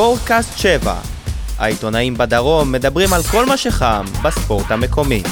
ספורטקאסט 0.00 0.58
7. 0.58 1.00
העיתונאים 1.58 2.14
בדרום 2.14 2.72
מדברים 2.72 3.12
על 3.12 3.22
כל 3.30 3.46
מה 3.46 3.56
שחם 3.56 4.04
בספורט 4.24 4.70
המקומי. 4.70 5.22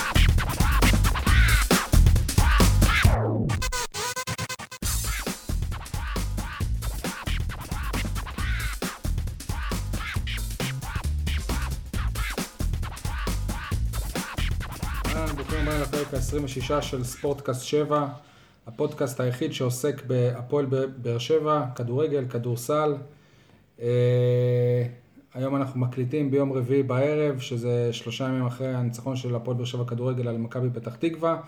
ברוכים 15.35 15.69
הבאים 15.69 15.80
לפרק 15.82 16.14
ה-26 16.14 16.82
של 16.82 17.05
ספורטקאסט 17.05 17.64
7, 17.64 18.06
הפודקאסט 18.66 19.20
היחיד 19.20 19.52
שעוסק 19.52 20.02
בהפועל 20.06 20.66
באר 20.96 21.19
שבע, 21.19 21.64
כדורגל, 21.74 22.24
כדורסל. 22.30 22.95
אה, 23.83 24.82
היום 25.34 25.56
אנחנו 25.56 25.80
מקליטים 25.80 26.30
ביום 26.30 26.52
רביעי 26.52 26.82
בערב, 26.82 27.38
שזה 27.38 27.92
שלושה 27.92 28.24
ימים 28.24 28.46
אחרי 28.46 28.74
הניצחון 28.74 29.16
של 29.16 29.34
הפועל 29.34 29.56
באר 29.56 29.66
שבע 29.66 29.84
כדורגל 29.84 30.28
על 30.28 30.38
מכבי 30.38 30.68
פתח 30.74 30.96
תקווה, 30.96 31.41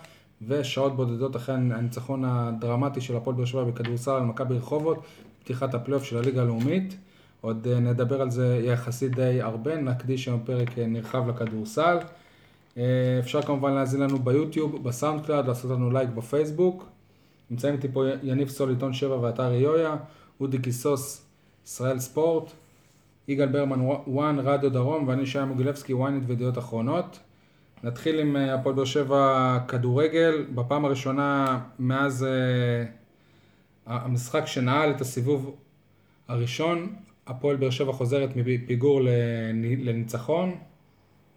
ושעות 0.48 0.96
בודדות 0.96 1.36
אחרי 1.36 1.54
הניצחון 1.54 2.24
הדרמטי 2.24 3.00
של 3.00 3.16
הפועל 3.16 3.36
באר 3.36 3.44
שבע 3.44 3.64
בכדורסל 3.64 4.10
על 4.10 4.22
מכבי 4.22 4.54
רחובות, 4.54 5.02
פתיחת 5.44 5.74
הפלייאוף 5.74 6.04
של 6.04 6.16
הליגה 6.16 6.42
הלאומית. 6.42 6.96
עוד 7.40 7.66
אה, 7.70 7.80
נדבר 7.80 8.20
על 8.20 8.30
זה 8.30 8.60
יחסית 8.64 9.14
די 9.14 9.42
הרבה, 9.42 9.76
נקדיש 9.76 10.28
היום 10.28 10.40
פרק 10.44 10.78
אה, 10.78 10.86
נרחב 10.86 11.28
לכדורסל. 11.28 11.98
אפשר 13.20 13.42
כמובן 13.42 13.72
להאזין 13.72 14.00
לנו 14.00 14.18
ביוטיוב, 14.18 14.84
ב 14.84 15.26
SoundCloud, 15.26 15.46
לעשות 15.46 15.70
לנו 15.70 15.90
לייק 15.90 16.10
בפייסבוק. 16.10 16.88
נמצאים 17.50 17.74
איתי 17.74 17.88
פה 17.92 18.04
יניב 18.22 18.48
סול, 18.48 18.70
עיתון 18.70 18.92
7 18.92 19.20
ואתר 19.20 19.52
יויה, 19.52 19.96
אודי 20.40 20.58
קיסוס, 20.58 21.29
ישראל 21.70 21.98
ספורט, 21.98 22.50
יגאל 23.28 23.46
ברמן, 23.48 23.80
וואן, 24.06 24.38
רדיו 24.38 24.70
דרום, 24.72 25.08
ואני 25.08 25.26
שי 25.26 25.44
מוגילבסקי, 25.44 25.92
ynet 25.92 25.96
וידיעות 26.26 26.58
אחרונות. 26.58 27.18
נתחיל 27.84 28.18
עם 28.20 28.36
אה, 28.36 28.54
הפועל 28.54 28.74
באר 28.74 28.84
שבע 28.84 29.58
כדורגל, 29.68 30.46
בפעם 30.54 30.84
הראשונה 30.84 31.58
מאז 31.78 32.24
אה, 32.24 32.84
המשחק 33.86 34.46
שנעל 34.46 34.90
את 34.90 35.00
הסיבוב 35.00 35.54
הראשון, 36.28 36.94
הפועל 37.26 37.56
באר 37.56 37.70
שבע 37.70 37.92
חוזרת 37.92 38.30
מפיגור 38.36 39.00
לנ- 39.00 39.06
לניצחון. 39.84 40.54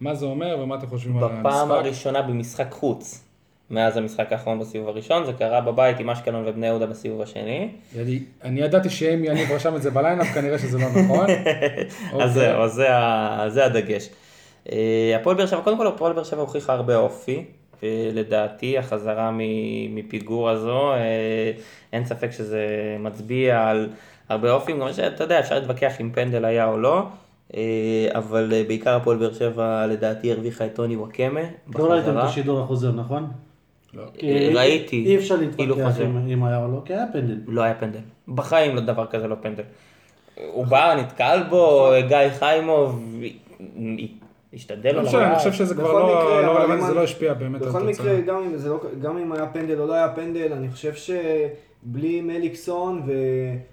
מה 0.00 0.14
זה 0.14 0.26
אומר 0.26 0.58
ומה 0.62 0.74
אתם 0.74 0.86
חושבים 0.86 1.16
על 1.16 1.24
המשחק? 1.24 1.40
בפעם 1.40 1.70
הראשונה 1.70 2.22
במשחק 2.22 2.66
חוץ, 2.70 3.24
מאז 3.70 3.96
המשחק 3.96 4.32
האחרון 4.32 4.58
בסיבוב 4.58 4.88
הראשון, 4.88 5.24
זה 5.26 5.32
קרה 5.32 5.60
בבית 5.60 6.00
עם 6.00 6.10
אשקלון 6.10 6.44
ובני 6.46 6.66
יהודה 6.66 6.86
בסיבוב 6.86 7.20
השני. 7.22 7.68
אני, 8.00 8.18
אני 8.44 8.60
ידעתי 8.60 8.90
שאם 8.90 9.24
יניב 9.24 9.52
רשם 9.52 9.76
את 9.76 9.82
זה 9.82 9.90
בליינאפ, 9.90 10.26
כנראה 10.26 10.58
שזה 10.58 10.78
לא 10.78 10.84
נכון. 11.04 11.26
אז 12.22 12.32
זהו, 12.32 12.62
אז 12.62 13.52
זה 13.54 13.64
הדגש. 13.64 14.08
אה, 14.72 15.16
הפועל 15.20 15.36
באר 15.36 15.46
שבע, 15.46 15.60
קודם 15.60 15.76
כל 15.76 15.86
הפועל 15.86 16.12
באר 16.12 16.24
שבע 16.24 16.40
הוכיחה 16.40 16.72
הרבה 16.72 16.96
אופי, 16.96 17.44
ולדעתי 17.82 18.78
החזרה 18.78 19.30
מ- 19.30 19.94
מפיגור 19.94 20.50
הזו, 20.50 20.92
אה, 20.92 21.52
אין 21.92 22.04
ספק 22.04 22.30
שזה 22.30 22.66
מצביע 23.00 23.68
על 23.68 23.88
הרבה 24.28 24.52
אופי, 24.52 24.72
גם 24.72 24.92
שאתה 24.92 25.24
יודע, 25.24 25.40
אפשר 25.40 25.54
להתווכח 25.54 26.00
אם 26.00 26.10
פנדל 26.14 26.44
היה 26.44 26.66
או 26.66 26.78
לא. 26.78 27.02
אה, 27.56 27.60
אבל 28.14 28.52
אה, 28.52 28.62
בעיקר 28.66 28.96
הפועל 28.96 29.16
באר 29.16 29.32
שבע 29.32 29.86
לדעתי 29.86 30.32
הרוויחה 30.32 30.66
את 30.66 30.74
טוני 30.74 30.96
וואקמה 30.96 31.40
לא 31.74 31.92
ראיתם 31.92 32.18
את. 32.18 32.24
השידור 32.24 32.60
החוזר, 32.60 32.92
נכון? 32.92 33.30
לא. 33.94 34.02
ראיתי. 34.54 35.04
אי 35.06 35.16
אפשר 35.16 35.36
להתווכח. 35.36 36.00
אם 36.32 36.44
היה 36.44 36.64
או 36.64 36.72
לא, 36.72 36.82
כי 36.84 36.94
היה 36.94 37.06
פנדל. 37.12 37.36
לא 37.46 37.62
היה 37.62 37.74
פנדל. 37.74 37.98
בחיים 38.28 38.74
לא 38.76 38.80
דבר 38.80 39.06
כזה 39.06 39.28
לא 39.28 39.36
פנדל. 39.40 39.62
הוא 40.52 40.66
בא, 40.66 40.94
נתקל 40.94 41.42
בו, 41.50 41.90
גיא 42.08 42.28
חיימוב, 42.38 43.14
השתדל 44.54 44.94
לא 44.94 45.02
משנה, 45.02 45.26
אני. 45.28 45.38
חושב 45.38 45.52
שזה 45.52 45.74
כבר 45.74 45.84
בכל 45.84 45.98
לא 45.98 46.06
מקרה, 46.06 46.42
לא 46.42 46.58
רלוונטי, 46.58 46.86
זה 46.86 46.94
לא 46.94 47.02
השפיע 47.02 47.34
באמת 47.34 47.62
על 47.62 47.68
בכל 47.68 47.88
התוצאה. 47.88 48.06
מקרה, 48.06 48.20
גם 48.20 48.42
אם, 48.42 48.56
זה 48.56 48.68
לא, 48.68 48.80
גם 49.02 49.18
אם 49.18 49.32
היה 49.32 49.46
פנדל 49.46 49.80
או 49.80 49.86
לא 49.86 49.94
היה 49.94 50.08
פנדל, 50.08 50.52
אני 50.52 50.70
חושב 50.70 50.92
שבלי 50.94 52.20
מליקסון, 52.20 53.02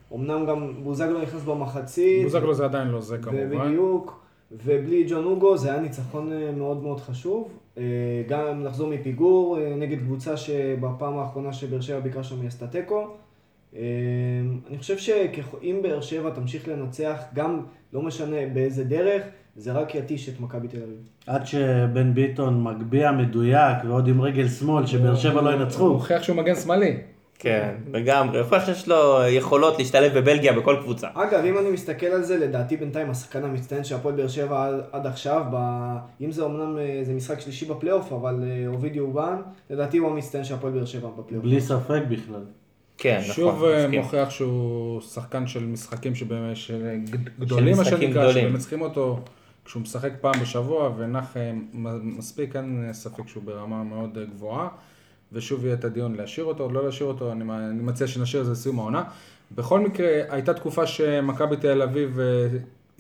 ואומנם 0.10 0.46
גם 0.46 0.74
בוזגלו 0.84 1.22
נכנס 1.22 1.42
במחצית, 1.42 2.24
בוזגלו 2.24 2.54
זה 2.54 2.66
עדיין 2.66 2.88
לא 2.88 3.02
זה 3.02 3.18
כמובן. 3.18 3.68
בדיוק, 3.68 4.22
ובלי 4.52 5.06
ג'ון 5.10 5.26
אוגו 5.26 5.58
זה 5.58 5.72
היה 5.72 5.82
ניצחון 5.82 6.34
אה, 6.34 6.52
מאוד 6.52 6.84
מאוד 6.84 7.00
חשוב. 7.00 7.58
אה, 7.78 7.84
גם 8.28 8.66
לחזור 8.66 8.90
מפיגור 8.90 9.60
אה, 9.60 9.76
נגד 9.76 10.00
קבוצה 10.00 10.38
שבפעם 10.38 11.18
האחרונה 11.18 11.54
שבאר 11.54 11.82
שבע 11.82 12.00
ביקרה 12.00 12.24
שם 12.24 12.40
היא 12.40 12.48
עשתה 12.48 12.68
תיקו. 12.68 13.08
אה, 13.76 13.82
אני 14.70 14.78
חושב 14.78 14.98
שאם 14.98 15.80
באר 15.84 16.02
שבע 16.02 16.30
תמשיך 16.30 16.68
לנצח, 16.68 17.22
גם 17.34 17.62
לא 17.94 18.02
משנה 18.02 18.38
באיזה 18.54 18.84
דרך, 18.84 19.24
זה 19.56 19.72
רק 19.72 19.96
יתיש 19.96 20.30
את 20.30 20.40
מכבי 20.40 20.68
תל 20.68 20.78
אביב. 20.78 20.98
עד 21.28 21.46
שבן 21.46 22.14
ביטון 22.14 22.64
מגביה 22.64 23.12
מדויק 23.12 23.78
ועוד 23.88 24.08
עם 24.08 24.22
רגל 24.22 24.48
שמאל 24.48 24.86
שבאר 24.86 25.16
שבע 25.16 25.42
לא 25.42 25.54
הוא 25.54 25.62
ינצחו. 25.62 25.88
הוכיח 25.88 26.24
שהוא 26.24 26.38
מגן 26.38 26.56
שמאלי. 26.56 26.98
כן, 27.42 27.76
לגמרי. 27.94 28.40
יכול 28.40 28.58
להיות 28.58 28.68
שיש 28.78 28.88
לו 28.88 29.20
יכולות 29.30 29.78
להשתלב 29.80 30.18
בבלגיה 30.18 30.54
בכל 30.54 30.76
קבוצה. 30.82 31.08
אגב, 31.14 31.46
אם 31.46 31.58
אני 31.58 31.72
מסתכל 31.72 32.06
על 32.06 32.24
זה, 32.24 32.38
לדעתי 32.38 32.78
בינתיים 32.78 33.10
השחקן 33.10 33.44
המצטיין 33.44 33.84
של 33.84 33.96
הפועל 33.96 34.16
באר 34.16 34.28
שבע 34.28 34.66
עד, 34.68 34.74
עד 34.92 35.08
עכשיו, 35.08 35.44
ב... 35.52 35.56
אם 36.22 36.32
זה 36.32 36.46
אמנם 36.46 36.78
אה, 36.78 37.00
זה 37.04 37.14
משחק 37.14 37.40
שלישי 37.40 37.66
בפלייאוף, 37.66 38.14
אבל 38.14 38.44
אה, 38.44 38.68
אובידיו 38.68 39.04
אובן, 39.04 39.36
לדעתי 39.70 39.98
הוא 39.98 40.10
המצטיין 40.12 40.44
של 40.44 40.54
הפועל 40.54 40.74
באר 40.74 40.86
שבע 40.86 41.10
בפלייאוף. 41.18 41.46
בלי 41.46 41.62
ספק 41.62 42.02
בכלל. 42.10 42.42
כן, 42.98 43.18
נכון. 43.22 43.34
שוב 43.36 43.64
אה. 43.64 43.88
מוכיח 43.88 44.30
שהוא 44.30 45.02
שחקן 45.02 45.48
של 45.48 45.66
משחקים 45.66 46.16
שבאמת 46.16 46.56
של 46.58 46.98
גד- 47.10 47.30
גדולים, 47.40 47.76
מה 47.76 47.82
משחקים 47.82 48.08
שנקרא, 48.10 48.24
גדולים. 48.24 48.44
שבאמת 48.46 48.60
צריכים 48.60 48.82
אותו 48.82 49.20
כשהוא 49.66 49.82
משחק 49.82 50.12
פעם 50.22 50.34
בשבוע 50.42 50.92
ונח 50.98 51.38
אה, 51.38 51.52
מספיק, 52.02 52.56
אין 52.56 52.90
ספק 52.92 53.28
שהוא 53.28 53.44
ברמה 53.44 53.84
מאוד 53.84 54.18
אה, 54.18 54.24
גבוהה. 54.36 54.68
ושוב 55.34 55.66
יהיה 55.66 55.74
את 55.74 55.86
הדיון 55.86 56.16
להשאיר 56.16 56.46
אותו 56.46 56.64
או 56.64 56.72
לא 56.72 56.86
להשאיר 56.86 57.10
אותו, 57.10 57.32
אני, 57.32 57.44
אני 57.44 57.84
מציע 57.84 58.08
שנשאיר 58.08 58.42
את 58.42 58.46
זה 58.46 58.52
לסיום 58.52 58.80
העונה. 58.80 59.04
בכל 59.52 59.80
מקרה, 59.80 60.08
הייתה 60.30 60.54
תקופה 60.54 60.88
שמכבי 60.88 61.58
תל 61.58 61.82
אביב, 61.82 62.20
אה, 62.20 62.48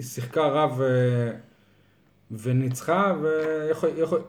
שיחקה 0.02 0.48
רע 0.48 0.68
ו... 0.78 0.84
וניצחה, 2.32 3.14
ויכול... 3.22 3.90
יכול... 3.98 4.20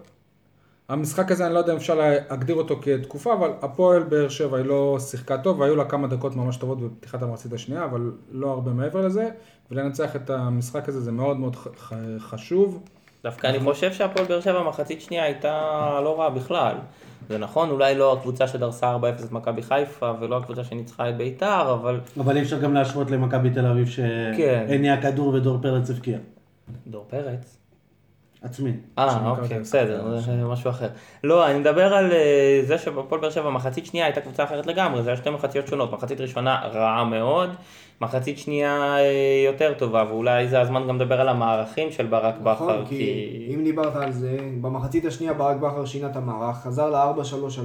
המשחק 0.89 1.31
הזה, 1.31 1.47
אני 1.47 1.55
לא 1.55 1.59
יודע 1.59 1.73
אם 1.73 1.77
אפשר 1.77 1.95
להגדיר 1.95 2.57
אותו 2.57 2.81
כתקופה, 2.83 3.33
אבל 3.35 3.51
הפועל 3.63 4.03
באר 4.03 4.29
שבע 4.29 4.57
היא 4.57 4.67
לא 4.67 4.99
שיחקה 5.01 5.39
טוב, 5.39 5.61
והיו 5.61 5.77
לה 5.77 5.85
כמה 5.85 6.09
דקות 6.09 6.37
ממש 6.37 6.57
טובות 6.57 6.81
בפתיחת 6.81 7.23
המחצית 7.23 7.53
השנייה, 7.53 7.85
אבל 7.85 8.13
לא 8.31 8.51
הרבה 8.51 8.71
מעבר 8.71 9.07
לזה, 9.07 9.29
ולנצח 9.71 10.17
את 10.17 10.31
המשחק 10.31 10.89
הזה 10.89 11.01
זה 11.01 11.13
מאוד 11.13 11.37
מאוד 11.37 11.57
חשוב. 12.19 12.83
דווקא 13.23 13.47
אני 13.47 13.61
חושב 13.61 13.93
שהפועל 13.93 14.27
באר 14.27 14.41
שבע 14.41 14.63
מחצית 14.63 15.01
שנייה 15.01 15.25
הייתה 15.25 15.51
לא 16.05 16.21
רעה 16.21 16.31
בכלל. 16.31 16.77
זה 17.29 17.39
נכון, 17.39 17.71
אולי 17.71 17.95
לא 17.95 18.13
הקבוצה 18.13 18.49
שדרסה 18.49 18.97
4-0 18.97 19.25
את 19.25 19.33
מכבי 19.33 19.63
חיפה 19.63 20.13
ולא 20.21 20.37
הקבוצה 20.37 20.65
שניצחה 20.65 21.09
את 21.09 21.17
ביתר, 21.17 21.73
אבל 21.73 22.01
אבל 22.21 22.37
אי 22.37 22.43
אפשר 22.43 22.61
גם 22.61 22.75
להשוות 22.75 23.11
למכבי 23.11 23.51
תל 23.51 23.67
אביב 23.67 23.89
כן. 24.37 24.67
שהניע 24.69 25.03
כדור 25.03 25.29
ודור 25.29 25.59
פרץ 25.63 25.91
הבקיע. 25.91 26.19
דור 26.87 27.07
פרץ. 27.09 27.62
עצמי. 28.43 28.73
אה, 28.99 29.31
אוקיי, 29.31 29.61
בסדר, 29.61 30.21
זה 30.21 30.45
משהו 30.45 30.71
אחר. 30.71 30.89
לא, 31.25 31.47
אני 31.51 31.59
מדבר 31.59 31.95
על 31.95 32.13
אה, 32.13 32.63
זה 32.67 32.79
שבפועל 32.79 33.21
באר 33.21 33.31
שבע 33.31 33.51
מחצית 33.51 33.87
שנייה 33.87 34.07
הייתה 34.07 34.21
קבוצה 34.21 34.45
אחרת 34.45 34.67
לגמרי, 34.67 35.03
זה 35.03 35.11
היה 35.11 35.17
שתי 35.17 35.31
מחציות 35.31 35.67
שונות, 35.67 35.93
מחצית 35.93 36.21
ראשונה 36.21 36.61
רעה 36.73 37.05
מאוד, 37.05 37.51
מחצית 38.01 38.39
שנייה 38.39 38.97
אה, 38.99 39.45
יותר 39.47 39.75
טובה, 39.79 40.05
ואולי 40.09 40.49
זה 40.49 40.61
הזמן 40.61 40.89
גם 40.89 40.97
לדבר 40.97 41.21
על 41.21 41.29
המערכים 41.29 41.93
של 41.93 42.07
ברק 42.07 42.35
בכר, 42.43 42.53
נכון, 42.53 42.85
כי 42.87 43.51
אם 43.55 43.65
דיברת 43.65 43.97
על 43.97 44.13
זה, 44.13 44.39
במחצית 44.61 45.05
השנייה 45.05 45.33
ברק 45.33 45.57
בכר 45.57 45.85
שינה 45.85 46.07
את 46.07 46.17
המערך, 46.17 46.57
חזר 46.57 46.91
ל-4-3-3, 46.91 47.61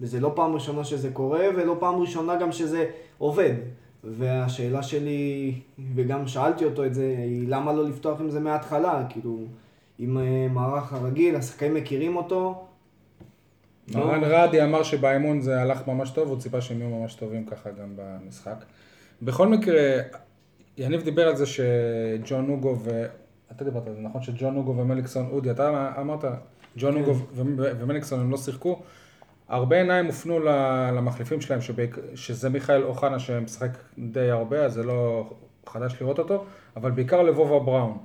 וזה 0.00 0.20
לא 0.20 0.32
פעם 0.34 0.54
ראשונה 0.54 0.84
שזה 0.84 1.10
קורה, 1.12 1.44
ולא 1.56 1.76
פעם 1.80 2.00
ראשונה 2.00 2.36
גם 2.36 2.52
שזה 2.52 2.86
עובד. 3.18 3.54
והשאלה 4.04 4.82
שלי, 4.82 5.54
וגם 5.94 6.26
שאלתי 6.26 6.64
אותו 6.64 6.84
את 6.84 6.94
זה, 6.94 7.14
היא 7.18 7.48
למה 7.48 7.72
לא 7.72 7.84
לפתוח 7.84 8.20
עם 8.20 8.30
זה 8.30 8.40
מההתחלה? 8.40 9.02
כאילו, 9.08 9.38
עם 9.98 10.18
אה, 10.18 10.22
מערך 10.50 10.92
הרגיל, 10.92 11.36
השחקנים 11.36 11.74
מכירים 11.74 12.16
אותו. 12.16 12.64
מרן 13.94 14.24
רדי 14.24 14.62
אמר 14.64 14.82
שבאימון 14.82 15.40
זה 15.40 15.60
הלך 15.62 15.86
ממש 15.88 16.10
טוב, 16.10 16.28
הוא 16.28 16.38
ציפה 16.38 16.60
שהם 16.60 16.80
יהיו 16.80 16.90
ממש 16.90 17.14
טובים 17.14 17.46
ככה 17.46 17.70
גם 17.70 17.92
במשחק. 17.96 18.64
בכל 19.22 19.48
מקרה, 19.48 19.80
יניב 20.76 21.02
דיבר 21.02 21.28
על 21.28 21.36
זה 21.36 21.44
שג'ון 21.46 22.46
נוגו 22.46 22.76
ו... 22.78 23.06
אתה 23.52 23.64
דיברת 23.64 23.86
על 23.86 23.94
זה, 23.94 24.00
נכון? 24.00 24.22
שג'ון 24.22 24.54
נוגו 24.54 24.76
ומליקסון, 24.76 25.28
אודי, 25.30 25.50
אתה 25.50 25.92
אמרת, 26.00 26.24
ג'ון 26.76 26.94
נוגו 26.98 27.14
ו- 27.14 27.42
ומליקסון 27.80 28.20
הם 28.20 28.30
לא 28.30 28.36
שיחקו. 28.36 28.82
הרבה 29.48 29.76
עיניים 29.76 30.06
הופנו 30.06 30.40
למחליפים 30.96 31.40
שלהם, 31.40 31.60
שבעיק- 31.60 31.98
שזה 32.14 32.48
מיכאל 32.50 32.82
אוחנה 32.84 33.18
שמשחק 33.18 33.70
די 33.98 34.30
הרבה, 34.30 34.64
אז 34.64 34.72
זה 34.72 34.82
לא 34.82 35.30
חדש 35.66 35.96
לראות 36.00 36.18
אותו, 36.18 36.44
אבל 36.76 36.90
בעיקר 36.90 37.22
לבובה 37.22 37.58
בראון. 37.58 37.98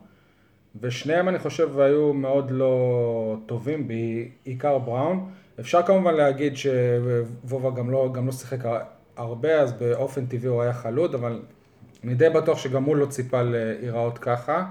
ושניהם 0.79 1.29
אני 1.29 1.39
חושב 1.39 1.79
היו 1.79 2.13
מאוד 2.13 2.51
לא 2.51 3.37
טובים, 3.45 3.87
בעיקר 3.87 4.77
בראון. 4.77 5.29
אפשר 5.59 5.83
כמובן 5.83 6.13
להגיד 6.13 6.57
שוובה 6.57 7.69
גם 7.71 7.91
לא, 7.91 8.09
גם 8.13 8.25
לא 8.25 8.31
שיחק 8.31 8.59
הרבה, 9.17 9.59
אז 9.61 9.73
באופן 9.73 10.25
טבעי 10.25 10.49
הוא 10.49 10.61
היה 10.61 10.73
חלוד, 10.73 11.15
אבל 11.15 11.41
אני 12.03 12.13
די 12.13 12.29
בטוח 12.29 12.57
שגם 12.57 12.83
הוא 12.83 12.95
לא 12.95 13.05
ציפה 13.05 13.41
להיראות 13.41 14.17
ככה. 14.17 14.65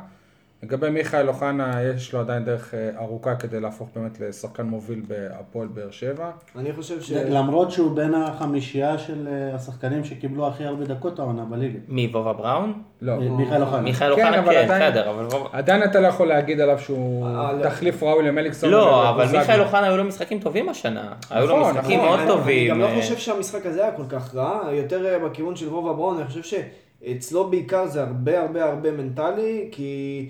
לגבי 0.62 0.90
מיכאל 0.90 1.28
אוחנה, 1.28 1.82
יש 1.82 2.12
לו 2.12 2.20
עדיין 2.20 2.44
דרך 2.44 2.74
אה, 2.74 2.90
ארוכה 2.98 3.34
כדי 3.34 3.60
להפוך 3.60 3.88
באמת 3.96 4.20
לשחקן 4.20 4.62
מוביל 4.62 5.02
בהפועל 5.08 5.68
באר 5.68 5.90
שבע. 5.90 6.30
אני 6.56 6.72
חושב 6.72 7.00
ש... 7.00 7.12
למרות 7.12 7.70
שהוא 7.70 7.96
בין 7.96 8.14
החמישייה 8.14 8.98
של 8.98 9.28
אה, 9.28 9.54
השחקנים 9.54 10.04
שקיבלו 10.04 10.46
הכי 10.46 10.64
הרבה 10.64 10.84
דקות 10.84 11.18
העונה 11.18 11.44
בליגה. 11.44 11.78
מי, 11.88 12.10
וובה 12.12 12.32
בראון? 12.32 12.82
לא. 13.02 13.12
אה, 13.12 13.18
מיכאל 13.18 13.62
אוחנה. 13.62 13.80
מיכאל 13.80 14.16
כן, 14.16 14.22
אוחנה 14.22 14.38
אבל 14.38 14.52
כן, 14.52 14.64
בסדר, 14.64 15.10
אבל 15.10 15.24
וובה... 15.24 15.48
עדיין 15.52 15.82
אתה 15.82 16.00
לא 16.00 16.06
יכול 16.06 16.28
להגיד 16.28 16.60
עליו 16.60 16.78
שהוא 16.78 17.26
לא. 17.28 17.62
תחליף 17.62 18.02
ראוי 18.02 18.24
למליקסון. 18.24 18.70
לא, 18.70 19.10
אבל. 19.10 19.26
מיכאל 19.38 19.60
אוחנה 19.60 19.86
היו 19.86 19.96
לו 19.96 20.04
משחקים 20.04 20.38
טובים 20.38 20.68
השנה. 20.68 21.12
היו 21.30 21.46
לו 21.46 21.60
נכון, 21.60 21.72
משחקים 21.72 22.00
נכון. 22.00 22.10
מאוד 22.10 22.28
טובים. 22.28 22.72
אני 22.74 22.82
גם 22.84 22.94
לא 22.94 23.00
חושב 23.00 23.16
שהמשחק 23.16 23.66
הזה 23.66 23.82
היה 23.82 23.92
כל 23.92 24.06
כך 24.08 24.34
רע, 24.34 24.72
יותר 24.72 25.18
בכיוון 25.24 25.56
של 25.56 25.68
וובה 25.68 25.92
בראון, 25.92 26.16
אני 26.16 26.26
חושב 26.26 26.42
שאצלו 26.42 27.50
בעיקר 27.50 27.86
זה 27.86 28.02
הרבה 28.02 28.40
הרבה 28.40 28.64
הרבה 28.64 28.90
מנטלי, 28.90 29.68
כי 29.72 30.28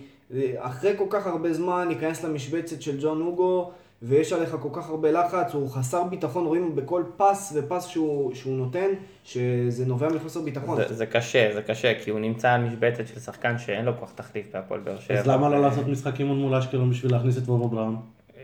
אחרי 0.59 0.93
כל 0.97 1.07
כך 1.11 1.27
הרבה 1.27 1.53
זמן 1.53 1.89
להיכנס 1.89 2.25
למשבצת 2.25 2.83
של 2.83 2.97
ג'ון 3.01 3.21
אוגו, 3.23 3.71
ויש 4.03 4.33
עליך 4.33 4.57
כל 4.61 4.69
כך 4.73 4.89
הרבה 4.91 5.11
לחץ, 5.13 5.55
הוא 5.55 5.71
חסר 5.71 6.05
ביטחון, 6.05 6.47
רואים 6.47 6.77
בכל 6.77 7.03
פס 7.17 7.53
ופס 7.57 7.87
שהוא, 7.87 8.35
שהוא 8.35 8.57
נותן, 8.57 8.87
שזה 9.25 9.87
נובע 9.87 10.09
מחוסר 10.09 10.41
ביטחון. 10.41 10.77
זה- 10.77 10.95
זה 10.95 11.07
קשה, 11.07 11.51
זה 11.55 11.63
קשה, 11.63 11.93
כי 12.05 12.11
הוא 12.11 12.21
נמצא 12.21 12.51
על 12.51 12.61
משבצת 12.65 13.07
של 13.07 13.21
שחקן 13.21 13.59
שאין 13.59 13.85
לו 13.85 13.93
כל 14.01 14.07
כך 14.07 14.13
תחליף 14.15 14.47
בהפועל 14.53 14.81
באר 14.81 14.99
שבע. 14.99 15.19
אז 15.19 15.27
למה 15.27 15.49
לא 15.49 15.57
ו- 15.57 15.61
לעשות 15.61 15.87
משחק 15.87 16.19
אימון 16.21 16.39
מול 16.39 16.55
אשקלון 16.55 16.91
בשביל 16.91 17.13
להכניס 17.13 17.39
את 17.39 17.43
וובה 17.43 17.67
בראון? 17.77 17.97
אמ, 18.37 18.43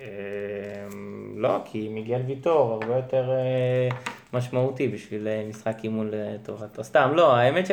לא, 1.37 1.59
כי 1.65 1.89
מיגל 1.89 2.21
ויטור 2.27 2.73
הרבה 2.73 2.97
יותר 2.97 3.31
אה, 3.31 3.89
משמעותי 4.33 4.89
בשביל 4.89 5.29
אה, 5.29 5.43
משחק 5.49 5.77
אימון 5.85 6.11
לטובתו. 6.13 6.85
סתם, 6.85 7.11
לא, 7.15 7.37
האמת 7.37 7.67
ש... 7.67 7.71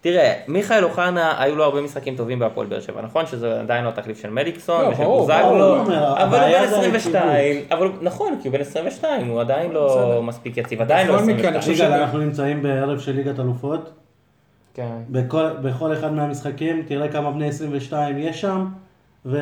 תראה, 0.00 0.34
מיכאל 0.48 0.84
אוחנה, 0.84 1.42
היו 1.42 1.56
לו 1.56 1.64
הרבה 1.64 1.80
משחקים 1.80 2.16
טובים 2.16 2.38
בהפועל 2.38 2.66
באר 2.66 2.80
שבע, 2.80 3.02
נכון 3.02 3.26
שזה 3.26 3.60
עדיין 3.60 3.84
לא 3.84 3.88
התחליף 3.88 4.22
של 4.22 4.30
מליקסון 4.30 4.82
לא, 4.84 4.88
ושל 4.88 5.04
בוזגלו, 5.04 5.82
אבל 6.16 6.38
הוא 6.38 6.60
בן 6.60 6.68
זה 6.68 6.76
22, 6.76 7.56
אבל 7.70 7.88
נכון, 8.02 8.38
כי 8.42 8.48
הוא 8.48 8.56
בן 8.56 8.60
22, 8.60 9.28
הוא 9.28 9.40
עדיין 9.40 9.72
לא. 9.72 10.20
מספיק 10.22 10.56
יציב, 10.56 10.80
עדיין 10.80 11.08
לא 11.08 11.14
בכל 11.16 11.24
מקרה, 11.24 11.48
אני 11.48 11.58
22. 11.58 11.60
חושב 11.60 11.84
יגאל, 11.84 11.98
ש- 11.98 12.00
אנחנו 12.02 12.18
נמצאים 12.18 12.62
בערב 12.62 12.98
של 12.98 13.12
ליגת 13.12 13.40
אלופות. 13.40 13.92
כן. 14.74 14.96
בכל, 15.10 15.48
בכל 15.62 15.92
אחד 15.92 16.12
מהמשחקים, 16.12 16.82
תראה 16.88 17.08
כמה 17.08 17.30
בני 17.30 17.48
22 17.48 18.18
יש 18.18 18.40
שם, 18.40 18.66
ו... 19.26 19.38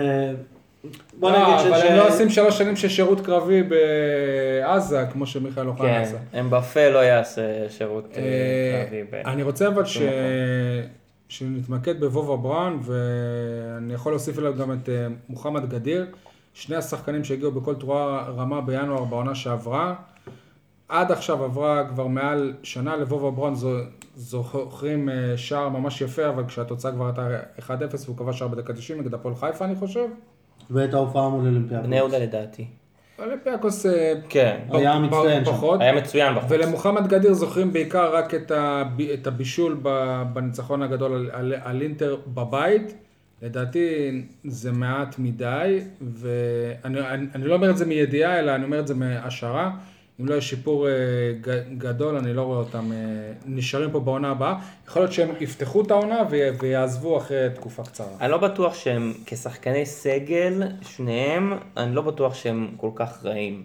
בוא 1.20 1.30
לא, 1.30 1.38
נגיד 1.42 1.66
אבל 1.66 1.80
ש... 1.80 1.84
הם 1.84 1.96
לא 1.96 2.08
עושים 2.08 2.30
שלוש 2.30 2.58
שנים 2.58 2.76
של 2.76 2.88
שירות 2.88 3.20
קרבי 3.26 3.62
בעזה, 3.62 5.06
כמו 5.12 5.26
שמיכאל 5.26 5.68
אוחנה 5.68 5.88
כן, 5.88 6.00
עשה. 6.00 6.40
אמבפה 6.40 6.88
לא 6.88 6.98
יעשה 6.98 7.42
שירות 7.68 8.04
אה, 8.16 8.22
אה, 8.22 8.84
קרבי. 8.84 9.02
ב- 9.10 9.14
אני 9.14 9.42
רוצה 9.42 9.68
אבל 9.68 9.84
ש... 9.84 9.98
שנתמקד 11.28 12.00
בוובה 12.00 12.36
בראון, 12.36 12.80
ואני 12.82 13.94
יכול 13.94 14.12
להוסיף 14.12 14.38
אליו 14.38 14.54
גם 14.58 14.72
את 14.72 14.88
אה, 14.88 15.06
מוחמד 15.28 15.70
גדיר, 15.70 16.06
שני 16.54 16.76
השחקנים 16.76 17.24
שהגיעו 17.24 17.50
בכל 17.52 17.74
תרועה 17.74 18.24
רמה 18.36 18.60
בינואר 18.60 19.04
בעונה 19.04 19.34
שעברה. 19.34 19.94
עד 20.88 21.12
עכשיו 21.12 21.44
עברה 21.44 21.84
כבר 21.88 22.06
מעל 22.06 22.52
שנה 22.62 22.96
לוובה 22.96 23.30
בראון, 23.30 23.54
זו- 23.54 23.78
זוכרים 24.16 25.08
אה, 25.08 25.14
שער 25.36 25.68
ממש 25.68 26.00
יפה, 26.00 26.28
אבל 26.28 26.44
כשהתוצאה 26.46 26.92
כבר 26.92 27.06
הייתה 27.06 27.28
1-0 27.58 27.70
והוא 28.04 28.16
כבש 28.16 28.38
שער 28.38 28.48
בדקה 28.48 28.72
90 28.72 29.00
נגד 29.00 29.14
הפועל 29.14 29.34
חיפה 29.34 29.64
אני 29.64 29.74
חושב. 29.76 30.06
ואת 30.70 30.94
ההופעה 30.94 31.28
מול 31.28 31.46
אולימפיאקוס. 31.46 31.86
בני 31.86 31.96
יהודה 31.96 32.18
לדעתי. 32.18 32.66
אולימפיאקוס 33.18 33.86
אה, 33.86 34.12
כן. 34.28 34.60
היה 34.70 34.98
מצטיין 34.98 35.44
שם. 35.44 35.80
היה 35.80 35.92
מצוין 35.92 36.34
בחוץ. 36.34 36.50
ולמוחמד 36.50 37.06
גדיר 37.06 37.32
זוכרים 37.32 37.72
בעיקר 37.72 38.16
רק 38.16 38.34
את, 38.34 38.50
הב... 38.50 39.00
את 39.00 39.26
הבישול 39.26 39.78
ב... 39.82 40.22
בניצחון 40.32 40.82
הגדול 40.82 41.12
על, 41.12 41.30
על, 41.32 41.54
על 41.64 41.82
אינטר 41.82 42.16
בבית. 42.26 42.94
לדעתי 43.42 44.10
זה 44.44 44.72
מעט 44.72 45.18
מדי, 45.18 45.80
ואני 46.00 47.00
אני, 47.00 47.26
אני 47.34 47.44
לא 47.44 47.54
אומר 47.54 47.70
את 47.70 47.76
זה 47.76 47.86
מידיעה, 47.86 48.38
אלא 48.38 48.54
אני 48.54 48.64
אומר 48.64 48.80
את 48.80 48.86
זה 48.86 48.94
מהשערה. 48.94 49.70
אם 50.20 50.28
לא 50.28 50.34
יש 50.34 50.50
שיפור 50.50 50.88
אה, 50.88 50.92
גדול, 51.78 52.16
אני 52.16 52.34
לא 52.34 52.42
רואה 52.42 52.58
אותם 52.58 52.92
אה, 52.92 52.96
נשארים 53.46 53.90
פה 53.90 54.00
בעונה 54.00 54.30
הבאה. 54.30 54.54
יכול 54.88 55.02
להיות 55.02 55.12
שהם 55.12 55.30
יפתחו 55.40 55.82
את 55.82 55.90
העונה 55.90 56.22
וי- 56.30 56.50
ויעזבו 56.60 57.18
אחרי 57.18 57.46
תקופה 57.54 57.82
קצרה. 57.82 58.06
אני 58.20 58.30
לא 58.30 58.38
בטוח 58.38 58.74
שהם 58.74 59.12
כשחקני 59.26 59.86
סגל, 59.86 60.62
שניהם, 60.82 61.52
אני 61.76 61.94
לא 61.94 62.02
בטוח 62.02 62.34
שהם 62.34 62.70
כל 62.76 62.90
כך 62.94 63.24
רעים. 63.24 63.62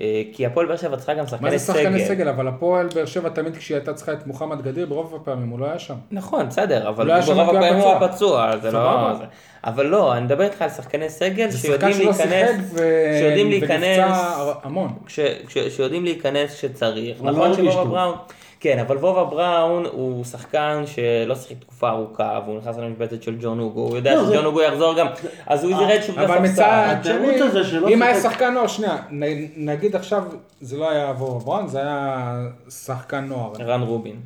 אה, 0.00 0.22
כי 0.32 0.46
הפועל 0.46 0.66
באר 0.66 0.76
שבע 0.76 0.96
צריכה 0.96 1.14
גם 1.14 1.20
מה 1.20 1.26
שחקני 1.26 1.58
זה 1.58 1.66
שחקני 1.66 1.98
סגל. 1.98 2.08
סגל? 2.08 2.28
אבל 2.28 2.48
הפועל 2.48 2.88
באר 2.94 3.06
שבע 3.06 3.28
תמיד 3.28 3.56
כשהיא 3.56 3.76
הייתה 3.76 3.94
צריכה 3.94 4.12
את 4.12 4.26
מוחמד 4.26 4.62
גדיר, 4.62 4.86
ברוב 4.86 5.14
הפעמים 5.14 5.48
הוא 5.48 5.58
לא 5.58 5.66
היה 5.66 5.78
שם. 5.78 5.94
נכון, 6.10 6.48
בסדר, 6.48 6.88
אבל 6.88 7.06
לא 7.06 7.20
ברוב 7.20 7.40
הפעמים 7.40 7.74
הוא 7.74 7.88
היה 7.88 8.08
פצוע. 8.08 8.56
זה. 8.62 8.70
לא... 8.70 9.14
זה. 9.18 9.24
אבל 9.64 9.86
לא, 9.86 10.12
אני 10.16 10.24
מדבר 10.24 10.44
איתך 10.44 10.62
על 10.62 10.70
שחקני 10.70 11.10
סגל 11.10 11.50
זה 11.50 11.58
שיודעים 11.58 11.98
להיכנס, 11.98 12.56
ו... 12.72 12.78
שיודעים 13.18 13.50
להיכנס, 13.50 13.98
המון. 14.62 14.92
כש, 15.06 15.20
כש, 15.46 15.58
שיודעים 15.58 16.04
להיכנס 16.04 16.54
כשצריך. 16.54 17.24
לא 17.24 17.30
נכון 17.30 17.56
טוב. 17.56 17.88
בראון, 17.88 18.16
כן, 18.64 18.78
אבל 18.78 18.96
וובה 18.98 19.24
בראון 19.24 19.84
הוא 19.92 20.24
שחקן 20.24 20.82
שלא 20.86 21.34
שיחק 21.34 21.56
תקופה 21.60 21.88
ארוכה, 21.90 22.40
והוא 22.44 22.58
נכנס 22.58 22.76
למשבצת 22.78 23.22
של 23.22 23.36
ג'ון 23.40 23.60
אוגו, 23.60 23.80
הוא 23.80 23.96
יודע 23.96 24.14
לא, 24.14 24.30
שג'ון 24.32 24.44
אוגו 24.44 24.62
יחזור 24.62 24.94
גם, 24.98 25.06
אז 25.46 25.64
הוא 25.64 25.72
ירד 25.72 26.00
שוב 26.06 26.18
אבל 26.18 26.34
לספסל. 26.42 26.52
מצד 26.52 26.96
התירוץ 27.00 27.64
שני, 27.66 27.94
אם 27.94 28.02
היה 28.02 28.20
שחקן 28.20 28.54
נוער, 28.54 28.66
שנייה, 28.66 28.96
נגיד 29.56 29.96
עכשיו, 29.96 30.24
זה 30.60 30.76
לא 30.76 30.90
היה 30.90 31.10
וובה 31.18 31.44
בראון, 31.44 31.68
זה 31.68 31.78
היה 31.78 32.36
שחקן 32.68 33.24
נוער, 33.24 33.52
רן 33.60 33.82
רובין. 33.82 34.16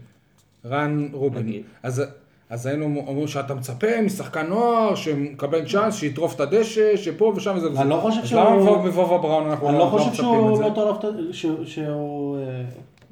רן 0.67 1.09
רובין. 1.13 1.63
אז 1.83 2.03
אז 2.51 2.67
היינו 2.67 2.85
אומרים 3.07 3.29
שאתה 3.29 3.55
מצפה 3.55 3.87
משחקן 4.05 4.47
נוער 4.47 4.95
שמקבל 4.95 5.65
צ'אנס, 5.69 5.95
שיטרוף 5.95 6.35
את 6.35 6.41
הדשא, 6.41 6.97
שפה 6.97 7.33
ושם 7.37 7.53
וזה 7.57 7.71
וזה. 7.71 7.81
אני 7.81 7.91
לא 7.91 7.97
חושב 8.03 8.21
אז 8.23 8.29
שהוא- 8.29 8.41
למה 8.41 8.55
מוובה 8.77 9.19
בראון 9.19 9.51
אנחנו 9.51 9.69
אני 9.69 9.79
לא 9.79 9.85
חושב 9.85 10.11
מצפים 10.11 10.51
את 10.53 10.57
זה? 10.57 10.63
לא 10.63 10.71
טרף, 10.75 10.97
את- 11.05 11.05
שהוא- 11.35 11.65
שהוא... 11.65 12.39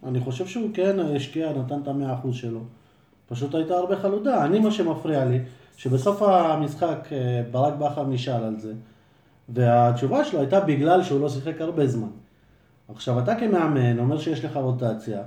אני 0.07 0.21
חושב 0.21 0.47
שהוא 0.47 0.71
כן 0.75 0.97
השקיע, 1.01 1.53
נתן 1.53 1.81
את 1.83 1.89
המאה 1.89 2.15
אחוז 2.15 2.37
שלו. 2.37 2.61
פשוט 3.29 3.55
הייתה 3.55 3.75
הרבה 3.75 3.97
חלודה. 3.97 4.45
אני, 4.45 4.59
מה 4.59 4.71
שמפריע 4.71 5.25
לי, 5.25 5.39
שבסוף 5.77 6.23
המשחק 6.23 7.09
אה, 7.13 7.43
ברק 7.51 7.75
בכר 7.75 8.07
נשאל 8.07 8.45
על 8.45 8.59
זה, 8.59 8.73
והתשובה 9.49 10.25
שלו 10.25 10.41
הייתה 10.41 10.61
בגלל 10.61 11.03
שהוא 11.03 11.21
לא 11.21 11.29
שיחק 11.29 11.61
הרבה 11.61 11.87
זמן. 11.87 12.09
עכשיו, 12.95 13.19
אתה 13.19 13.35
כמאמן 13.35 13.99
אומר 13.99 14.19
שיש 14.19 14.45
לך 14.45 14.57
רוטציה, 14.57 15.23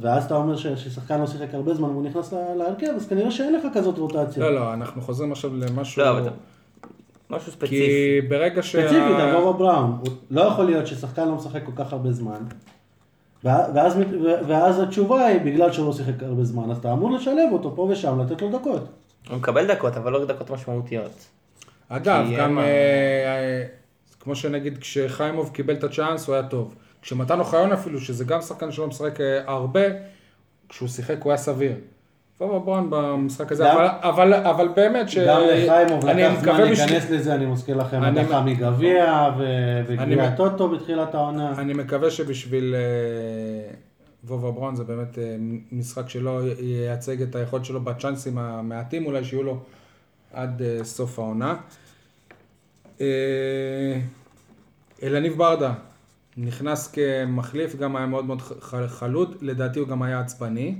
ואז 0.00 0.24
אתה 0.24 0.36
אומר 0.36 0.56
ש- 0.56 0.66
ששחקן 0.66 1.20
לא 1.20 1.26
שיחק 1.26 1.54
הרבה 1.54 1.74
זמן 1.74 1.88
והוא 1.88 2.02
נכנס 2.04 2.32
לה- 2.32 2.54
להרכב, 2.54 2.86
אז 2.96 3.06
כנראה 3.08 3.30
שאין 3.30 3.54
לך 3.54 3.66
כזאת 3.74 3.98
רוטציה. 3.98 4.42
לא, 4.42 4.54
לא, 4.54 4.72
אנחנו 4.72 5.02
חוזרים 5.02 5.32
עכשיו 5.32 5.50
למשהו... 5.56 6.02
לא, 6.02 6.10
אבל 6.10 6.28
משהו 7.30 7.52
ספציפי. 7.52 7.76
כי 7.86 8.20
ברגע 8.28 8.62
שה... 8.62 8.82
ספציפית, 8.82 9.16
על 9.20 9.36
וובה 9.36 9.58
בראון, 9.58 10.00
לא 10.30 10.40
יכול 10.40 10.64
להיות 10.64 10.86
ששחקן 10.86 11.28
לא 11.28 11.34
משחק 11.34 11.64
כל 11.64 11.72
כך 11.76 11.92
הרבה 11.92 12.12
זמן, 12.12 12.40
ואז, 13.44 13.96
ואז 14.46 14.80
התשובה 14.80 15.26
היא 15.26 15.40
בגלל 15.40 15.72
שהוא 15.72 15.86
לא 15.86 15.92
שיחק 15.92 16.22
הרבה 16.22 16.44
זמן, 16.44 16.70
אז 16.70 16.76
אתה 16.76 16.92
אמור 16.92 17.10
לשלב 17.10 17.52
אותו 17.52 17.76
פה 17.76 17.82
ושם, 17.82 18.20
לתת 18.20 18.42
לו 18.42 18.58
דקות. 18.58 18.88
הוא 19.28 19.36
מקבל 19.36 19.66
דקות, 19.66 19.96
אבל 19.96 20.12
לא 20.12 20.24
דקות 20.24 20.50
משמעותיות. 20.50 21.26
אגב, 21.88 22.26
גם 22.38 22.58
אה, 22.58 22.64
אה, 22.64 23.64
כמו 24.20 24.34
שנגיד 24.36 24.78
כשחיימוב 24.78 25.50
קיבל 25.54 25.74
את 25.74 25.84
הצ'אנס 25.84 26.26
הוא 26.26 26.34
היה 26.34 26.48
טוב. 26.48 26.74
כשמתן 27.02 27.40
אוחיון 27.40 27.72
אפילו, 27.72 28.00
שזה 28.00 28.24
גם 28.24 28.40
שחקן 28.40 28.72
שלא 28.72 28.86
משחק 28.86 29.20
אה, 29.20 29.40
הרבה, 29.46 29.80
כשהוא 30.68 30.88
שיחק 30.88 31.22
הוא 31.22 31.32
היה 31.32 31.38
סביר. 31.38 31.72
וובה 32.42 32.58
בראון 32.58 32.86
במשחק 32.90 33.52
הזה, 33.52 33.72
אבל, 33.72 33.86
אבל, 34.00 34.34
אבל 34.34 34.68
באמת 34.76 35.08
ש... 35.08 35.18
גם 35.18 35.40
לחיימוב 35.48 36.06
לקח 36.06 36.40
זמן 36.42 36.60
להיכנס 36.60 37.10
לזה, 37.10 37.34
אני 37.34 37.46
מזכיר 37.46 37.76
לכם, 37.76 38.02
אני- 38.02 38.20
הדחה 38.20 38.40
מגביע 38.40 39.28
וגביע 39.86 40.30
טוטו 40.36 40.68
בתחילת 40.68 41.14
העונה. 41.14 41.54
אני 41.58 41.72
מקווה 41.72 42.10
שבשביל 42.10 42.74
אה, 42.74 43.74
וובה 44.24 44.50
בראון 44.50 44.76
זה 44.76 44.84
באמת 44.84 45.18
אה, 45.18 45.36
משחק 45.72 46.08
שלא 46.08 46.40
ייצג 46.60 47.22
את 47.22 47.34
היכולת 47.34 47.64
שלו 47.64 47.80
בצ'אנסים 47.80 48.38
המעטים 48.38 49.06
אולי 49.06 49.24
שיהיו 49.24 49.42
לו 49.42 49.58
עד 50.32 50.62
אה, 50.62 50.84
סוף 50.84 51.18
העונה. 51.18 51.54
אלניב 55.02 55.38
ברדה 55.38 55.72
נכנס 56.36 56.92
כמחליף, 56.94 57.76
גם 57.76 57.96
היה 57.96 58.06
מאוד 58.06 58.24
מאוד 58.24 58.42
חלוד, 58.86 59.36
לדעתי 59.40 59.80
הוא 59.80 59.88
גם 59.88 60.02
היה 60.02 60.20
עצבני. 60.20 60.74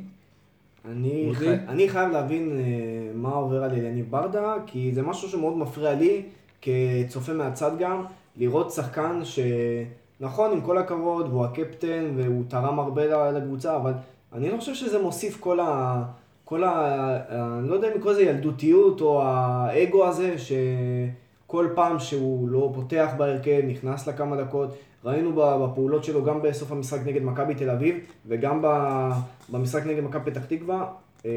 אני? 0.91 1.31
חי... 1.35 1.55
אני 1.69 1.89
חייב 1.89 2.11
להבין 2.11 2.59
אה, 2.59 3.12
מה 3.15 3.29
עובר 3.29 3.65
על 3.65 3.71
אליניב 3.71 4.07
ברדה, 4.11 4.55
כי 4.67 4.91
זה 4.95 5.03
משהו 5.03 5.29
שמאוד 5.29 5.59
מפריע 5.59 5.95
לי, 5.95 6.23
כצופה 6.62 7.33
מהצד 7.33 7.79
גם, 7.79 8.05
לראות 8.37 8.73
שחקן 8.73 9.21
שנכון, 9.25 10.53
עם 10.53 10.61
כל 10.61 10.79
הכבוד, 10.79 11.29
והוא 11.29 11.45
הקפטן, 11.45 12.12
והוא 12.17 12.45
תרם 12.49 12.79
הרבה 12.79 13.31
לקבוצה, 13.31 13.77
אבל 13.77 13.93
אני 14.33 14.51
לא 14.51 14.57
חושב 14.57 14.75
שזה 14.75 15.03
מוסיף 15.03 15.41
כל 15.41 15.61
ה... 15.61 16.03
כל 16.45 16.65
ה... 16.65 17.19
אני 17.59 17.69
לא 17.69 17.75
יודע 17.75 17.93
אם 17.93 17.97
לקרוא 17.97 18.12
לזה 18.12 18.23
ילדותיות, 18.23 19.01
או 19.01 19.23
האגו 19.23 20.07
הזה, 20.07 20.35
שכל 20.39 21.69
פעם 21.75 21.99
שהוא 21.99 22.49
לא 22.49 22.73
פותח 22.75 23.11
בהרכב, 23.17 23.61
נכנס 23.67 24.09
לכמה 24.09 24.37
דקות, 24.37 24.75
ראינו 25.04 25.32
בפעולות 25.35 26.04
שלו 26.04 26.25
גם 26.25 26.42
בסוף 26.42 26.73
המשחק 26.73 26.99
נגד 27.06 27.23
מכבי 27.25 27.54
תל 27.54 27.71
אביב, 27.71 27.97
וגם 28.26 28.62
ב- 28.62 29.11
במשחק 29.49 29.87
נגד 29.87 30.02
מכבי 30.04 30.30
פתח 30.30 30.44
תקווה. 30.44 30.85
אה, 31.26 31.30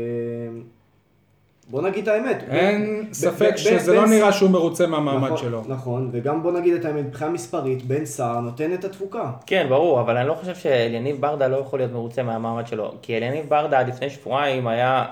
בוא 1.69 1.81
נגיד 1.81 2.10
את 2.10 2.15
האמת. 2.15 2.43
אין 2.50 3.05
ב- 3.10 3.13
ספק 3.13 3.51
ב- 3.53 3.57
שזה 3.57 3.93
לא 3.93 4.07
ס- 4.07 4.10
נראה 4.10 4.31
שהוא 4.31 4.50
מרוצה 4.50 4.88
מהמעמד 4.88 5.25
נכון, 5.25 5.38
שלו. 5.38 5.63
נכון, 5.67 6.10
וגם 6.12 6.43
בוא 6.43 6.51
נגיד 6.51 6.74
את 6.74 6.86
האמת, 6.86 7.05
מבחינה 7.05 7.31
מספרית, 7.31 7.84
בן 7.86 8.05
סער 8.05 8.39
נותן 8.39 8.74
את 8.74 8.86
התפוקה. 8.86 9.31
כן, 9.45 9.65
ברור, 9.69 10.01
אבל 10.01 10.17
אני 10.17 10.27
לא 10.27 10.34
חושב 10.34 10.55
שאליניב 10.55 11.22
ברדה 11.22 11.48
לא 11.48 11.57
יכול 11.57 11.79
להיות 11.79 11.91
מרוצה 11.91 12.24
מהמעמד 12.24 12.67
שלו. 12.67 12.91
כי 13.01 13.17
אליניב 13.17 13.45
ברדה 13.50 13.79
עד 13.79 13.88
לפני 13.88 14.10
שבועיים 14.10 14.67
היה 14.67 15.05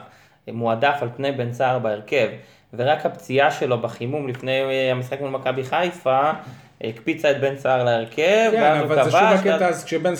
מועדף 0.47 0.97
על 1.01 1.09
פני 1.15 1.31
בן 1.31 1.53
סער 1.53 1.79
בהרכב. 1.79 2.27
ורק 2.73 3.05
הפציעה 3.05 3.51
שלו 3.51 3.77
בחימום 3.81 4.27
לפני 4.27 4.51
המשחק 4.91 5.21
מול 5.21 5.29
מכבי 5.29 5.63
חיפה, 5.63 6.31
הקפיצה 6.83 7.31
את 7.31 7.41
בן 7.41 7.57
סער 7.57 7.83
להרכב, 7.83 8.49
כן, 8.51 8.79
אבל 8.83 9.03
זה 9.03 9.11
שוב. 9.11 9.19
הקטע, 9.19 9.67
אז 9.69 9.83
כשבן 9.83 10.13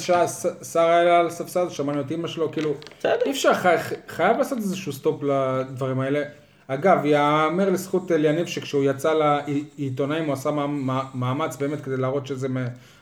סער 0.62 0.90
היה 0.90 1.20
על 1.20 1.28
הספסל, 1.28 1.70
שמענו 1.70 2.02
את 2.02 2.12
אימא 2.12 2.28
שלו, 2.28 2.52
כאילו. 2.52 2.74
אי 3.26 3.32
אפשר, 3.32 3.54
חי- 3.54 3.76
חייב 4.08 4.38
לעשות 4.38 4.58
איזשהו 4.58 4.94
סטופ 4.94 5.24
לדברים 5.24 6.00
האלה. 6.00 6.24
אגב, 6.68 7.06
יאמר 7.06 7.70
לזכות 7.70 8.12
אליניב 8.12 8.48
שכשהוא 8.48 8.84
יצא 8.84 9.14
לעיתונאים 9.14 10.26
הוא 10.26 10.34
עשה 10.34 10.50
מאמ- 10.52 10.90
מאמץ 11.18 11.56
באמת 11.58 11.82
כדי 11.82 11.98
להראות 11.98 12.28
שזה 12.28 12.48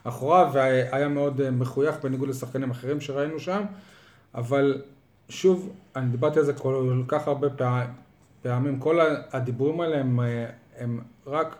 מאחוריו, 0.06 0.50
והיה 0.54 1.08
מאוד 1.08 1.42
אה, 1.42 1.52
מחוייך 1.52 1.96
בניגוד 2.04 2.30
לשחקנים 2.30 2.72
אחרים 2.72 3.02
שראינו 3.02 3.40
שם, 3.40 3.62
אבל 4.36 4.82
שוב, 5.30 5.70
אני 5.96 6.06
דיברתי 6.12 6.40
על 6.40 6.46
זה 6.46 6.54
כל 6.54 7.02
כך 7.08 7.28
הרבה 7.28 7.50
פעמים, 7.50 7.88
פעמים, 8.42 8.80
כל 8.80 9.00
הדיבורים 9.32 9.82
האלה 9.82 9.98
הם, 10.00 10.20
אה, 10.20 10.46
הם 10.80 11.00
רק 11.28 11.56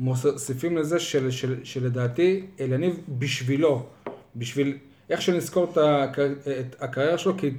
מוסיפים 0.00 0.76
לזה 0.78 1.00
של, 1.00 1.30
של, 1.30 1.64
שלדעתי 1.64 2.42
אליניב 2.60 3.00
בשבילו, 3.08 3.82
בשביל 4.36 4.76
איך 5.10 5.22
שנזכור 5.22 5.66
את, 5.72 5.76
הק- 5.76 6.18
את 6.60 6.76
הקריירה 6.82 7.18
שלו, 7.18 7.36
כי, 7.38 7.50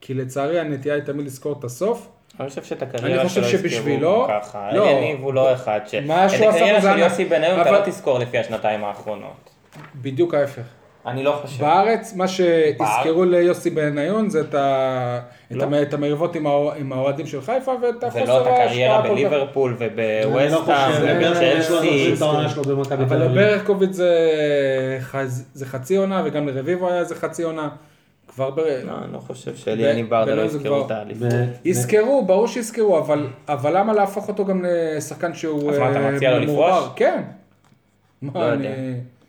כי 0.00 0.14
לצערי 0.14 0.60
הנטייה 0.60 0.94
היא 0.94 1.02
תמיד 1.02 1.26
לזכור 1.26 1.56
את 1.58 1.64
הסוף. 1.64 2.08
אני 2.40 2.48
חושב 2.48 2.64
שאת 2.64 2.82
הקריירה 2.82 3.28
שלו 3.28 3.44
יזכרו 3.44 4.26
ככה. 4.28 4.72
לא. 4.72 4.88
אליניב 4.90 5.20
הוא 5.20 5.34
לא 5.34 5.54
אחד 5.54 5.80
ש... 5.86 5.94
מה 5.94 6.24
את 6.24 6.30
שהוא 6.30 6.46
עשה 6.48 6.56
הקריירה 6.58 6.80
פה 6.80 6.86
זה 6.86 6.92
של. 6.92 6.98
יוסי 6.98 7.24
בניון 7.24 7.60
אתה 7.60 7.70
לא 7.70 7.78
תזכור 7.86 8.18
לפי 8.18 8.38
השנתיים 8.38 8.84
האחרונות. 8.84 9.50
בדיוק 9.94 10.34
ההפך. 10.34 10.62
אני 11.06 11.22
לא 11.24 11.38
חושב. 11.42 11.60
בארץ, 11.60 12.14
מה 12.16 12.28
שיזכרו 12.28 13.24
ליוסי 13.24 13.70
בניון 13.70 14.30
זה 14.30 14.40
את, 14.40 14.54
ה... 14.54 15.18
את, 15.52 15.56
לא. 15.56 15.62
המ... 15.64 15.74
את 15.74 15.94
המריבות 15.94 16.34
עם, 16.36 16.46
האוה- 16.46 16.74
עם 16.76 16.92
האוהדים 16.92 17.26
של 17.26 17.40
חיפה 17.40 17.72
ואת 17.82 18.04
החוסר 18.04 18.22
ולא 18.24 18.42
את 18.42 18.46
הקריירה 18.46 18.94
ההשפעה. 18.96 19.12
בליברפול 19.14 19.76
לא 19.80 19.86
ובווסטהאם 20.24 20.90
חושב, 20.94 21.00
זה- 21.34 21.44
יש 21.44 21.70
לו 21.70 21.76
ובצ'לסי. 21.76 22.70
במכבי 22.74 23.02
אבל 23.04 23.16
תל 23.16 23.22
אביב. 23.22 23.38
לברקוביץ' 23.38 23.92
זה. 23.92 24.10
זה 25.54 25.66
חצי 25.66 25.96
עונה 25.96 26.22
וגם 26.24 26.48
לרביבו 26.48 26.88
היה 26.88 26.98
איזה 26.98 27.14
חצי 27.14 27.42
עונה. 27.42 27.68
כבר 28.28 28.50
ב... 28.50 28.58
לא, 28.60 28.64
אני 29.04 29.12
לא 29.12 29.18
חושב 29.18 29.56
שאליניב 29.56 30.10
ברדה 30.10 30.34
לא 30.34 30.42
יזכרו 30.42 30.86
את 30.86 30.90
האליפות. 30.90 31.28
יזכרו, 31.64 32.24
ברור 32.26 32.46
שיזכרו, 32.48 32.98
אבל, 32.98 33.26
אבל 33.48 33.76
למה 33.78 33.92
להפוך 33.92 34.28
אותו 34.28 34.44
גם 34.44 34.64
לשחקן 34.96 35.34
שהוא 35.34 35.70
אז 35.72 35.78
מה, 35.78 35.90
אתה 35.90 35.98
אה, 36.00 36.10
מציע 36.10 36.38
לו? 36.38 36.44
לפרוש? 36.44 36.84
כן. 36.96 37.22
לא 38.34 38.40
יודע. 38.40 38.70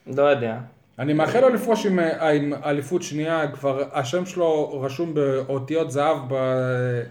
לא 0.07 0.23
יודע. 0.23 0.55
אני 0.99 1.13
מאחל 1.13 1.39
לו 1.39 1.49
לפרוש 1.49 1.85
עם, 1.85 1.99
אה, 1.99 2.29
עם 2.29 2.53
אליפות 2.65 3.03
שנייה, 3.03 3.45
כבר 3.53 3.83
השם 3.93 4.25
שלו 4.25 4.79
רשום 4.83 5.13
באותיות 5.13 5.91
זהב 5.91 6.17
בספרי 6.27 6.37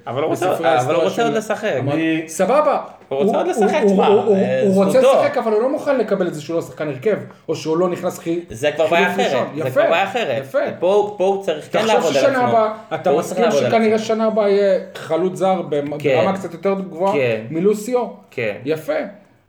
אבל 0.07 0.23
הוא 0.23 0.33
ההיסטוריה 0.71 1.05
רוצה 1.05 1.23
עוד 1.25 1.33
לשחק. 1.33 1.81
סבבה. 2.27 2.81
הוא 3.09 3.19
רוצה 3.23 3.37
עוד 3.39 3.47
לשחק, 3.47 3.83
תשמע, 3.87 4.07
הוא- 4.07 4.35
אה, 4.37 4.63
רוצה. 4.75 5.01
לשחק, 5.01 5.37
אבל 5.37 5.53
הוא 5.53 5.63
לא 5.63 5.71
מוכן 5.71 5.99
לקבל 5.99 6.27
את 6.27 6.35
זה 6.35 6.43
שהוא 6.43 6.57
לא 6.57 6.63
שחקן 6.63 6.89
הרכב, 6.89 7.17
או 7.49 7.57
שהוא 7.57 7.77
לא 7.79 7.89
נכנס 7.89 8.19
חי... 8.19 8.41
זה 8.51 8.73
כבר 8.73 8.87
בעיה 8.87 9.15
חילוף 9.15 9.29
אחרת. 9.31 9.47
ראשון. 9.53 9.63
זה 9.65 9.71
כבר 9.71 9.83
בעיה 9.91 10.05
אחרת. 10.05 10.43
פה 10.81 11.15
הוא 11.19 11.45
צריך 11.45 11.65
כן 11.73 11.79
תחשוב 11.79 11.87
לעבוד 11.95 12.17
על 12.17 12.25
עצמו. 12.25 12.29
ששנה 12.33 12.49
הבאה, 12.49 12.73
אתה 12.95 13.13
מסכים 13.13 13.45
שכנראה. 13.51 13.99
שנה 13.99 14.27
הבאה 14.27 14.49
יהיה 14.51 14.81
חלוץ 14.95 15.37
זר 15.39 15.63
כן. 15.99 16.19
ברמה 16.19 16.39
קצת 16.39 16.53
יותר 16.53 16.75
גבוהה 16.81 17.13
כן. 17.13 17.41
מלוסיו? 17.51 18.07
כן. 18.31 18.55
יפה. 18.65 18.93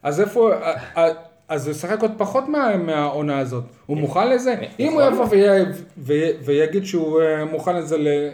אז 0.03 0.21
איפה, 0.21 0.51
אז 1.49 1.67
הוא 1.67 1.71
ישחק 1.71 2.01
עוד 2.01 2.11
פחות 2.17 2.47
מה- 2.49 2.77
מהעונה 2.77 3.39
הזאת. 3.39 3.63
הוא 3.85 3.97
מוכן 3.97 4.29
לזה? 4.29 4.55
אם 4.79 4.93
הוא 4.93 5.01
יבוא 5.01 5.25
ויגיד 6.45 6.85
שהוא 6.85 7.21
אה, 7.21 7.45
מוכן 7.45 7.75
לזה, 7.75 7.97
ל- 7.97 8.29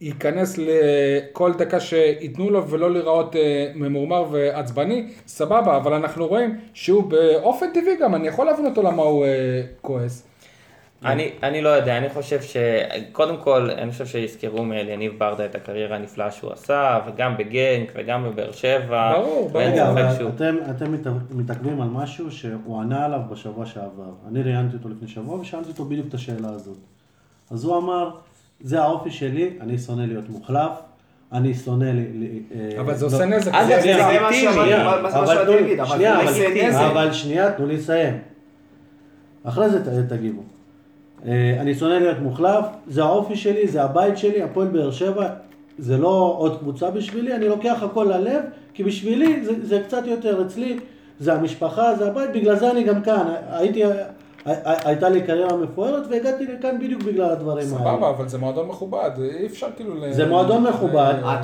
ייכנס 0.00 0.58
לכל 0.58 1.52
דקה 1.52 1.80
שייתנו 1.80 2.50
לו 2.50 2.68
ולא 2.68 2.90
להיראות 2.92 3.36
אה, 3.36 3.40
ממורמר 3.74 4.24
ועצבני, 4.30 5.06
סבבה, 5.26 5.76
אבל 5.76 5.92
אנחנו 5.94 6.26
רואים 6.26 6.56
שהוא 6.74 7.02
באופן 7.02 7.66
טבעי 7.74 7.96
גם, 8.00 8.14
אני 8.14 8.28
יכול 8.28 8.46
להבין 8.46 8.66
אותו 8.66 8.82
למה 8.82 9.02
הוא 9.02 9.24
אה, 9.24 9.30
כועס. 9.80 10.26
אני, 11.04 11.30
אני 11.42 11.62
לא 11.62 11.68
יודע, 11.68 11.98
אני 11.98 12.08
חושב 12.08 12.42
ש... 12.42 12.56
קודם 13.12 13.36
כל, 13.36 13.70
אני 13.70 13.92
חושב 13.92 14.06
שיזכרו 14.06 14.64
מאליניב 14.64 15.12
ברדה 15.18 15.44
את 15.44 15.54
הקריירה 15.54 15.96
הנפלאה 15.96 16.30
שהוא 16.30 16.52
עשה, 16.52 16.98
וגם 17.06 17.36
בגנק 17.36 17.92
וגם 17.96 18.24
בבאר 18.24 18.52
שבע. 18.52 19.12
ברור, 19.14 19.48
ברור. 19.48 19.62
רגע, 19.64 19.90
אבל 19.90 20.14
שהוא... 20.18 20.30
אתם, 20.36 20.56
אתם 20.70 20.92
מת- 20.92 21.06
מתעכבים 21.30 21.80
על 21.80 21.88
משהו 21.88 22.30
שהוא 22.32 22.80
ענה 22.80 23.04
עליו 23.04 23.20
בשבוע 23.30 23.66
שעבר. 23.66 24.10
אני 24.28 24.42
ראיינתי 24.42 24.76
אותו 24.76 24.88
לפני 24.88 25.08
שבוע 25.08 25.40
ושאלתי 25.40 25.68
אותו 25.68 25.84
בדיוק 25.84 26.06
את 26.08 26.14
השאלה 26.14 26.48
הזאת. 26.48 26.76
אז 27.50 27.64
הוא 27.64 27.76
אמר, 27.78 28.10
זה 28.60 28.80
האופי 28.82 29.10
שלי, 29.10 29.50
אני 29.60 29.78
שונא 29.78 30.02
להיות 30.02 30.28
מוחלף, 30.28 30.70
אני 31.32 31.54
שונא 31.54 31.84
ל... 31.84 32.24
אה, 32.54 32.80
אבל 32.80 32.94
זה 32.94 33.06
לא- 33.06 33.10
עושה 33.12 33.24
נזק. 33.26 33.52
זה- 33.66 33.76
לגיטימי. 33.76 34.18
אבל 34.18 34.32
שנייה, 34.32 34.84
זה 34.84 34.90
אבל- 35.00 35.06
עושה 36.28 36.48
נזק. 36.68 36.80
אבל 36.80 37.12
שנייה, 37.12 37.52
תנו 37.52 37.66
לי 37.66 37.76
לסיים. 37.76 38.18
אחרי 39.44 39.70
זה 39.70 40.08
תגיבו. 40.08 40.42
אה, 41.26 41.56
אני 41.60 41.74
שונא 41.74 41.94
להיות 41.94 42.18
מוחלף, 42.22 42.64
זה 42.86 43.02
האופי 43.04 43.36
שלי, 43.36 43.68
זה 43.68 43.82
הבית 43.82 44.18
שלי, 44.18 44.42
הפועל 44.42 44.68
באר 44.68 44.90
שבע, 44.90 45.28
זה 45.78 45.98
לא 45.98 46.34
עוד 46.38 46.58
קבוצה 46.58 46.90
בשבילי, 46.90 47.34
אני 47.34 47.48
לוקח 47.48 47.82
הכל 47.82 48.06
ללב, 48.10 48.42
כי 48.74 48.84
בשבילי 48.84 49.44
זה, 49.44 49.52
זה 49.62 49.80
קצת 49.86 50.02
יותר 50.06 50.42
אצלי, 50.46 50.78
זה 51.18 51.32
המשפחה, 51.32 51.94
זה 51.94 52.06
הבית, 52.08 52.30
בגלל 52.34 52.56
זה 52.56 52.70
אני 52.70 52.82
גם 52.84 53.02
כאן. 53.02 53.26
הייתי, 53.50 53.84
הי- 53.84 53.90
הי- 54.44 54.54
הייתה 54.84 55.08
לי 55.08 55.22
קריירה 55.22 55.56
מפוארת 55.56 56.02
והגעתי 56.10 56.44
לכאן 56.46 56.78
בדיוק 56.78 57.02
בגלל 57.02 57.30
הדברים 57.30 57.58
האלה. 57.58 57.78
סבבה, 57.78 58.10
אבל 58.10 58.28
זה 58.28 58.38
מועדון 58.38 58.68
מכובד, 58.68 59.10
אי 59.40 59.46
אפשר 59.46 59.66
כאילו... 59.76 59.94
ל- 59.94 60.12
זה 60.12 60.26
מועדון 60.28 60.62
מכובד, 60.62 61.14
אה? 61.24 61.40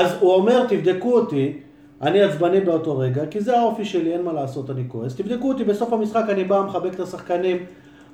אז 0.00 0.16
הוא 0.20 0.32
אומר, 0.34 0.66
תבדקו 0.68 1.12
אותי, 1.18 1.58
אני 2.02 2.22
עצבני 2.22 2.60
באותו 2.60 2.98
רגע, 2.98 3.26
כי 3.26 3.40
זה 3.40 3.58
האופי 3.58 3.84
שלי, 3.84 4.12
אין 4.12 4.22
מה 4.22 4.32
לעשות, 4.32 4.70
אני 4.70 4.82
כועס. 4.88 5.14
תבדקו 5.14 5.48
אותי, 5.48 5.64
בסוף 5.64 5.92
המשחק 5.92 6.24
אני 6.28 6.44
בא, 6.44 6.62
מחבק 6.66 6.94
את 6.94 7.00
השחקנים, 7.00 7.56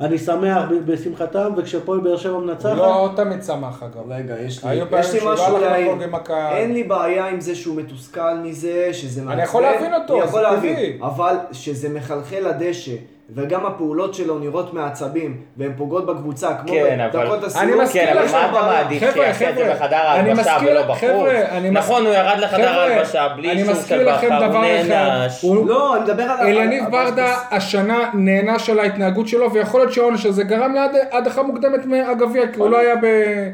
אני 0.01 0.19
שמח 0.19 0.63
ב- 0.71 0.93
בשמחתם, 0.93 1.53
וכשפועל 1.57 2.01
באר 2.01 2.17
שבע 2.17 2.33
הוא 2.33 2.43
מנצחת, 2.43 2.77
לא 2.77 3.11
תמיד 3.17 3.43
שמח 3.43 3.83
אגב. 3.83 4.13
רגע, 4.13 4.41
יש 4.41 4.65
לי, 4.65 4.71
היו 4.71 4.85
לי 4.93 5.03
שהוא 5.03 5.29
לא 5.29 5.35
משהו 5.35 5.57
הלך 5.57 5.63
להעיר. 5.63 5.87
לחגוג 5.89 6.03
עם 6.03 6.15
הקהל. 6.15 6.57
אין 6.57 6.73
לי 6.73 6.85
בעיה 6.85 7.27
עם 7.29 7.41
זה 7.41 7.55
שהוא 7.55 7.77
מתוסכל 7.77 8.35
מזה, 8.43 8.89
שזה 8.93 9.23
מעצבן. 9.23 9.43
יכול 9.45 9.63
להבין 9.63 9.95
אותו, 9.95 10.15
אני 10.15 10.23
יכול 10.25 10.41
זה 10.41 10.51
להבין. 10.51 10.75
טבעי. 10.77 10.99
אבל 11.03 11.35
שזה 11.53 11.89
מחלחל 11.89 12.49
לדשא, 12.49 12.93
וגם 13.35 13.67
הפעולות 13.67 14.15
שלו 14.15 14.39
נראות 14.39 14.75
מעצבים, 14.75 15.37
והן 15.57 15.73
פוגעות 15.77 16.07
בקבוצה, 16.07 16.49
כמו 16.55 16.73
כן, 16.73 17.01
אבל- 17.01 17.21
בדקות 17.23 17.39
אני 17.39 17.47
הסיום. 17.47 17.81
מסכים 17.81 18.07
כן, 18.07 18.17
אבל 18.19 18.27
מה 18.33 18.51
אתה 18.51 18.63
מעדיף? 18.63 19.03
חבר'ה, 19.03 19.13
שיעשה 19.13 19.51
את 19.51 19.55
זה 19.57 19.63
חבר'ה, 19.65 19.75
בחדר 19.75 19.97
אני 19.97 20.29
ההלבשה 20.31 20.55
מזכיר- 20.57 20.71
ולא 20.71 20.83
בחוץ? 20.83 21.03
אני 21.51 21.71
נכון, 21.71 22.07
הוא 22.07 22.15
ירד 22.15 22.39
לחדר 22.39 22.57
חבר'ה, 22.73 22.85
ההלבשה 22.85 23.29
בלי 23.37 23.53
אני 23.53 23.61
אישור 23.61 23.75
מזכיר 23.75 23.99
של 23.99 24.27
בכר, 24.29 24.45
הוא 24.47 24.65
נענש. 24.89 25.43
הוא- 25.43 25.69
לא, 25.69 25.97
אני 25.97 26.05
מדבר 26.05 26.23
על... 26.23 26.47
אליניב 26.47 26.85
על- 26.85 26.91
ברדה 26.91 27.37
השנה 27.51 28.11
נהנה 28.15 28.59
של 28.59 28.79
ההתנהגות 28.79 29.29
שלו, 29.29 29.53
ויכול 29.53 29.81
להיות 29.81 29.93
שהעונש 29.93 30.27
הזה 30.27 30.45
גרם 30.45 30.75
לעד- 30.75 30.91
הדחה 31.13 31.43
מוקדמת 31.43 31.87
מהגביע, 31.87 32.43
כי 32.53 32.61
הוא 32.61 32.71
לא 32.71 32.79
היה 32.79 32.95
ב- 32.97 33.51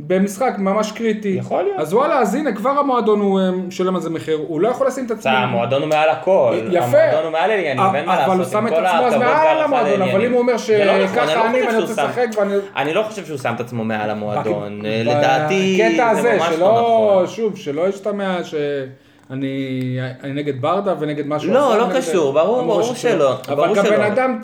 במשחק 0.00 0.54
ממש 0.58 0.92
קריטי. 0.92 1.28
יכול 1.28 1.62
להיות. 1.62 1.78
אז 1.78 1.94
וואלה, 1.94 2.18
אז 2.18 2.34
הנה, 2.34 2.52
כבר 2.52 2.70
המועדון 2.70 3.20
הוא 3.20 3.40
אה, 3.40 3.50
משלם 3.50 3.94
על 3.94 4.00
זה 4.00 4.10
מחיר, 4.10 4.38
הוא 4.48 4.60
לא 4.60 4.68
יכול 4.68 4.86
לשים 4.86 5.06
את 5.06 5.10
עצמו. 5.10 5.32
המועדון 5.32 5.82
הוא 5.82 5.88
מעל 5.88 6.10
הכל. 6.10 6.56
יפה. 6.70 6.86
המועדון 6.86 7.24
הוא 7.24 7.32
מעל 7.32 7.50
אליניב, 7.50 7.94
אין 7.94 8.06
מה 8.06 8.14
לעשות. 8.16 8.32
אבל 8.32 8.36
הוא 8.38 8.44
שם 8.44 8.66
את 8.66 8.72
עצמו 8.72 9.06
אז 9.06 9.14
מעל 9.14 9.62
המועדון, 9.62 10.02
אבל. 10.02 10.24
אם 10.24 10.32
הוא 10.32 10.40
אומר 10.40 10.52
לא 10.52 10.58
נכון, 10.58 10.74
אני 10.90 11.00
לא 11.00 11.08
שככה 11.08 11.46
אני 11.46 11.60
חושב 11.60 11.66
ואני 11.66 11.78
רוצה 11.78 12.04
לשחק 12.04 12.26
ואני... 12.36 12.54
אני 12.76 12.94
לא 12.94 13.02
חושב 13.02 13.26
שהוא 13.26 13.38
שם 13.38 13.52
את 13.54 13.60
עצמו 13.60 13.84
מעל 13.84 14.10
המועדון. 14.10 14.82
ב- 14.82 14.86
לדעתי, 15.04 15.90
זה 16.22 16.34
ממש 16.34 16.54
שלא, 16.54 16.58
לא 16.58 16.80
נכון. 16.80 17.26
שוב, 17.26 17.56
שלא 17.56 17.88
ישתמע 17.88 18.44
שאני 18.44 19.98
אני 20.22 20.32
נגד 20.32 20.60
ברדה 20.60 20.94
ונגד 20.98 21.26
משהו 21.26 21.52
לא, 21.52 21.68
אחר, 21.68 21.78
לא 21.78 21.86
נגד 21.86 21.96
קשור, 21.96 22.32
ברור, 22.32 22.62
ברור. 22.62 22.94
שלא, 22.94 23.34
אבל 23.48 23.74
כבן 23.74 23.84
שלא. 23.84 24.06
אדם 24.06 24.40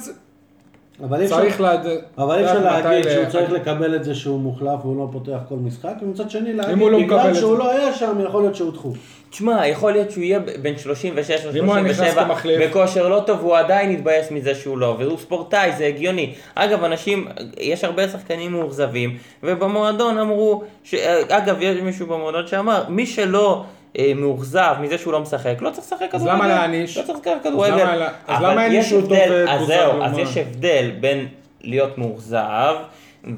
אבל 1.03 1.21
אי 1.21 1.25
אפשר, 1.25 1.37
צריך 1.37 1.61
לדעת 1.61 1.81
אבל 2.19 2.39
אי 2.39 2.45
אפשר 2.45 2.59
מתי 2.59 2.65
להגיד 2.89 3.07
ל- 3.07 3.11
שהוא 3.15 3.25
צריך 3.29 3.53
לקבל 3.53 3.95
את 3.97 4.05
זה 4.05 4.15
שהוא 4.15 4.41
מוחלף 4.41 4.79
והוא 4.85 4.97
לא 4.99 5.09
פותח 5.13 5.39
כל 5.49 5.55
משחק, 5.55 5.93
ומצד 6.03 6.31
שני 6.31 6.53
להגיד, 6.53 6.79
לא 6.79 6.99
בגלל 6.99 7.35
שהוא. 7.35 7.59
לא 7.59 7.71
היה 7.71 7.95
שם, 7.95 8.19
יכול 8.25 8.43
להיות 8.43 8.55
שהודחו. 8.55 8.93
תשמע, 9.31 9.67
יכול 9.67 9.93
להיות 9.93 10.11
שהוא 10.11 10.25
יהיה 10.25 10.39
בין 10.63 10.79
36 10.79 11.31
אם 11.59 11.65
הוא 11.65 11.75
היה 11.75 11.85
נכנס 11.85 12.01
ל-37 12.17 12.25
כמחליף. 12.25 12.63
בכושר 12.71 13.09
לא 13.09 13.23
טוב, 13.27 13.41
הוא 13.41 13.57
עדיין 13.57 13.91
יתבאס 13.91 14.31
מזה 14.31 14.55
שהוא 14.55 14.79
לא, 14.79 14.97
והוא 14.99 15.19
ספורטאי, 15.19 15.73
זה 15.79 15.87
הגיוני. 15.87 16.35
אגב, 16.55 16.85
אנשים, 16.85 17.27
יש 17.61 17.85
הרבה 17.85 18.09
שחקנים 18.09 18.53
מאוכזבים, 18.53 19.17
ובמועדון 19.43 20.19
אמרו, 20.19 20.63
ש... 20.85 20.95
אגב, 21.29 21.57
יש 21.61 21.79
מישהו 21.81 22.07
במועדון 22.07 22.47
שאמר, 22.47 22.85
מי 22.89 23.07
שלא... 23.07 23.65
אה, 23.99 24.13
מאוכזב 24.17 24.75
מזה 24.81 24.99
שהוא 24.99 25.13
לא 25.13 25.21
משחק, 25.21 25.55
לא 25.61 25.71
צריך 25.71 25.87
לשחק 25.87 26.11
כדורגל. 26.13 26.33
למה 26.33 26.49
להעניש? 26.49 26.99
לא 26.99 27.03
צריך 27.03 27.19
לשחק 27.19 27.43
כדורגל. 27.43 28.07
אז 28.27 28.43
למה 28.43 28.67
יש 28.67 28.73
הענישו 28.93 28.97
אותו 28.97 29.15
אז 29.49 29.67
זהו, 29.67 30.03
אז? 30.03 30.19
יש 30.19 30.37
הבדל 30.37 30.91
בין 31.01 31.29
להיות 31.61 31.99
מאוכזב 31.99 32.75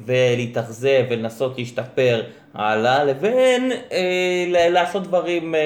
ולהתאכזב 0.05 1.03
ולנסות 1.09 1.57
להשתפר 1.57 2.21
הלאה, 2.53 3.03
לבין 3.03 3.71
אה, 3.91 4.45
לעשות 4.69 5.03
דברים 5.03 5.55
אה, 5.55 5.59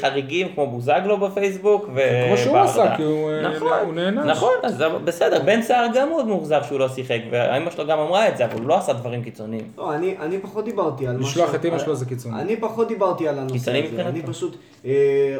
חריגים 0.00 0.48
כמו 0.54 0.66
בוזגלו 0.66 1.16
בפייסבוק 1.16 1.82
וברדה. 1.82 2.26
כמו 2.26 2.36
שהוא 2.36 2.58
עשה, 2.58 2.96
כי 2.96 3.02
הוא, 3.02 3.30
אה, 3.30 3.40
נכון, 3.48 3.72
הוא 3.84 3.94
נענש. 3.94 4.26
נכון, 4.30 4.52
אז 4.62 4.82
בסדר, 5.04 5.42
בן 5.44 5.62
סער 5.62 5.86
גם 5.94 6.08
מאוד 6.08 6.26
מאוכזב 6.26 6.60
שהוא 6.68 6.78
לא 6.78 6.88
שיחק, 6.88 7.18
והאמא 7.30 7.70
שלו 7.70 7.86
גם 7.86 7.98
אמרה 7.98 8.28
את 8.28 8.36
זה, 8.36 8.44
אבל 8.44 8.58
הוא 8.58 8.68
לא 8.68 8.76
עשה 8.78 8.92
דברים 8.92 9.22
קיצוניים. 9.22 9.64
לא, 9.78 9.94
אני, 9.94 10.14
אני 10.20 10.38
פחות 10.38 10.64
דיברתי 10.64 11.06
על 11.06 11.16
לשלוח 11.20 11.54
את 11.54 11.64
אמא 11.64 11.72
על- 11.74 11.78
שלו 11.78 11.94
זה 11.96 12.06
קיצוני. 12.06 12.40
אני 12.40 12.56
פחות 12.56 12.88
דיברתי 12.88 13.28
על 13.28 13.38
הנושא 13.38 13.70
הזה. 13.70 14.02
אני 14.08 14.22
פשוט 14.22 14.56
אה, 14.84 14.90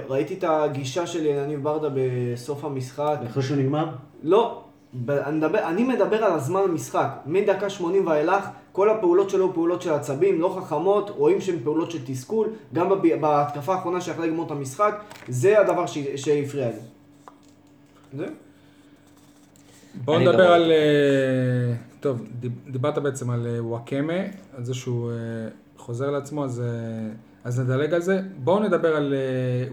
ראיתי 0.08 0.34
את 0.34 0.44
הגישה 0.48 1.06
של 1.06 1.26
יניב 1.26 1.62
ברדה 1.62 1.88
בסוף 1.94 2.64
המשחק. 2.64 3.16
אחרי 3.30 3.42
שהוא 3.42 3.56
נגמר? 3.56 3.84
לא, 4.22 4.60
מדבר, 5.06 5.68
אני 5.68 5.82
מדבר 5.84 6.24
על 6.24 6.32
הזמן 6.32 6.60
המשחק. 6.64 7.08
מדקה 7.26 7.70
80 7.70 8.06
ואילך, 8.06 8.42
כל 8.72 8.90
הפעולות 8.90 9.30
שלו 9.30 9.54
פעולות 9.54 9.82
של 9.82 9.92
עצבים, 9.92 10.40
לא 10.40 10.58
חכמות, 10.60 11.10
רואים 11.10 11.40
שהן 11.40 11.56
פעולות 11.64 11.90
של 11.90 11.98
תסכול. 12.06 12.48
גם 12.72 12.88
בב- 12.88 13.20
בהתקפה 13.20 13.74
האחרונה 13.74 14.00
שיכלה 14.00 14.26
לגמור 14.26 14.46
את 14.46 14.50
המשחק, 14.50 14.94
זה 15.28 15.60
הדבר 15.60 15.86
ש- 15.86 15.98
שהפריע 16.16 16.68
לי. 16.68 16.74
זהו. 18.16 18.26
בואו 20.04 20.18
נדבר. 20.18 20.52
על... 20.52 20.72
אה, 20.72 21.74
טוב, 22.00 22.22
דיב- 22.40 22.52
דיברת 22.70 22.98
בעצם 22.98 23.30
על 23.30 23.46
אה, 23.46 23.64
וואקמה, 23.64 24.12
על 24.56 24.64
זה 24.64 24.74
שהוא 24.74 25.10
אה, 25.10 25.16
חוזר 25.76 26.10
לעצמו, 26.10 26.44
אז, 26.44 26.62
אז 27.44 27.60
נדלג 27.60 27.94
על 27.94 28.00
זה. 28.00 28.20
בואו 28.44 28.58
נדבר 28.60 28.96
על 28.96 29.14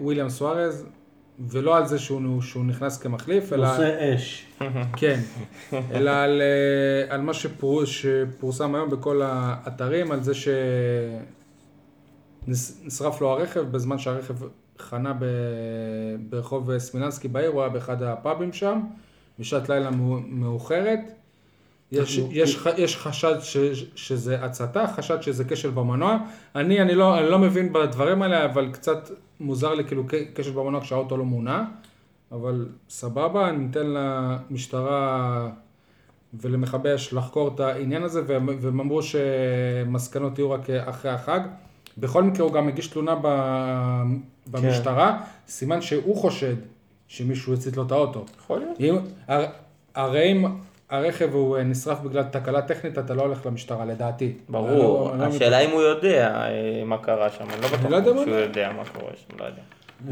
וויליאם 0.01 0.29
סוארז, 0.29 0.85
ולא 1.39 1.77
על 1.77 1.85
זה 1.87 1.99
שהוא, 1.99 2.41
שהוא 2.41 2.65
נכנס 2.65 2.97
כמחליף, 2.97 3.53
אלא... 3.53 3.67
נושא 3.71 4.15
אש. 4.15 4.45
כן, 4.97 5.19
אלא 5.91 6.11
על, 6.11 6.41
אה, 6.41 7.13
על 7.15 7.21
מה 7.21 7.33
שפור, 7.33 7.85
שפורסם 7.85 8.75
היום 8.75 8.89
בכל 8.89 9.21
האתרים, 9.23 10.11
על 10.11 10.23
זה 10.23 10.31
שנשרף 12.47 13.21
לו 13.21 13.29
הרכב 13.31 13.59
בזמן 13.71 13.97
שהרכב 13.97 14.33
חנה 14.79 15.13
ב, 15.19 15.25
ברחוב 16.29 16.77
סמיננסקי 16.77 17.27
בעיר, 17.27 17.49
הוא 17.49 17.61
היה 17.61 17.69
באחד 17.69 18.03
הפאבים 18.03 18.53
שם, 18.53 18.79
בשעת 19.39 19.69
לילה 19.69 19.91
מאו- 19.91 20.19
מאוחרת. 20.27 20.99
יש, 21.91 22.19
יש, 22.31 22.57
ח- 22.57 22.77
יש 22.77 22.97
חשד 22.97 23.35
ש, 23.41 23.57
שזה 23.95 24.45
הצתה, 24.45 24.87
חשד 24.87 25.21
שזה 25.21 25.43
כשל 25.45 25.69
במנוע. 25.69 26.17
אני, 26.55 26.81
אני, 26.81 26.95
לא, 26.95 27.19
אני 27.19 27.29
לא 27.29 27.39
מבין 27.39 27.73
בדברים 27.73 28.21
האלה, 28.21 28.45
אבל 28.45 28.69
קצת 28.71 29.09
מוזר 29.39 29.73
לי 29.73 29.83
כאילו 29.85 30.03
כשל 30.35 30.51
במנוע 30.51 30.81
כשהאוטו 30.81 31.17
לא 31.17 31.25
מונע. 31.25 31.63
אבל 32.31 32.67
סבבה, 32.89 33.51
ניתן 33.51 33.85
למשטרה 33.87 35.49
ולמכבי 36.41 36.95
אש 36.95 37.13
לחקור 37.13 37.51
את 37.55 37.59
העניין 37.59 38.03
הזה, 38.03 38.21
והם 38.27 38.79
אמרו 38.79 39.01
שמסקנות 39.03 40.39
יהיו 40.39 40.51
רק 40.51 40.69
אחרי 40.69 41.11
החג. 41.11 41.39
בכל 41.97 42.23
מקרה 42.23 42.45
הוא 42.45 42.53
גם 42.53 42.67
הגיש 42.67 42.87
תלונה 42.87 43.15
ב- 43.21 44.03
במשטרה, 44.51 45.17
סימן 45.47 45.81
שהוא 45.81 46.15
חושד 46.17 46.55
שמישהו 47.07 47.53
הצית 47.53 47.77
לו 47.77 47.83
את 47.85 47.91
האוטו. 47.91 48.25
יכול 48.39 48.59
להיות. 48.59 48.79
אם, 48.79 48.95
הר- 49.27 49.45
הרי 49.95 50.31
אם 50.31 50.45
הרכב 50.89 51.33
הוא 51.33 51.57
נשרף 51.65 51.99
בגלל 51.99 52.23
תקלה 52.23 52.61
טכנית, 52.61 52.97
אתה 52.97 53.13
לא 53.13 53.21
הולך 53.21 53.45
למשטרה, 53.45 53.85
לדעתי. 53.85 54.33
ברור, 54.49 55.09
לא- 55.11 55.17
לא 55.17 55.23
השאלה 55.25 55.59
אם 55.59 55.69
הוא 55.71 55.81
יודע 55.81 56.27
אה, 56.35 56.83
מה 56.85 56.97
קרה 56.97 57.29
שם, 57.29 57.43
אני 57.53 57.61
לא 57.61 57.67
בטוח 57.67 57.91
לא 57.91 58.23
שהוא. 58.23 58.35
יודע 58.35 58.69
מה 58.77 58.83
קורה 58.99 59.11
שם, 59.15 59.39
לא 59.39 59.45
יודע. 59.45 59.61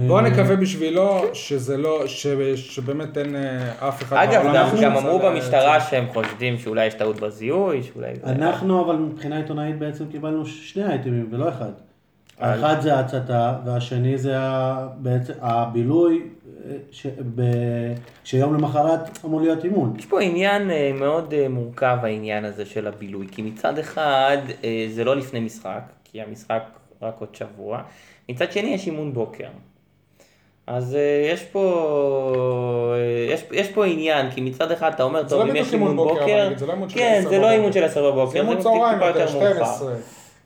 בוא 0.08 0.22
נקווה 0.22 0.56
בשבילו 0.56 1.22
שזה 1.34 1.78
לא, 1.78 2.08
ש, 2.08 2.28
שבאמת 2.56 3.18
אין 3.18 3.36
אה, 3.36 3.88
אף 3.88 4.04
אחד 4.04 4.18
אגב, 4.18 4.44
גם- 4.82 4.96
אמרו 4.98 5.20
במשטרה 5.20 5.82
שהם 5.82 6.06
חושדים 6.14 6.58
שאולי 6.58 6.86
יש 6.86 6.94
טעות 6.94 7.20
בזיהוי, 7.20 7.84
שאולי... 7.84 8.12
אנחנו 8.26 8.86
אבל 8.86 8.96
מבחינה 8.96 9.38
עיתונאית 9.38 9.80
בעצם 9.80 10.06
קיבלנו 10.12 10.46
שני 10.46 10.84
אייטמים 10.86 11.28
ולא 11.32 11.50
אחד. 11.50 11.72
האחד 12.40 12.82
זה 12.82 12.96
ההצתה 12.96 13.54
והשני 13.66 14.18
זה 14.18 14.36
בעצם 14.98 15.34
הבילוי 15.42 16.22
אה, 16.22 16.43
ש- 16.92 17.06
ב- 17.36 17.94
שיום 18.24 18.54
למחרת 18.54 19.20
אמור 19.26 19.42
להיות 19.42 19.64
אימון. 19.64 19.94
יש 20.00 20.06
פה 20.06 20.22
עניין 20.22 20.72
אה, 20.72 20.92
מאוד 21.00 21.34
אה, 21.34 21.50
מורכב 21.50 21.98
העניין 22.04 22.46
הזה 22.46 22.66
של 22.66 22.88
הבילוי, 22.88 23.28
כי 23.32 23.42
מצד 23.42 23.78
אחד 23.80 24.38
אה, 24.64 24.86
זה 24.90 25.04
לא 25.04 25.16
לפני 25.16 25.40
משחק, 25.40 25.82
כי 26.04 26.22
המשחק 26.22 26.64
רק 27.02 27.16
עוד 27.20 27.36
שבוע, 27.36 27.82
מצד 28.30 28.52
שני 28.52 28.74
יש 28.74 28.88
אימון 28.88 29.14
בוקר. 29.14 29.48
אז 30.68 30.96
אה, 30.96 31.30
יש 31.34 31.44
פה, 31.44 32.96
יש, 33.34 33.44
יש 33.52 33.68
פה 33.72 33.86
עניין, 33.86 34.32
כי 34.32 34.42
מצד 34.42 34.72
אחד 34.72 34.92
אתה 34.94 35.04
אומר, 35.04 35.24
זה 35.24 35.30
טוב, 35.30 35.46
לא 35.46 35.52
אם 35.52 35.56
יש 35.56 35.74
אימון 35.74 35.96
בוקר, 35.96 36.14
בוקר, 36.14 36.24
אבל 36.36 36.46
נגיד, 36.46 36.58
זה 36.58 36.66
לא 36.68 36.74
אימון 36.74 36.90
של 36.90 37.00
כן, 37.00 37.18
10 37.20 37.30
זה 37.30 37.40
לא. 37.40 37.50
אימון 37.52 37.74
של 37.74 37.84
10 37.84 38.12
בבוקר, 38.12 38.32
זה 38.32 38.38
אימון 38.40 38.58
טיפה 38.58 38.64
צהריים, 38.70 39.02
יותר 39.02 39.20
מאוחר. 39.20 39.28
12. 39.28 39.94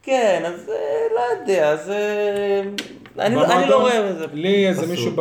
כן, 0.03 0.43
אז 0.45 0.71
לא 1.15 1.21
יודע, 1.41 1.69
אז 1.71 1.91
אני, 3.19 3.35
לא- 3.35 3.45
אני 3.61 3.69
לא 3.69 3.81
רואה 3.81 4.11
בזה. 4.13 4.25
לי 4.33 4.67
איזה. 4.67 4.87
מישהו 4.87 5.11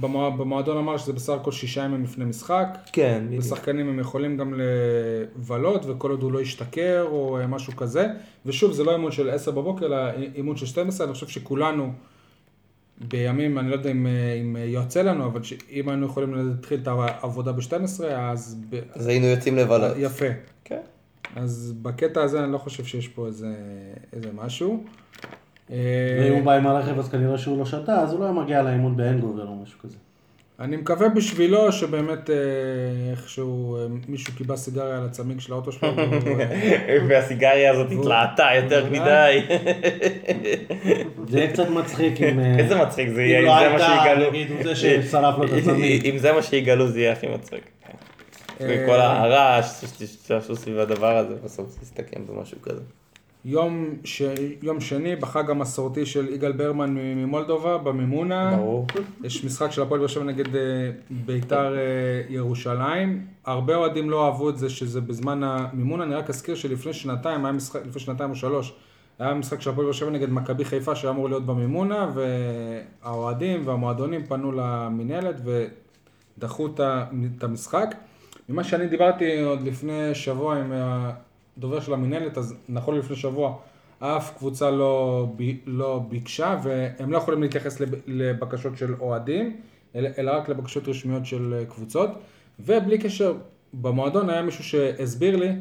במוע- 0.00 0.30
במועדון 0.30 0.76
אמר 0.76 0.96
שזה 0.98 1.12
בסך 1.12 1.32
הכל 1.32 1.52
שישה 1.52 1.84
ימים 1.84 2.02
לפני 2.04 2.24
משחק. 2.24 2.66
כן, 2.92 3.22
בדיוק. 3.26 3.44
ושחקנים 3.44 3.88
הם 3.88 3.98
יכולים 3.98 4.36
גם 4.36 4.54
לבלות, 4.60 5.82
וכל 5.86 6.10
עוד 6.10 6.22
הוא 6.22 6.32
לא 6.32 6.40
ישתכר 6.40 7.06
או 7.10 7.38
אה, 7.40 7.46
משהו 7.46 7.76
כזה. 7.76 8.06
ושוב, 8.46 8.72
זה 8.72 8.84
לא 8.84 8.92
אימון 8.92 9.12
של 9.12 9.30
10 9.30 9.50
בבוקר, 9.50 9.86
אלא 9.86 9.96
אימון 10.34 10.56
של 10.56 10.66
12. 10.66 11.06
אני 11.06 11.14
חושב 11.14 11.28
שכולנו 11.28 11.92
בימים, 13.08 13.58
אני 13.58 13.68
לא 13.70 13.74
יודע 13.74 13.90
אם, 13.90 14.06
אה, 14.06 14.12
אם 14.40 14.56
יוצא 14.66 15.02
לנו, 15.02 15.24
אבל 15.26 15.42
ש- 15.42 15.54
אם 15.72 15.88
היינו 15.88 16.06
יכולים 16.06 16.34
להתחיל 16.34 16.80
את 16.82 16.88
העבודה 16.88 17.52
ב-12, 17.52 17.74
אז... 18.04 18.56
ב- 18.70 18.80
אז 18.94 19.06
היינו 19.06 19.26
יוצאים 19.26 19.56
לבלות. 19.56 19.92
יפה. 19.98 20.24
כן. 20.64 20.80
אז 21.36 21.74
בקטע 21.82 22.22
הזה 22.22 22.44
אני 22.44 22.52
לא 22.52 22.58
חושב 22.58 22.84
שיש 22.84 23.08
פה 23.08 23.26
איזה, 23.26 23.54
איזה 24.12 24.28
משהו. 24.34 24.84
אה, 25.72 25.76
ואם 26.20 26.32
הוא 26.32 26.42
בא 26.42 26.52
עם 26.52 26.66
הרכב 26.66 26.98
אז 26.98 27.08
כנראה 27.08 27.38
שהוא 27.38 27.58
לא 27.58 27.64
שתה, 27.64 28.00
אז 28.00 28.12
הוא 28.12 28.20
לא 28.20 28.24
היה 28.24 28.32
מגיע 28.32 28.62
לאימון 28.62 28.96
בהנגובר 28.96 29.46
או 29.46 29.54
משהו 29.62 29.78
כזה. 29.78 29.96
אני 30.60 30.76
מקווה 30.76 31.08
בשבילו 31.08 31.72
שבאמת 31.72 32.30
אה, 32.30 32.36
איכשהו 33.10 33.76
אה, 33.76 33.86
מישהו 34.08 34.34
קיבל 34.36 34.56
סיגריה 34.56 34.96
על 34.98 35.04
הצמיג 35.04 35.40
של 35.40 35.52
האוטו 35.52 35.72
שלו. 35.72 35.88
והסיגריה 37.08 37.70
הזאת 37.72 37.86
התלהטה 37.92 38.48
יותר 38.56 38.86
מדי. 38.90 39.40
זה 41.28 41.38
יהיה 41.38 41.52
קצת 41.52 41.68
מצחיק 41.68 42.20
אם... 42.20 42.40
איזה 42.40 42.76
מצחיק 42.76 43.08
זה 43.08 43.22
יהיה, 43.22 43.38
אם 43.40 43.44
לא 43.44 43.58
זה 43.60 43.68
מה 43.68 43.78
שיגלו. 43.78 44.30
נגיד, 44.30 44.50
הוא 44.50 44.62
זה 44.62 44.76
ששרף 44.76 45.38
לו 45.38 45.44
את 45.44 45.50
הצמיג. 45.58 46.06
אם 46.06 46.18
זה 46.18 46.32
מה 46.32 46.42
שיגלו 46.42 46.88
זה 46.88 47.00
יהיה 47.00 47.12
הכי 47.12 47.26
מצחיק. 47.26 47.70
וכל 48.60 49.00
הרעש 49.00 49.84
שעשו 50.26 50.56
סביב 50.56 50.78
הדבר 50.78 51.16
הזה, 51.16 51.34
בסוף 51.44 51.70
זה 51.70 51.78
יסתכם 51.82 52.20
במשהו 52.26 52.62
כזה. 52.62 52.80
יום, 53.44 53.94
ש... 54.04 54.22
יום 54.62 54.80
שני, 54.80 55.16
בחג 55.16 55.50
המסורתי 55.50 56.06
של 56.06 56.28
יגאל 56.28 56.52
ברמן 56.52 56.94
ממולדובה, 56.94 57.78
במימונה. 57.78 58.56
ברור. 58.56 58.86
יש 59.24 59.44
משחק 59.44 59.70
של 59.70 59.82
הפועל 59.82 60.00
באר 60.00 60.08
שבע 60.08 60.24
נגד 60.24 60.56
אה, 60.56 60.60
ביתר 61.10 61.76
אה, 61.76 61.80
ירושלים. 62.28 63.26
הרבה 63.44 63.76
אוהדים 63.76 64.10
לא 64.10 64.26
אהבו 64.26 64.50
את 64.50 64.58
זה 64.58 64.70
שזה 64.70 65.00
בזמן 65.00 65.42
המימונה. 65.42 66.04
אני 66.04 66.14
רק 66.14 66.30
אזכיר 66.30 66.54
שלפני 66.54 66.92
שנתיים, 66.92 67.44
היה 67.44 67.52
משחק, 67.52 67.80
לפני 67.86 68.00
שנתיים 68.00 68.30
או 68.30 68.34
שלוש, 68.34 68.74
היה 69.18 69.34
משחק 69.34 69.60
של 69.60 69.70
הפועל 69.70 69.86
באר 69.86 69.92
שבע 69.92 70.10
נגד 70.10 70.30
מכבי 70.30 70.64
חיפה 70.64 70.94
שהיה 70.96 71.12
אמור 71.12 71.28
להיות 71.28 71.46
במימונה, 71.46 72.10
והאוהדים 72.14 73.66
והמועדונים 73.66 74.26
פנו 74.26 74.52
למינהלת 74.52 75.40
ודחו 76.38 76.68
את 76.74 77.44
המשחק. 77.44 77.94
ממה 78.48 78.64
שאני 78.64 78.86
דיברתי 78.86 79.40
עוד 79.40 79.62
לפני 79.62 80.14
שבוע 80.14 80.56
עם 80.56 80.72
הדובר 81.58 81.80
של 81.80 81.92
המינהלת, 81.92 82.38
אז 82.38 82.54
נכון 82.68 82.98
לפני 82.98 83.16
שבוע, 83.16 83.56
אף 83.98 84.38
קבוצה 84.38 84.70
לא, 84.70 85.26
לא 85.66 86.02
ביקשה, 86.08 86.58
והם 86.62 87.12
לא 87.12 87.18
יכולים 87.18 87.42
להתייחס 87.42 87.80
לב- 87.80 87.94
לבקשות 88.06 88.76
של 88.76 88.94
אוהדים, 89.00 89.56
אלא, 89.94 90.30
רק 90.30 90.48
לבקשות 90.48 90.88
רשמיות 90.88 91.26
של 91.26 91.54
אה, 91.58 91.64
קבוצות. 91.66 92.10
ובלי 92.60 92.98
קשר, 92.98 93.34
במועדון 93.74 94.30
היה 94.30 94.42
מישהו 94.42 94.64
שהסביר 94.64 95.36
לי 95.36 95.52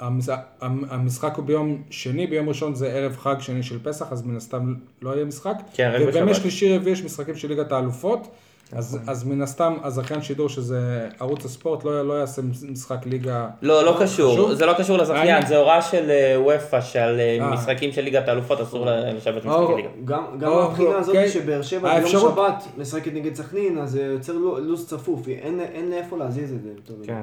שהמשחק 0.00 1.32
הוא 1.36 1.44
ביום 1.44 1.82
שני, 1.90 2.26
ביום 2.26 2.48
ראשון 2.48 2.74
זה 2.74 2.92
ערב 2.92 3.16
חג 3.16 3.34
שני 3.38 3.62
של 3.62 3.78
פסח, 3.82 4.12
אז 4.12 4.22
מן 4.26 4.36
הסתם 4.36 4.74
לא 5.02 5.10
יהיה 5.14 5.24
משחק. 5.24 5.56
כן, 5.74 5.90
רק 5.94 6.00
ובימי 6.08 6.26
בשבת. 6.30 6.42
שלישי 6.42 6.76
רביעי 6.76 6.92
יש 6.92 7.02
משחקים 7.04 7.36
של 7.36 7.48
ליגת 7.48 7.72
האלופות. 7.72 8.28
נכון. 8.72 8.78
אז, 8.78 8.98
אז 9.06 9.24
מן 9.24 9.42
הסתם 9.42 9.74
הזכיין 9.82 10.22
שידור 10.22 10.48
שזה 10.48 10.78
ערוץ 11.20 11.44
הספורט 11.44 11.84
לא, 11.84 12.08
לא 12.08 12.14
יעשה 12.14 12.42
משחק 12.70 13.06
ליגה. 13.06 13.48
לא, 13.62 13.84
לא 13.84 13.96
קשור, 14.00 14.32
חשוב? 14.32 14.52
זה 14.52 14.66
לא 14.66 14.72
קשור 14.72 14.98
לזכיין, 14.98 15.36
אני- 15.36 15.46
זה 15.46 15.56
הוראה 15.56 15.82
של 15.82 16.10
אה, 16.10 16.36
וופא 16.40 16.80
שעל 16.80 17.20
אה, 17.20 17.38
אה. 17.40 17.50
משחקים 17.50 17.92
של 17.92 18.02
ליגת 18.02 18.28
האלופות 18.28 18.60
אסור 18.60 18.86
לשבת 18.90 19.44
משחקי 19.44 19.74
ליגה. 19.76 19.88
גם, 20.04 20.24
גם 20.38 20.48
או, 20.50 20.54
מהבחינה 20.62 20.96
הזאת 20.96 21.08
אוקיי. 21.16 21.28
שבאר 21.30 21.62
שבע 21.62 21.80
ביום 21.88 22.04
האפשרות- 22.04 22.32
שבת 22.34 22.64
משחקת 22.78 23.12
נגד 23.14 23.34
סכנין, 23.34 23.78
אז 23.78 23.90
זה 23.90 24.02
יוצר 24.02 24.32
לו- 24.32 24.58
לו"ז 24.58 24.86
צפוף, 24.88 25.28
אין, 25.28 25.60
אין 25.60 25.90
לאיפה 25.90 26.16
להזיז 26.16 26.52
את 26.52 26.62
זה. 26.62 26.68
כן. 27.06 27.22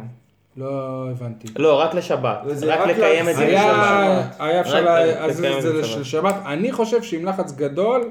לא 0.57 1.05
הבנתי. 1.11 1.47
לא, 1.57 1.79
רק 1.79 1.93
לשבת, 1.93 2.37
רק 2.67 2.79
רק 2.79 2.87
לקיים 2.87 3.29
את 3.29 3.35
זה 3.35 3.47
להחזיר 3.47 4.35
היה, 4.39 4.61
אפשר 4.61 4.81
להזיז 4.83 5.45
את 5.55 5.61
זה 5.61 5.73
בשבת. 5.73 5.85
של 5.85 6.03
שבת. 6.03 6.35
אני 6.45 6.71
חושב 6.71 7.03
שעם 7.03 7.25
לחץ 7.25 7.51
גדול, 7.51 8.09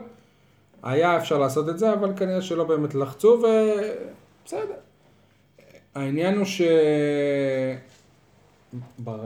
היה 0.90 1.16
אפשר 1.16 1.38
לעשות 1.38 1.68
את 1.68 1.78
זה, 1.78 1.92
אבל 1.92 2.12
כנראה 2.16 2.42
שלא 2.42 2.64
באמת 2.64 2.94
לחצו, 2.94 3.28
ובסדר. 3.28 4.60
העניין 5.94 6.36
הוא 6.36 6.44
ש... 6.44 6.62
בר- 8.98 9.24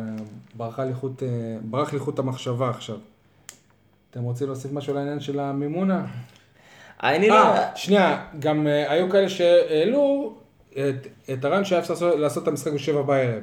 ברחה 0.54 0.84
לי 0.84 0.94
חוט, 0.94 1.22
אה, 1.22 1.28
ברח 1.62 1.92
לי 1.92 1.98
חוט 1.98 2.18
המחשבה 2.18 2.70
עכשיו. 2.70 2.96
אתם 4.10 4.22
רוצים 4.22 4.46
להוסיף 4.46 4.72
משהו 4.72 4.94
לעניין 4.94 5.20
של 5.20 5.40
המימונה? 5.40 6.06
אני 7.02 7.28
לא... 7.28 7.34
אה, 7.34 7.76
שנייה, 7.76 8.24
גם 8.38 8.66
אה, 8.66 8.92
היו 8.92 9.10
כאלה 9.10 9.28
שהעלו 9.28 10.34
את, 10.72 11.06
את 11.32 11.44
הרעיון 11.44 11.64
שהיה 11.64 11.80
אפשר 11.80 11.92
לעשות- 11.94 12.18
לעשות 12.18 12.42
את 12.42 12.48
המשחק 12.48 12.72
בשבע 12.72 13.02
בערב. 13.02 13.42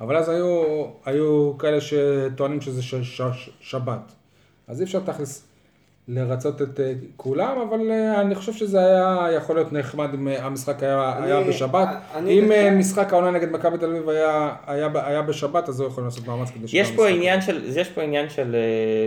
אבל 0.00 0.16
אז 0.16 0.28
היו, 0.28 0.62
היו 1.04 1.52
כאלה 1.58 1.78
שטוענים 1.80 2.60
שזה 2.60 2.82
ש, 2.82 2.94
ש, 2.94 3.22
ש, 3.34 3.50
שבת. 3.60 4.12
אז 4.68 4.80
אי 4.80 4.84
אפשר 4.84 5.00
תכלס 5.00 5.46
לרצות 6.08 6.62
את 6.62 6.80
אה, 6.80 6.92
כולם, 7.16 7.58
אבל 7.68 7.90
אה, 7.90 8.20
אני 8.20 8.34
חושב 8.34 8.52
שזה 8.52 8.78
היה 8.78 9.28
יכול 9.36 9.56
להיות 9.56 9.72
נחמד 9.72 10.14
אם 10.14 10.28
אה, 10.28 10.44
המשחק 10.46 10.82
היה, 10.82 11.14
אני- 11.18 11.26
היה 11.26 11.40
בשבת. 11.40 11.88
אני- 12.14 12.38
אם 12.40 12.52
אה, 12.52 12.70
משחק 12.70 13.12
העונה 13.12 13.30
נגד 13.30 13.50
מכבי 13.52 13.78
תל 13.78 13.86
אביב 13.86 14.08
היה, 14.08 14.54
היה, 14.66 14.88
היה 14.94 15.22
בשבת, 15.22 15.68
אז 15.68 15.80
הוא 15.80 15.88
יכול 15.88 16.04
לעשות 16.04 16.26
מאמץ 16.26 16.50
כדי 16.50 16.66
יש 16.72 16.90
פה 16.90 17.08
עניין 17.08 17.40
של, 17.40 17.62
יש 17.76 17.88
פה 17.88 18.02
עניין 18.02 18.28
של 18.28 18.56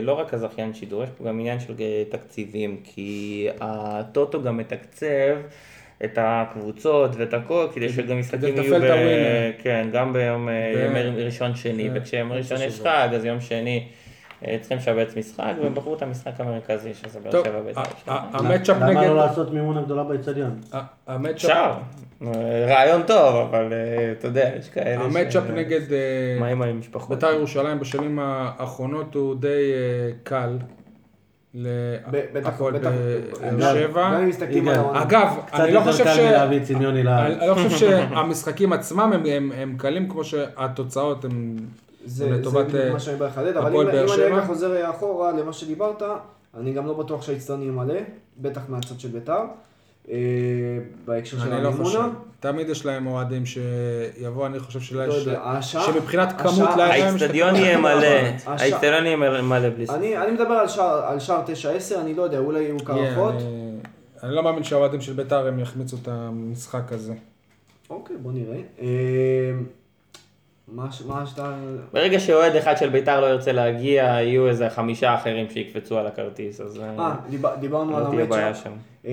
לא 0.03 0.13
רק 0.19 0.33
הזכיין 0.33 0.73
שידור, 0.73 1.03
יש 1.03 1.09
פה 1.17 1.23
גם 1.23 1.39
עניין 1.39 1.59
של 1.59 1.73
תקציבים, 2.09 2.77
כי 2.83 3.47
הטוטו 3.61 4.43
גם 4.43 4.57
מתקצב 4.57 5.35
את 6.03 6.17
הקבוצות 6.21 7.11
ואת 7.17 7.33
הכל, 7.33 7.67
כדי 7.75 7.89
שגם 7.89 8.19
משחקים 8.19 8.57
יהיו, 8.57 8.75
ב... 8.81 8.83
כן, 9.63 9.87
גם 9.93 10.13
ביום 10.13 10.47
ראשון 11.15 11.55
שני, 11.55 11.89
וכשיום 11.95 12.31
ראשון 12.33 12.57
יש. 12.61 12.79
חג, 12.81 13.09
אז 13.15 13.25
יום 13.25 13.39
שני 13.41 13.87
צריכים 14.59 14.77
לשבץ 14.77 15.15
משחק, 15.17 15.53
והם 15.63 15.75
בחרו 15.75 15.95
את 15.95 16.01
המשחק 16.01 16.31
המרכזי, 16.39 16.93
שזה 16.93 17.19
באר 17.19 17.31
שבע 17.43 17.61
בית"ר 17.61 17.79
ה- 17.81 17.83
ירושלים. 17.83 18.17
ה- 18.17 18.37
המצ'אפ 18.37 18.77
למה 18.77 18.89
נגד... 18.89 19.07
לא 19.07 19.15
לעשות 19.15 19.53
מימונה 19.53 19.81
גדולה 19.81 20.03
באצטדיון? 20.03 20.59
אפשר, 21.35 21.71
אה, 22.21 22.27
רעיון 22.67 23.01
טוב, 23.03 23.35
אבל 23.35 23.73
אה, 23.73 24.11
אתה 24.11 24.27
יודע, 24.27 24.49
יש 24.59 24.69
כאלה 24.69 25.03
המצ'אפ 25.03 25.43
נגד 25.55 25.93
אה, 25.93 25.97
מה 26.39 26.47
עם 26.47 26.61
המשפחות? 26.61 27.09
בית"ר 27.09 27.33
ירושלים 27.33 27.79
בשנים 27.79 28.19
האחרונות 28.21 29.15
הוא 29.15 29.35
די 29.35 29.47
אה, 29.47 30.11
קל 30.23 30.57
להפועל 31.53 32.73
בטח. 32.73 32.89
באר 33.59 33.73
שבע. 33.73 34.19
אגב, 34.93 35.27
אני 35.53 35.71
לא 35.73 35.81
חושב 35.81 36.05
ש... 36.05 36.17
אני 37.39 37.47
לא 37.47 37.53
חושב 37.53 37.69
שהמשחקים 37.69 38.73
עצמם 38.73 38.99
הם- 39.13 39.23
הם- 39.25 39.51
הם 39.55 39.75
קלים 39.77 40.09
כמו 40.09 40.23
שהתוצאות 40.23 41.25
הם 41.25 41.55
זה, 42.05 42.29
לטובת, 42.29 42.69
זה 42.69 42.77
בדיוק 42.77 42.85
אה, 42.85 42.93
מה 42.93 42.99
שאני 42.99 43.17
בא 43.17 43.27
לחדד, 43.27 43.57
אבל 43.57 43.75
אם, 43.75 43.89
אני. 43.89 43.97
רגע 43.97 44.45
חוזר 44.45 44.89
אחורה 44.89 45.31
למה 45.31 45.53
שדיברת, 45.53 46.03
אני 46.57 46.73
גם 46.73 46.85
לא 46.85 46.93
בטוח 46.93 47.21
שהאיצטדיון 47.21 47.61
יהיה 47.61 47.71
מלא, 47.71 47.99
בטח 48.37 48.61
מהצד 48.69 48.99
של 48.99 49.07
ביתר, 49.07 49.41
אה, 50.09 50.15
בהקשר 51.05 51.39
של 51.39 51.53
אני 51.53 51.63
לא. 51.63 51.67
המימונה. 51.67 52.09
תמיד 52.39 52.69
יש 52.69 52.85
להם 52.85 53.07
אוהדים 53.07 53.43
שיבואו, 53.45 54.45
אני 54.45 54.59
חושב 54.59 54.79
שאולי 54.79 55.07
לא 55.07 55.13
יש... 55.59 55.71
שמבחינת 55.71 56.41
כמות 56.41 56.69
לילה 56.77 56.95
הם 56.95 57.01
האיצטדיון 57.01 57.53
משתתפים. 57.53 57.65
יהיה 57.65 57.77
מלא, 57.77 58.07
האיצטדיון 58.45 59.05
יהיה 59.05 59.41
מלא 59.41 59.69
בלי 59.69 59.87
ספק. 59.87 59.95
אני, 59.95 60.17
אני 60.17 60.31
מדבר 60.31 60.53
על 60.53 60.67
שער, 60.67 61.05
על 61.05 61.19
שער 61.19 61.43
9-10, 61.95 61.99
אני 61.99 62.13
לא 62.13 62.23
יודע, 62.23 62.39
אולי 62.39 62.61
יהיו 62.61 62.77
קרחות. 62.79 63.35
אני 64.23 64.35
לא 64.35 64.43
מאמין 64.43 64.63
שהאוהדים 64.63 65.01
של 65.01 65.13
בית"ר 65.13 65.47
הם 65.47 65.59
יחמיצו 65.59 65.97
את 66.01 66.07
המשחק 66.07 66.91
הזה. 66.91 67.13
אוקיי, 67.89 68.15
בוא 68.17 68.31
נראה. 68.31 68.61
מה 70.71 70.91
שאתה... 71.25 71.53
ברגע 71.93 72.19
שאוהד 72.19 72.55
אחד 72.55 72.77
של 72.77 72.89
ביתר 72.89 73.21
לא 73.21 73.25
ירצה 73.25 73.51
להגיע, 73.51 74.03
יהיו 74.03 74.47
איזה 74.47 74.69
חמישה 74.69 75.15
אחרים 75.15 75.49
שיקפצו 75.49 75.97
על 75.97 76.07
הכרטיס, 76.07 76.61
אז 76.61 76.79
אה, 76.79 76.95
אה, 76.99 77.15
דיבר, 77.29 77.55
דיברנו 77.55 77.97
על 77.97 78.03
לא 78.03 78.21
המצ'אפ. 78.21 78.67
אה, 79.05 79.11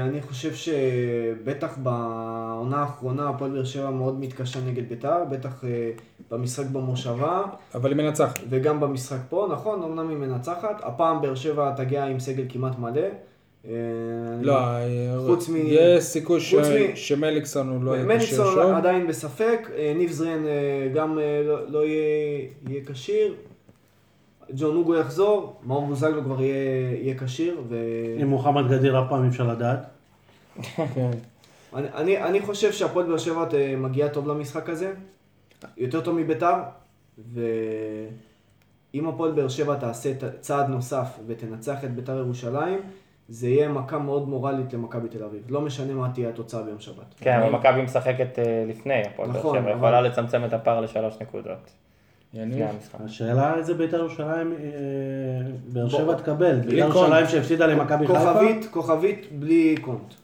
אני 0.00 0.22
חושב 0.22 0.54
שבטח 0.54 1.78
בעונה 1.78 2.76
האחרונה 2.76 3.28
הפועל 3.28 3.50
באר 3.50 3.64
שבע 3.64 3.90
מאוד 3.90 4.20
מתקשה 4.20 4.58
נגד 4.66 4.88
ביתר, 4.88 5.24
בטח 5.30 5.64
אה, 5.64 5.90
במשחק 6.30 6.66
במושבה 6.66 7.42
אבל 7.74 7.90
היא 7.90 7.96
מנצחת. 7.96 8.40
וגם 8.48 8.80
במשחק 8.80 9.18
פה, 9.28 9.48
נכון, 9.52 9.82
אמנם 9.82 10.08
היא 10.08 10.16
מנצחת, 10.16 10.80
הפעם 10.82 11.20
באר 11.20 11.34
שבע 11.34 11.74
תגיע 11.76 12.04
עם 12.04 12.20
סגל 12.20 12.44
כמעט 12.48 12.78
מלא. 12.78 13.08
אה, 13.68 13.72
לא, 14.42 14.54
חוץ 15.26 15.48
מ- 15.48 15.54
יש 15.66 16.04
סיכוי 16.04 16.40
ש- 16.40 16.54
מ- 16.54 16.96
שמליקסון 16.96 17.68
הוא 17.68 17.84
לא 17.84 17.90
יהיה 17.90 18.02
כשיר 18.04 18.16
מליקסון 18.16 18.54
שוב. 18.54 18.74
עדיין 18.74 19.06
בספק, 19.06 19.70
אה, 19.76 19.92
ניב 19.96 20.10
זרין 20.10 20.46
אה, 20.46 20.52
גם 20.94 21.18
אה, 21.18 21.42
לא- 21.46 21.68
לא 21.70 21.84
יהיה 21.86 22.80
כשיר, 22.86 23.34
ג'ון 24.54 24.76
אוגו 24.76 24.96
יחזור, 24.96 25.56
מאור 25.66 25.86
בוזגלו 25.86 26.24
כבר 26.24 26.42
יהיה 26.42 27.14
כשיר, 27.18 27.60
ו... 27.68 27.76
עם 28.18 28.28
מוחמד 28.28 28.68
גדיר 28.70 29.00
אף 29.00 29.08
פעם 29.08 29.22
אי 29.24 29.28
אפשר 29.28 29.46
לדעת. 29.46 29.86
כן. 30.76 31.10
אני, 31.74 31.88
אני, 31.94 32.22
אני 32.22 32.40
חושב 32.40 32.72
שהפועל 32.72 33.06
באר 33.06 33.18
שבע 33.18 33.44
אה, 33.54 33.74
מגיע 33.76 34.08
טוב 34.08 34.28
למשחק 34.28 34.68
הזה, 34.68 34.92
יותר 35.76 36.00
טוב 36.00 36.14
מביתר, 36.18 36.54
ואם 37.34 39.08
הפועל 39.08 39.30
באר 39.32 39.48
שבע 39.48 39.74
תעשה 39.74 40.12
צעד 40.40 40.68
נוסף 40.68 41.18
ותנצח 41.26 41.84
את 41.84 41.94
ביתר 41.94 42.18
ירושלים, 42.18 42.78
זה 43.28 43.48
יהיה 43.48 43.68
מכה 43.68 43.98
מאוד 43.98 44.28
מורלית 44.28 44.72
למכבי 44.72 45.08
תל 45.08 45.24
אביב. 45.24 45.42
לא 45.48 45.60
משנה 45.60 45.94
מה 45.94 46.10
תהיה 46.14 46.28
התוצאה 46.28 46.62
ביום 46.62 46.80
שבת. 46.80 47.14
כן, 47.20 47.40
אבל 47.42 47.52
מכבי 47.52 47.82
משחקת 47.82 48.38
אה, 48.38 48.64
לפני, 48.68 49.02
הפועל 49.02 49.30
באר 49.30 49.38
נכון, 49.38 49.58
שבע, 49.58 49.70
יכולה 49.70 50.00
לצמצם 50.00 50.44
את 50.44 50.52
הפער 50.52 50.80
לשלוש 50.80 51.14
נקודות. 51.20 51.70
השאלה 53.04 53.54
איזה 53.54 53.74
בית"ר 53.74 53.96
ירושלים 53.96 54.52
אה, 54.52 54.58
באר. 55.72 55.88
שבע 55.88 56.14
תקבל. 56.14 56.60
בית"ר. 56.60 56.74
ירושלים 56.76 57.26
שהפסידה 57.26 57.66
למכבי 57.66 58.06
חיפה? 58.06 58.32
כוכבית, 58.32 58.66
כוכבית 58.70 59.26
בלי 59.32 59.76
קונט. 59.80 60.14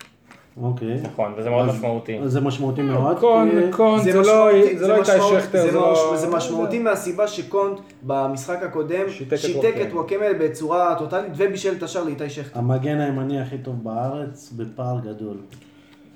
אוקיי. 0.63 0.97
נכון, 1.03 1.33
וזה 1.37 1.51
מאוד 1.51 1.69
אז- 1.69 1.75
משמעותי. 1.77 2.19
אז 2.19 2.33
זה 2.33 2.41
משמעותי 2.41 2.83
מאוד. 2.83 3.19
קון, 3.19 3.51
כי- 3.51 3.73
קון, 3.73 4.01
זה 4.03 4.13
לא 4.13 4.23
לא 4.23 4.51
איתי 4.51 4.75
משמעות- 5.01 5.41
שכטר, 5.43 5.63
זה 5.63 5.73
לא... 5.73 6.13
זה 6.17 6.29
משמעותי 6.37 6.79
מהסיבה 6.79 7.29
שקונט 7.29 7.81
במשחק 8.03 8.63
הקודם 8.63 9.11
שיתק 9.11 9.33
את 9.33 9.39
שיתק 9.39 9.63
וואקמה. 9.65 9.83
את 9.83 9.93
וואקמה 9.93 10.27
בצורה 10.41 10.95
טוטאלית 10.99 11.33
ובישל 11.37 11.73
את 11.79 11.83
השער 11.83 12.05
לאיתי 12.05 12.31
שכטר. 12.31 12.59
המגן 12.59 13.01
הימני 13.01 13.41
הכי 13.41 13.59
טוב 13.59 13.85
בארץ 13.85 14.53
בפער 14.57 14.97
גדול. 15.01 15.37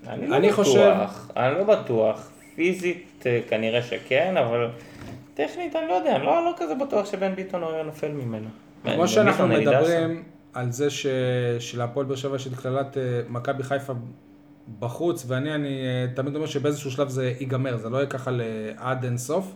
אני 0.08 0.48
לא 0.48 0.52
חושב- 0.52 0.94
אני 1.36 1.54
לא 1.58 1.64
בטוח. 1.64 2.30
פיזית 2.56 3.04
אה, 3.26 3.40
כנראה 3.48 3.82
שכן, 3.82 4.34
אבל 4.36 4.68
טכנית 5.34 5.76
אני 5.76 5.86
לא 5.88 5.92
יודע, 5.92 6.16
אני 6.16 6.24
לא 6.26 6.44
לא 6.44 6.52
כזה 6.56 6.74
בטוח 6.74 7.06
שבן 7.06 7.34
ביטון 7.34 7.62
הוא 7.62 7.70
היה 7.70 7.82
נופל 7.82 8.08
ממנו. 8.12 8.48
כמו 8.84 9.08
שאנחנו 9.08 9.48
מדברים 9.48 10.22
על 10.56 10.72
זה 10.72 10.90
ש- 10.90 11.06
שלהפועל 11.58 12.06
באר 12.06 12.16
שבע 12.16 12.36
יש 12.36 12.46
את 12.46 12.54
כללת 12.54 12.96
אה, 12.96 13.02
מכבי 13.28 13.62
חיפה 13.62 13.92
בחוץ, 14.78 15.24
ואני 15.28 15.54
אני 15.54 15.68
אה, 15.68 16.06
תמיד 16.14 16.34
אומר 16.34 16.46
שבאיזשהו 16.46 16.90
שלב 16.90 17.08
זה 17.08 17.32
ייגמר, 17.40 17.76
זה 17.76 17.88
לא 17.90 17.96
יהיה 17.96 18.06
ככה 18.06 18.30
ל- 18.30 18.40
עד 18.76 19.04
אין 19.04 19.18
סוף. 19.18 19.52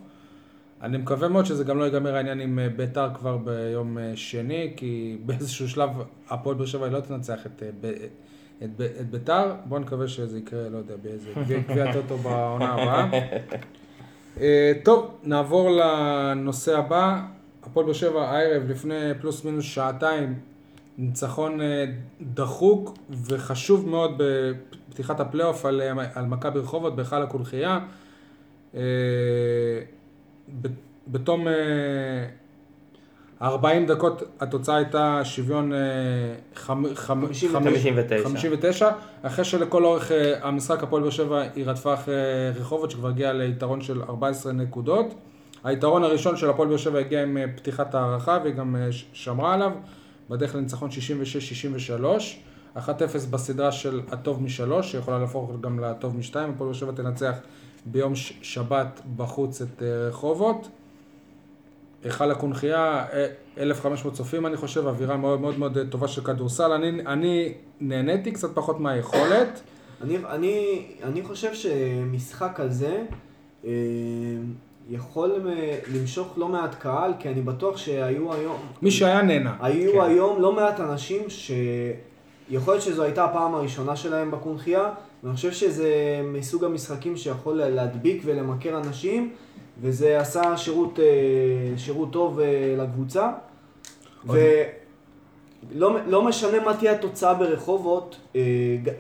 אני 0.83 0.99
מקווה 0.99 1.29
מאוד 1.29 1.47
שזה 1.47 1.65
גם 1.65 1.79
לא 1.79 1.85
ייגמר 1.85 2.15
העניין 2.17 2.41
עם 2.41 2.59
אה, 2.59 2.69
ביתר 2.69 3.09
כבר 3.15 3.37
ביום 3.37 3.99
שני, 4.15 4.73
כי 4.77 4.93
באיזשהו 5.27 5.69
שלב 5.69 5.91
הפועל 6.31 6.57
באר 6.57 6.67
שבע 6.67 6.89
לא 6.89 7.01
תנצח 7.01 7.47
את, 7.47 7.63
ב- 7.81 7.87
את, 8.65 8.77
ב- 8.77 8.89
את 9.01 9.11
ביתר. 9.11 9.55
בואו 9.65 9.81
נקווה 9.81 10.09
שזה 10.09 10.39
יקרה, 10.39 10.69
לא 10.69 10.79
יודע, 10.79 10.95
באיזה 11.03 11.29
גביע- 11.69 11.93
טוטו 11.93 12.17
בעונה 12.19 12.73
הבאה. 12.73 13.09
אה, 14.41 14.73
טוב, 14.85 15.19
נעבור 15.25 15.71
לנושא 15.71 16.79
הבא. 16.79 17.21
הפועל 17.63 17.87
באר 17.87 17.95
שבע 17.95 18.23
הערב 18.31 18.63
לפני 18.71 18.95
פלוס 19.21 19.45
מינוס 19.45 19.65
שעתיים, 19.65 20.35
ניצחון 21.05 21.61
אה, 21.61 21.85
דחוק 22.21 22.95
וחשוב 23.27 23.89
מאוד 23.89 24.23
בפתיחת 24.89 25.21
הפלייאוף 25.21 25.67
על, 25.67 25.81
אה, 25.81 25.93
על 26.15 26.25
מכבי 26.27 26.59
רחובות 26.59 26.97
בהיכל 26.97 27.23
הקונכייה. 27.23 27.79
אה, 28.75 28.81
בתום 31.09 31.49
אה, 31.49 31.55
40 33.43 33.87
דקות 33.87 34.23
התוצאה 34.41 34.77
הייתה 34.77 35.21
שוויון 35.25 35.73
אה, 35.73 35.79
חמ- 36.55 36.69
חמ- 36.95 37.27
59. 37.27 37.61
59. 37.61 38.25
59, 38.25 38.89
אחרי 39.23 39.45
שלכל 39.45 39.85
אורך 39.85 40.11
המשחק 40.43 40.83
הפועל 40.83 41.03
באר 41.03 41.11
שבע 41.11 41.43
היא 41.55 41.65
רדפה 41.67 41.95
אחרי 41.95 42.15
רחובות 42.55 42.91
שכבר 42.91 43.09
הגיעה 43.09 43.33
ליתרון 43.33 43.81
של 43.81 44.03
14 44.03 44.53
נקודות. 44.53 45.15
היתרון 45.65 46.03
הראשון 46.05 46.37
של 46.37 46.51
הפועל 46.51 46.69
באר 46.69 46.77
שבע 46.77 46.99
הגיע 46.99 47.23
עם 47.23 47.37
פתיחת 47.57 47.95
ההערכה 47.95 48.39
והיא 48.43 48.55
גם 48.55 48.77
שמרה 49.13 49.55
עליו, 49.55 49.73
בדרך 50.31 50.55
לניצחון 50.55 50.91
66-63, 52.77 52.77
1-0 52.77 52.81
בסדרה 53.31 53.73
של 53.73 54.01
הטוב 54.11 54.43
משלוש, 54.43 54.93
שיכולה 54.93 55.19
להפוך 55.19 55.51
גם 55.61 55.81
לטוב 55.81 56.17
משתיים, 56.17 56.51
הפועל 56.51 56.71
באר 56.71 56.79
שבע 56.79 56.93
תנצח 56.93 57.35
ביום 57.87 58.13
שבת 58.43 59.01
בחוץ 59.17 59.63
את 59.63 59.83
אה, 59.83 60.09
רחובות. 60.09 60.69
היכל 62.05 62.31
הקונכייה, 62.31 63.07
אה, 63.13 63.27
1,500 63.59 64.15
צופים 64.15 64.47
אני 64.47 64.57
חושב, 64.57 64.87
אווירה 64.87 65.17
מאוד 65.17 65.41
מאוד 65.41 65.59
מאוד 65.59 65.79
טובה 65.91 66.09
של 66.09 66.25
כדורסל. 66.25 66.73
אני, 66.73 66.89
אני 67.07 67.55
נהניתי 67.81 68.33
קצת 68.33 68.55
פחות 68.55 68.81
מהיכולת. 68.81 69.61
אני, 70.01 70.19
אני, 70.29 70.87
אני 71.03 71.23
חושב 71.23 71.55
שמשחק 71.55 72.53
כזה 72.55 73.03
אה, 73.65 73.71
יכול 74.91 75.33
אה, 75.49 75.79
למשוך 75.95 76.29
לא 76.37 76.49
מעט 76.49 76.75
קהל, 76.75 77.13
כי 77.19 77.29
אני 77.29 77.43
בטוח 77.43 77.77
שהיו 77.77 78.35
היום... 78.35 78.57
מי 78.83 78.91
שהיה 78.91 79.23
נהנה. 79.23 79.57
היו 79.61 79.93
כן. 79.93 80.01
היום 80.01 80.43
לא 80.43 80.53
מעט 80.53 80.81
אנשים 80.81 81.23
שיכול 81.29 82.75
להיות 82.75 82.83
שזו 82.83 83.03
הייתה 83.03 83.25
הפעם 83.25 83.55
הראשונה 83.55 83.97
שלהם 83.97 84.31
בקונכייה, 84.31 84.91
ואני 85.25 85.37
חושב 85.37 85.53
שזה 85.53 86.21
מסוג 86.25 86.65
המשחקים 86.65 87.17
שיכול 87.17 87.57
להדביק 87.57 88.23
ולמכר 88.25 88.79
אנשים, 88.79 89.33
וזה 89.81 90.21
עשה 90.21 90.57
שירות, 90.57 90.99
אה, 91.01 91.79
שירות 91.79 92.13
טוב 92.13 92.41
אה, 92.41 92.75
לקבוצה. 92.79 93.31
ולא 94.27 94.41
לא 96.07 96.23
משנה 96.23 96.61
מה 96.65 96.77
תהיה 96.77 96.93
התוצאה 96.93 97.35
ברחובות, 97.35 98.17
אה, 98.37 98.41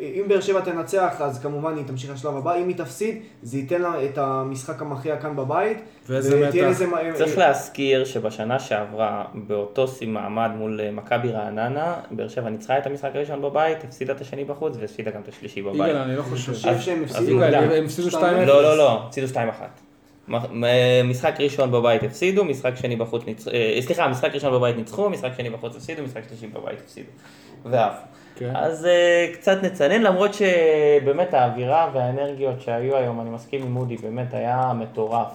אם 0.01 0.25
באר 0.29 0.41
שבע 0.41 0.61
תנצח 0.61 1.21
אז 1.21 1.39
כמובן 1.43 1.77
היא 1.77 1.85
תמשיך 1.87 2.11
לשלב 2.15 2.37
הבא, 2.37 2.55
אם 2.55 2.69
היא 2.69 2.77
תפסיד 2.77 3.19
זה 3.43 3.57
ייתן 3.59 3.83
לה 3.83 4.05
את 4.05 4.19
המשחק 4.19 4.83
המכריע 4.83 5.17
כאן 5.17 5.37
בבית. 5.37 5.79
ואיזה 6.09 6.49
מתח. 6.49 6.83
מ- 6.83 7.15
צריך 7.15 7.39
להזכיר 7.39 8.05
שבשנה 8.05 8.59
שעברה, 8.59 9.25
באותו 9.35 9.87
מעמד 10.07 10.51
מול 10.57 10.81
אה, 10.81 10.91
מכבי 10.91 11.29
רעננה, 11.29 11.95
באר 12.11 12.29
שבע 12.29 12.49
ניצחה 12.51 12.79
את 12.79 12.87
המשחק 12.87 13.11
הראשון 13.15 13.43
בבית, 13.43 13.85
הפסידה 13.85 14.13
את 14.13 14.21
השני 14.21 14.45
בחוץ 14.45 14.77
והפסידה 14.81 15.11
גם 15.11 15.21
את 15.21 15.29
השלישי 15.29 15.63
בבית. 15.63 15.75
יגאל, 15.75 15.97
אני 15.97 16.17
לא 16.17 16.23
חושב. 16.23 16.55
שהם 16.81 17.03
הפסידו. 17.05 17.43
הם 17.43 17.85
הפסידו 17.85 18.09
2-0. 18.09 18.21
לא, 18.47 18.63
לא, 18.63 18.77
לא, 18.77 19.03
הפסידו 19.07 19.27
2-1. 19.27 19.37
משחק 21.05 21.41
ראשון 21.41 21.71
בבית 21.71 22.03
הפסידו, 22.03 22.45
משחק 22.45 22.77
שני 22.77 22.97
בחוץ 22.97 23.27
ניצחו, 23.27 23.51
אה, 23.51 23.79
סליחה, 23.81 24.09
משחק 24.09 24.35
ראשון 24.35 24.53
בבית 24.53 24.77
ניצחו, 24.77 25.11
משחק 25.11 25.31
שני 25.37 25.51
בחוץ 25.51 25.77
הפסידו, 25.77 26.03
משחק 26.03 26.21
שלישי 26.29 26.47
בבית 26.47 26.81
הפסידו. 26.85 27.09
ועף. 27.65 27.95
כן. 28.37 28.57
אז 28.57 28.87
אה, 28.87 29.27
קצת 29.33 29.63
נצנן, 29.63 30.03
למרות 30.03 30.31
שבאמת 30.35 31.35
האווירה 31.35 31.91
והאנרגיות 31.95 32.61
שהיו 32.61 32.97
היום, 32.97 33.21
אני 33.21 33.31
מסכים 33.31 33.63
עם 33.63 33.73
מודי, 33.73 33.97
באמת 33.97 34.35
היה 34.35 34.73
מטורף. 34.75 35.33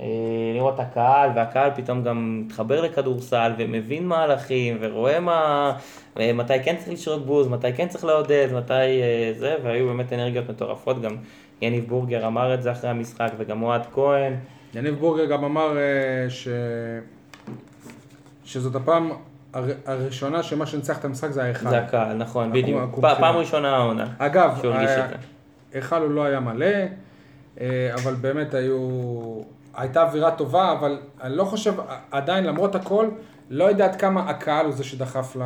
אה, 0.00 0.06
לראות 0.54 0.74
את 0.74 0.80
הקהל, 0.80 1.30
והקהל 1.34 1.70
פתאום 1.76 2.02
גם 2.02 2.42
מתחבר 2.46 2.80
לכדורסל 2.80 3.52
ומבין 3.58 4.06
מהלכים 4.06 4.76
ורואה 4.80 5.20
מה, 5.20 5.72
מתי 6.16 6.62
כן 6.64 6.76
צריך 6.76 6.92
לשרוק 6.92 7.22
בוז, 7.26 7.48
מתי 7.48 7.72
כן 7.72 7.88
צריך 7.88 8.04
לעודד, 8.04 8.48
מתי 8.52 9.02
זה, 9.38 9.56
והיו 9.62 9.86
באמת 9.86 10.12
אנרגיות 10.12 10.50
מטורפות, 10.50 11.02
גם 11.02 11.16
יניב 11.62 11.88
בורגר 11.88 12.26
אמר 12.26 12.54
את 12.54 12.62
זה 12.62 12.72
אחרי 12.72 12.90
המשחק 12.90 13.30
וגם 13.38 13.62
אוהד 13.62 13.82
כהן. 13.94 14.32
יניב 14.74 14.94
בורגר 14.98 15.24
גם 15.24 15.44
אמר 15.44 15.76
אה, 15.78 15.82
ש... 16.30 16.48
שזאת 18.44 18.74
הפעם 18.74 19.10
הר... 19.52 19.64
הראשונה 19.86 20.42
שמה 20.42 20.66
שניצח 20.66 20.98
את 20.98 21.04
המשחק 21.04 21.30
זה 21.30 21.44
האחד. 21.44 21.70
זה 21.70 21.78
הקהל, 21.78 22.16
נכון, 22.16 22.48
הקום- 22.48 22.62
בדיוק. 22.62 22.94
פ- 22.98 23.18
פעם 23.20 23.36
ראשונה 23.36 23.76
העונה. 23.76 24.06
אגב, 24.18 24.58
שהוא 24.60 24.72
הרגיש 24.72 24.90
ה- 24.90 25.04
את 25.04 25.10
זה. 25.10 25.16
היכל 25.72 26.02
הוא 26.02 26.10
לא 26.10 26.24
היה 26.24 26.40
מלא, 26.40 26.66
אה, 27.60 27.94
אבל 27.94 28.14
באמת 28.14 28.54
היו... 28.54 28.78
הייתה 29.74 30.02
אווירה 30.02 30.30
טובה, 30.30 30.72
אבל 30.72 30.98
אני 31.22 31.36
לא 31.36 31.44
חושב, 31.44 31.74
עדיין 32.10 32.44
למרות 32.44 32.74
הכל, 32.74 33.08
לא 33.50 33.64
יודע 33.64 33.84
עד 33.84 33.96
כמה 33.96 34.30
הקהל 34.30 34.66
הוא 34.66 34.74
זה 34.74 34.84
שדחף 34.84 35.36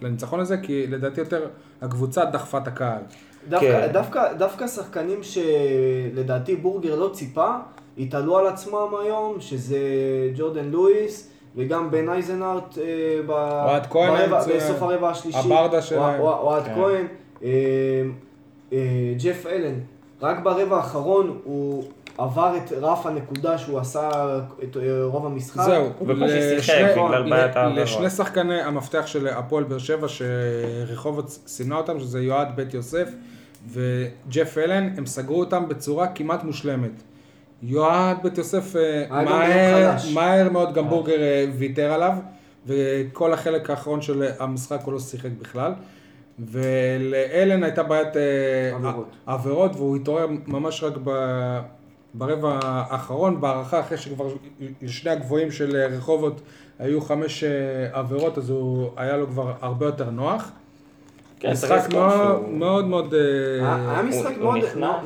לניצחון 0.00 0.40
הזה, 0.40 0.58
כי 0.58 0.86
לדעתי 0.86 1.20
יותר 1.20 1.46
הקבוצה 1.82 2.24
דחפה 2.24 2.58
את 2.58 2.68
הקהל. 2.68 3.02
דווקא, 3.48 3.86
כן. 3.86 3.92
דווקא, 3.92 4.32
דווקא 4.32 4.66
שחקנים 4.66 5.20
שלדעתי 5.22 6.56
בורגר 6.56 6.94
לא 6.96 7.10
ציפה, 7.12 7.48
התעלו 7.98 8.38
על 8.38 8.46
עצמם 8.46 8.86
היום, 9.04 9.36
שזה 9.40 9.78
ג'ורדן 10.36 10.64
לואיס 10.64 11.30
וגם 11.56 11.90
בן 11.90 12.08
אייזנארט 12.08 12.78
אה, 12.78 12.84
ב... 13.26 13.30
אוהד 13.30 13.86
כהן 13.86 14.30
ברבע, 14.30 14.44
בסוף 14.56 14.82
הרבע 14.82 15.10
השלישי. 15.10 15.38
הברדה 15.38 15.82
שלהם. 15.82 16.20
אוה- 16.20 16.38
אוהד 16.38 16.64
כן. 16.64 16.74
כהן, 16.74 17.06
אה, 17.42 17.48
אה, 18.72 18.78
ג'ף 19.24 19.46
אלן, 19.46 19.74
רק 20.22 20.38
ברבע 20.42 20.76
האחרון 20.76 21.38
הוא 21.44 21.84
עבר 22.18 22.54
את 22.56 22.72
רף 22.72 23.06
הנקודה 23.06 23.58
שהוא 23.58 23.78
עשה 23.78 24.10
את 24.62 24.76
אה, 24.76 24.82
רוב 25.04 25.26
המשחק. 25.26 25.62
זהו, 25.62 25.84
העבירות. 27.56 27.78
לשני 27.78 28.10
שחקני 28.10 28.60
המפתח 28.62 29.06
של 29.06 29.26
הפועל 29.28 29.64
באר 29.64 29.78
שבע 29.78 30.06
שרחובות 30.08 31.28
סימנה 31.46 31.76
אותם, 31.76 32.00
שזה 32.00 32.20
יועד 32.22 32.48
בית 32.56 32.74
יוסף 32.74 33.08
וג'ף 33.72 34.58
אלן, 34.58 34.90
הם 34.96 35.06
סגרו 35.06 35.40
אותם 35.40 35.68
בצורה 35.68 36.06
כמעט 36.06 36.44
מושלמת. 36.44 37.02
יועד 37.62 38.16
בית 38.22 38.38
יוסף 38.38 38.76
אה, 38.76 39.06
מהר, 39.10 39.24
מאוד 39.24 39.92
חלש. 39.92 40.12
מהר 40.12 40.50
מאוד 40.50 40.74
גם 40.74 40.88
בורגר 40.88 41.20
אה, 41.20 41.44
ויתר 41.58 41.92
עליו, 41.92 42.12
וכל 42.66 43.32
החלק 43.32 43.70
האחרון 43.70 44.02
של 44.02 44.28
המשחק 44.38 44.80
הוא 44.84 44.92
לא 44.92 44.98
שיחק 44.98 45.30
בכלל. 45.40 45.72
ולאלן 46.38 47.62
הייתה 47.62 47.82
בעיית 47.82 48.16
אה, 48.16 48.76
עבירות. 48.76 49.16
עבירות, 49.26 49.76
והוא 49.76 49.96
התעורר 49.96 50.26
ממש 50.46 50.82
רק 50.82 50.92
ב... 51.04 51.10
ברבע 52.14 52.58
האחרון, 52.62 53.40
בהערכה 53.40 53.80
אחרי 53.80 53.98
שכבר 53.98 54.28
שני 54.86 55.10
הגבוהים 55.10 55.50
של 55.50 55.76
אה, 55.76 55.86
רחובות 55.86 56.40
היו 56.78 57.00
חמש 57.00 57.44
אה, 57.44 57.50
עבירות, 57.92 58.38
אז 58.38 58.50
הוא 58.50 58.90
היה 58.96 59.16
לו 59.16 59.26
כבר 59.26 59.52
הרבה 59.60 59.86
יותר 59.86 60.10
נוח. 60.10 60.50
כן, 61.40 61.50
משחק 61.52 61.88
מאוד 61.92 62.48
מאוד 62.48 62.86
מאוד... 62.86 63.14
אה, 63.14 63.76
היה 63.92 64.02
משחק 64.02 64.36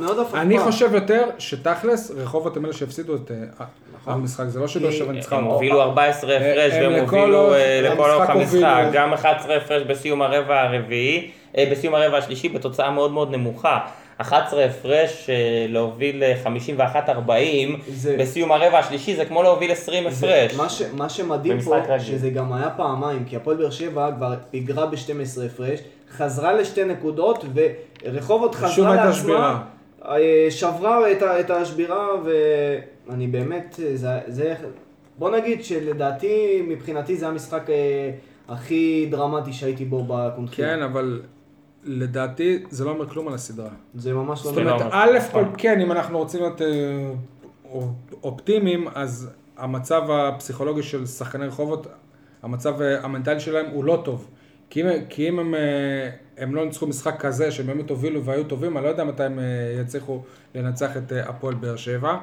מאוד 0.01 0.18
הפוך. 0.18 0.35
אני 0.35 0.59
חושב 0.59 0.95
יותר 0.95 1.25
שתכלס, 1.38 2.11
רחובות 2.11 2.57
הם 2.57 2.64
אלה 2.64 2.73
שהפסידו 2.73 3.14
את 3.14 3.31
אה, 3.31 3.64
המשחק, 4.07 4.45
זה 4.49 4.61
לא 4.61 4.68
שבאר 4.68 4.90
שבע 4.90 5.12
ניצחה. 5.12 5.37
הם. 5.37 5.45
הובילו 5.45 5.83
14 5.83 6.37
הפרש 6.37 6.73
הם 6.73 6.83
והם 6.92 7.01
הובילו 7.01 7.55
אה, 7.55 7.81
לכל 7.83 8.11
אורך 8.11 8.31
המשחק. 8.31 8.85
גם 8.92 9.12
11 9.12 9.57
הפרש 9.57 9.83
בסיום 9.83 10.23
הרבע 10.23 10.61
הרביעי, 10.62 11.31
אה, 11.59 11.68
בסיום 11.73 11.95
הרבע 11.95 12.16
השלישי 12.18 12.49
בתוצאה 12.49 12.90
מאוד 12.90 13.12
מאוד 13.12 13.31
נמוכה. 13.31 13.79
11 14.18 14.64
הפרש 14.64 15.31
אה, 15.31 15.35
להוביל 15.68 16.23
51-40 16.45 16.49
זה- 17.88 18.16
בסיום 18.18 18.53
הרבע 18.53 18.79
השלישי 18.79 19.16
זה 19.16 19.25
כמו 19.25 19.42
להוביל 19.42 19.73
20 19.73 20.11
זה- 20.11 20.27
הפרש. 20.45 20.55
מה, 20.57 20.68
ש, 20.68 20.83
מה 20.97 21.09
שמדהים 21.09 21.61
פה, 21.61 21.77
רגיל. 21.77 21.99
שזה 21.99 22.31
גם 22.31 22.53
היה 22.53 22.71
פעמיים, 22.77 23.25
כי 23.25 23.37
הפועל 23.37 23.57
באר 23.57 23.71
שבע 23.71 24.11
כבר 24.16 24.35
פיגרה 24.51 24.87
ב-12 24.87 24.99
הפרש, 25.47 25.81
חזרה 26.16 26.53
לשתי 26.53 26.85
נקודות, 26.85 27.44
ורחובות 28.05 28.55
חזרה 28.55 28.94
לעצמה, 28.94 29.12
שבירה. 29.12 29.62
אה, 30.05 30.46
שברה 30.51 31.12
את, 31.12 31.22
ה- 31.22 31.40
את 31.40 31.51
השבירה, 31.51 32.07
ואני 33.09 33.27
באמת, 33.27 33.79
זה, 33.94 34.18
זה, 34.27 34.55
בוא 35.18 35.31
נגיד 35.37 35.64
שלדעתי, 35.64 36.62
מבחינתי 36.68 37.16
זה 37.16 37.29
המשחק 37.29 37.70
אה, 37.70 38.11
הכי 38.48 39.09
דרמטי 39.11 39.53
שהייתי 39.53 39.85
בו 39.85 40.05
בקונחייה. 40.09 40.68
כן, 40.77 40.83
אבל 40.83 41.22
לדעתי 41.85 42.62
זה 42.70 42.85
לא 42.85 42.90
אומר 42.90 43.09
כלום 43.09 43.29
על 43.29 43.35
הסדרה. 43.35 43.70
זה 43.94 44.12
ממש 44.14 44.38
לא... 44.44 44.51
זאת 44.53 44.59
אומרת, 44.59 44.81
אומר. 44.81 44.90
א' 44.92 45.18
נכון. 45.29 45.44
כל 45.44 45.51
כן, 45.59 45.81
אם 45.81 45.92
אנחנו 45.92 46.18
רוצים 46.18 46.40
להיות 46.40 46.62
אה, 46.62 46.66
אופ- 47.72 47.85
אופטימיים, 48.22 48.87
אז 48.94 49.31
המצב 49.59 50.03
הפסיכולוגי 50.11 50.83
של 50.83 51.07
שחקני 51.07 51.46
רחובות, 51.46 51.87
המצב 52.42 52.75
המנטלי 52.83 53.40
שלהם 53.40 53.66
הוא 53.72 53.85
לא 53.85 54.03
טוב. 54.05 54.29
כי 54.73 54.83
אם, 54.83 54.87
כי 55.09 55.29
אם 55.29 55.39
הם, 55.39 55.55
אה, 55.55 55.61
הם 56.39 56.55
לא 56.55 56.65
ניצחו 56.65 56.87
משחק 56.87 57.21
כזה, 57.21 57.51
שהם 57.51 57.67
באמת 57.67 57.91
הובילו 57.91 58.25
והיו 58.25 58.45
טובים, 58.45 58.77
אני 58.77 58.85
לא 58.85 58.91
יודע 58.91 59.05
מתי 59.05 59.23
הם 59.25 59.39
אה, 59.39 59.45
יצליחו 59.81 60.21
לנצח 60.55 60.97
את 60.97 61.13
אה, 61.13 61.29
הפועל 61.29 61.55
באר 61.55 61.77
שבע. 61.77 62.17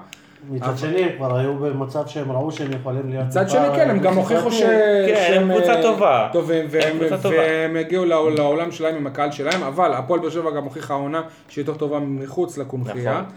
מצד 0.49 0.77
שני, 0.77 1.03
הם 1.03 1.17
כבר 1.17 1.37
היו 1.37 1.55
במצב 1.59 2.07
שהם 2.07 2.31
ראו 2.31 2.51
שהם 2.51 2.71
יכולים 2.71 3.09
להיות... 3.09 3.25
מצד 3.25 3.49
שני 3.49 3.67
כן, 3.75 3.89
הם 3.89 3.99
גם 3.99 4.15
הוכיחו 4.15 4.51
ש... 4.51 4.61
כן, 4.61 5.25
שהם 5.27 5.51
הם 5.51 5.57
קבוצה 5.57 5.81
טובה. 5.81 6.29
טובים, 6.33 6.65
והם. 6.69 6.97
והם 7.23 7.75
הגיעו 7.75 8.05
לעול- 8.05 8.33
לעולם 8.37 8.71
שלהם 8.71 8.95
עם 8.95 9.07
הקהל 9.07 9.31
שלהם, 9.31 9.63
אבל 9.63 9.93
הפועל 9.93 10.19
באר 10.19 10.29
שבע 10.29 10.51
גם 10.51 10.63
הוכיחה 10.63 10.93
העונה 10.93 11.21
שהיא 11.49 11.61
יותר 11.61 11.77
טובה 11.79 11.99
מחוץ 11.99 12.57
לקונכייה. 12.57 13.11
נכון. 13.21 13.33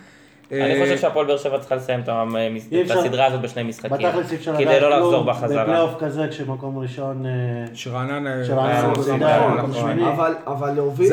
אה, 0.53 0.67
אני 0.67 0.83
חושב 0.83 0.99
שהפועל 0.99 1.27
באר 1.27 1.37
שבע 1.37 1.59
צריכה 1.59 1.75
לסיים 1.75 2.01
את 2.01 2.09
אפשר- 2.83 2.99
הסדרה 2.99 3.27
הזאת 3.27 3.41
בשני 3.41 3.63
משחקים. 3.63 3.91
בתכלס 4.09 4.31
אי 4.33 4.37
אפשר 4.37 4.55
כדי 4.55 4.65
לדעת 4.65 4.83
לא 4.83 4.91
לחזור 4.91 5.13
כלום 5.13 5.27
בחזרה. 5.27 5.63
בפלייאוף 5.65 5.95
כזה 6.01 6.29
כשמקום 6.31 6.79
ראשון... 6.79 7.27
אה, 7.27 7.31
שרעננה... 7.75 8.31
אה, 8.37 8.45
אה. 9.23 10.15
אבל, 10.15 10.35
אבל 10.47 10.71
להוביל, 10.73 11.13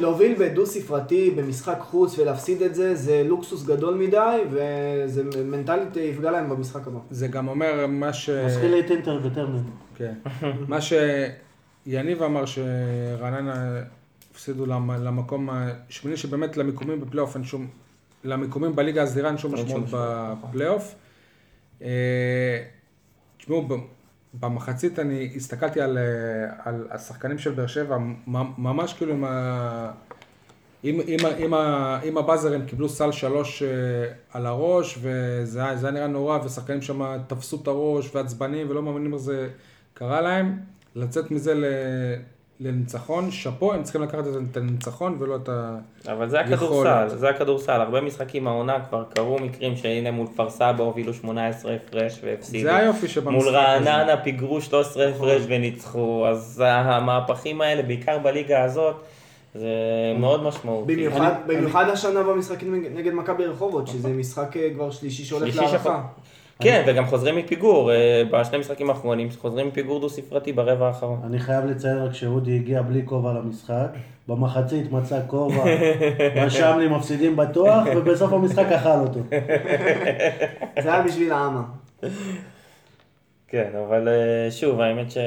לא- 0.00 0.18
בדו 0.38 0.66
ספרתי 0.66 1.30
במשחק 1.30 1.76
חוץ 1.80 2.18
ולהפסיד 2.18 2.62
את 2.62 2.74
זה, 2.74 2.94
זה 2.94 3.22
לוקסוס 3.26 3.64
גדול 3.66 3.94
מדי, 3.94 4.38
וזה 4.50 5.22
מנטלית 5.44 5.96
יפגע 5.96 6.30
להם 6.30 6.48
במשחק 6.48 6.86
הבא. 6.86 6.98
זה 7.10 7.28
גם 7.28 7.48
אומר 7.48 7.86
מה 7.88 8.12
ש... 8.12 8.30
מזכיר 8.30 8.70
לי 8.74 8.80
את 8.80 8.90
אינטר 8.90 9.20
וטרנר. 9.22 9.58
כן. 9.96 10.12
מה 10.68 10.78
שיניב 10.80 12.22
אמר 12.22 12.44
שרעננה 12.46 13.66
הפסידו 14.32 14.66
למ- 14.66 15.04
למקום 15.04 15.48
השמיני, 15.52 16.16
שבאמת 16.16 16.56
למיקומים 16.56 17.00
בפלייאוף 17.00 17.34
אין 17.36 17.44
שום... 17.44 17.66
למיקומים 18.26 18.76
בליגה 18.76 19.02
הסדירה 19.02 19.28
אין 19.28 19.38
שום 19.38 19.54
משמעות 19.54 19.84
בפלייאוף. 19.90 20.94
אה, 21.82 22.62
תשמעו, 23.38 23.68
במחצית 24.34 24.98
אני 24.98 25.32
הסתכלתי 25.36 25.80
על, 25.80 25.98
אה, 25.98 26.02
על 26.64 26.86
השחקנים 26.90 27.38
של 27.38 27.50
באר 27.50 27.66
שבע, 27.66 27.96
ממש 28.58 28.94
כאילו 28.94 29.12
עם 29.12 29.24
ה... 29.24 29.92
עם, 30.82 31.00
עם, 31.06 31.20
עם, 31.38 31.54
עם 32.04 32.18
הבאזר 32.18 32.54
הם 32.54 32.66
קיבלו 32.66 32.88
סל 32.88 33.12
שלוש 33.12 33.62
אה, 33.62 33.68
על 34.32 34.46
הראש, 34.46 34.98
וזה 35.02 35.64
היה 35.64 35.90
נראה 35.90 36.06
נורא, 36.06 36.38
ושחקנים 36.44 36.82
שם 36.82 37.16
תפסו 37.26 37.58
את 37.62 37.66
הראש 37.66 38.14
ועצבנים 38.14 38.70
ולא 38.70 38.82
מאמינים 38.82 39.12
איך 39.14 39.22
זה 39.22 39.48
קרה 39.94 40.20
להם. 40.20 40.58
לצאת 40.94 41.30
מזה 41.30 41.54
לניצחון, 42.60 43.30
שאפו, 43.30 43.72
הם 43.72 43.82
צריכים 43.82 44.02
לקחת 44.02 44.24
את 44.50 44.56
הניצחון 44.56 45.16
ולא 45.20 45.36
את 45.36 45.48
ה... 45.48 45.76
אבל 46.12 46.28
זה. 46.28 46.40
הכדורסל, 46.40 47.08
זה 47.08 47.28
הכדורסל, 47.28 47.80
הרבה 47.80 48.00
משחקים 48.00 48.46
העונה 48.48 48.84
כבר 48.88 49.04
קרו 49.14 49.38
מקרים 49.38 49.76
שהנה 49.76 50.10
מול 50.10 50.26
כפר 50.26 50.50
סבא 50.50 50.82
הובילו 50.82 51.14
18 51.14 51.74
הפרש 51.74 52.20
והפסידו. 52.24 52.62
זה 52.62 52.76
היופי 52.76 53.08
שבמשחק 53.08 53.32
מול 53.46 53.48
הזה. 53.48 53.58
רעננה 53.58 54.16
פיגרו 54.16 54.60
13 54.60 55.08
הפרש 55.08 55.42
וניצחו, 55.48 56.26
אז 56.28 56.62
המהפכים 56.66 57.60
האלה, 57.60 57.82
בעיקר 57.82 58.18
בליגה 58.18 58.64
הזאת, 58.64 58.96
זה 59.54 59.68
מאוד 60.18 60.42
משמעותי. 60.42 60.92
במיוחד, 60.96 61.32
במיוחד 61.46 61.88
השנה 61.88 62.22
במשחקים 62.22 62.74
נגד- 62.94 63.12
מכבי 63.12 63.46
רחובות, 63.46 63.86
שזה 63.86 64.08
משחק 64.08 64.56
אה, 64.56 64.68
כבר 64.74 64.90
שלישי 64.90 65.24
שהולך 65.24 65.56
להערכה. 65.56 66.02
כן, 66.60 66.84
וגם 66.86 67.06
חוזרים 67.06 67.36
מפיגור, 67.36 67.92
אה, 67.92 68.22
בשני 68.30 68.58
משחקים 68.58 68.90
האחרונים 68.90 69.28
חוזרים 69.38 69.68
מפיגור 69.68 70.00
דו 70.00 70.08
ספרתי 70.08 70.52
ברבע 70.52 70.86
האחרון. 70.86 71.20
אני 71.24 71.38
חייב 71.38 71.64
לציין 71.64 71.98
רק 71.98 72.14
שאודי 72.14 72.56
הגיע 72.56 72.82
בלי 72.82 73.02
כובע 73.04 73.32
למשחק, 73.32 73.88
במחצית 74.28 74.92
מצא 74.92 75.20
כובע, 75.26 75.64
רשם 76.44 76.78
לי 76.78 76.88
מפסידים 76.88 77.36
בטוח, 77.36 77.84
ובסוף 77.96 78.32
המשחק 78.32 78.66
אכל 78.66 78.88
אותו. 78.88 79.20
זה 80.82 80.92
היה 80.94 81.02
בשביל 81.02 81.32
האמה. 81.32 81.62
כן, 83.48 83.70
אבל 83.86 84.08
אה, 84.08 84.50
שוב, 84.50 84.80
האמת 84.80 85.10
ש... 85.10 85.18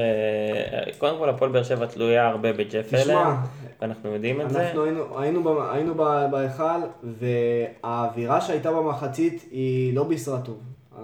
קודם 0.97 1.17
כל 1.17 1.29
הפועל 1.29 1.51
באר 1.51 1.63
שבע 1.63 1.85
תלויה 1.85 2.27
הרבה 2.27 2.53
בג'ף 2.53 2.93
אלן, 2.93 3.01
תשמע, 3.01 3.35
ואנחנו 3.81 4.13
יודעים 4.13 4.41
את 4.41 4.49
זה. 4.49 4.67
אנחנו 4.67 4.83
היינו, 4.83 5.19
היינו, 5.19 5.43
ב- 5.43 5.69
היינו 5.71 5.95
בהיכל, 6.31 6.63
והאווירה 7.03 8.41
שהייתה 8.41 8.71
במחצית 8.71 9.45
היא 9.51 9.95
לא 9.95 10.03
בישרה 10.03 10.39
טוב. 10.41 10.57
אה, 10.97 11.03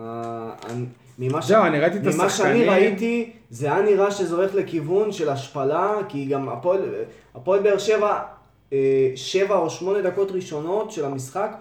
אני- 0.70 0.86
ממה 1.20 1.42
ש- 1.42 1.52
אני 1.52 1.80
ראיתי 1.80 1.98
את 1.98 2.04
ממה 2.14 2.30
שאני. 2.30 2.66
ראיתי, 2.70 3.32
זה 3.50 3.66
היה 3.74 3.82
נראה 3.82 4.12
שזה 4.12 4.36
הולך 4.36 4.56
לכיוון 4.56 5.12
של 5.12 5.30
השפלה, 5.30 5.92
כי 6.10 6.26
גם 6.26 6.50
הפועל, 6.50 6.82
באר 7.64 7.78
שבע, 7.78 8.20
אה, 8.74 8.78
שבע 9.16 9.56
או 9.58 9.70
שמונה 9.70 10.02
דקות 10.02 10.32
ראשונות 10.32 10.92
של 10.92 11.06
המשחק, 11.06 11.52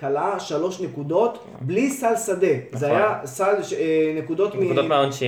כלה 0.00 0.40
שלוש 0.40 0.80
נקודות, 0.80 1.44
בלי 1.60 1.90
סל 1.90 2.16
שדה. 2.26 2.46
זה 2.72 2.86
נכון. 2.86 2.98
היה 2.98 3.20
סל 3.24 3.62
ש- 3.62 3.72
אה, 3.72 4.12
נקודות, 4.22 4.54
מ- 4.54 4.58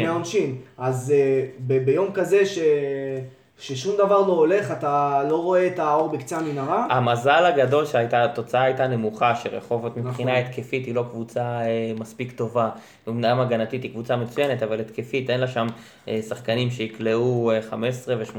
מהעונשין. 0.06 0.54
אז 0.78 1.14
ב- 1.66 1.84
ביום 1.84 2.12
כזה 2.14 2.46
ש... 2.46 2.58
ששום 3.58 3.94
דבר 3.96 4.20
לא 4.26 4.32
הולך, 4.32 4.70
אתה 4.70 5.22
לא 5.30 5.36
רואה 5.36 5.66
את 5.66 5.78
האור 5.78 6.08
בקצה 6.08 6.36
המנהרה. 6.38 6.86
המזל 6.90 7.44
הגדול 7.46 7.86
שהייתה, 7.86 8.24
התוצאה 8.24 8.62
הייתה 8.62 8.86
נמוכה, 8.86 9.34
שרחובות 9.36 9.96
מבחינה 9.96 10.32
נכון. 10.40 10.44
התקפית 10.50 10.86
היא 10.86 10.94
לא 10.94 11.04
קבוצה 11.10 11.40
אה, 11.60 11.92
מספיק 11.98 12.32
טובה. 12.32 12.70
אמנם 13.08 13.40
הגנתית 13.40 13.82
היא 13.82 13.90
קבוצה 13.90 14.16
מצוינת, 14.16 14.62
אבל 14.62 14.80
התקפית 14.80 15.30
אין 15.30 15.40
לה 15.40 15.48
שם 15.48 15.66
אה, 16.08 16.20
שחקנים 16.28 16.70
שיקלעו 16.70 17.50
אה, 17.54 17.62
15 17.62 18.16
ו-18 18.18 18.38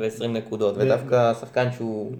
ו-20 0.00 0.26
נקודות, 0.26 0.76
ו- 0.76 0.80
ודווקא 0.80 1.34
שחקן 1.40 1.72
שהוא 1.72 2.12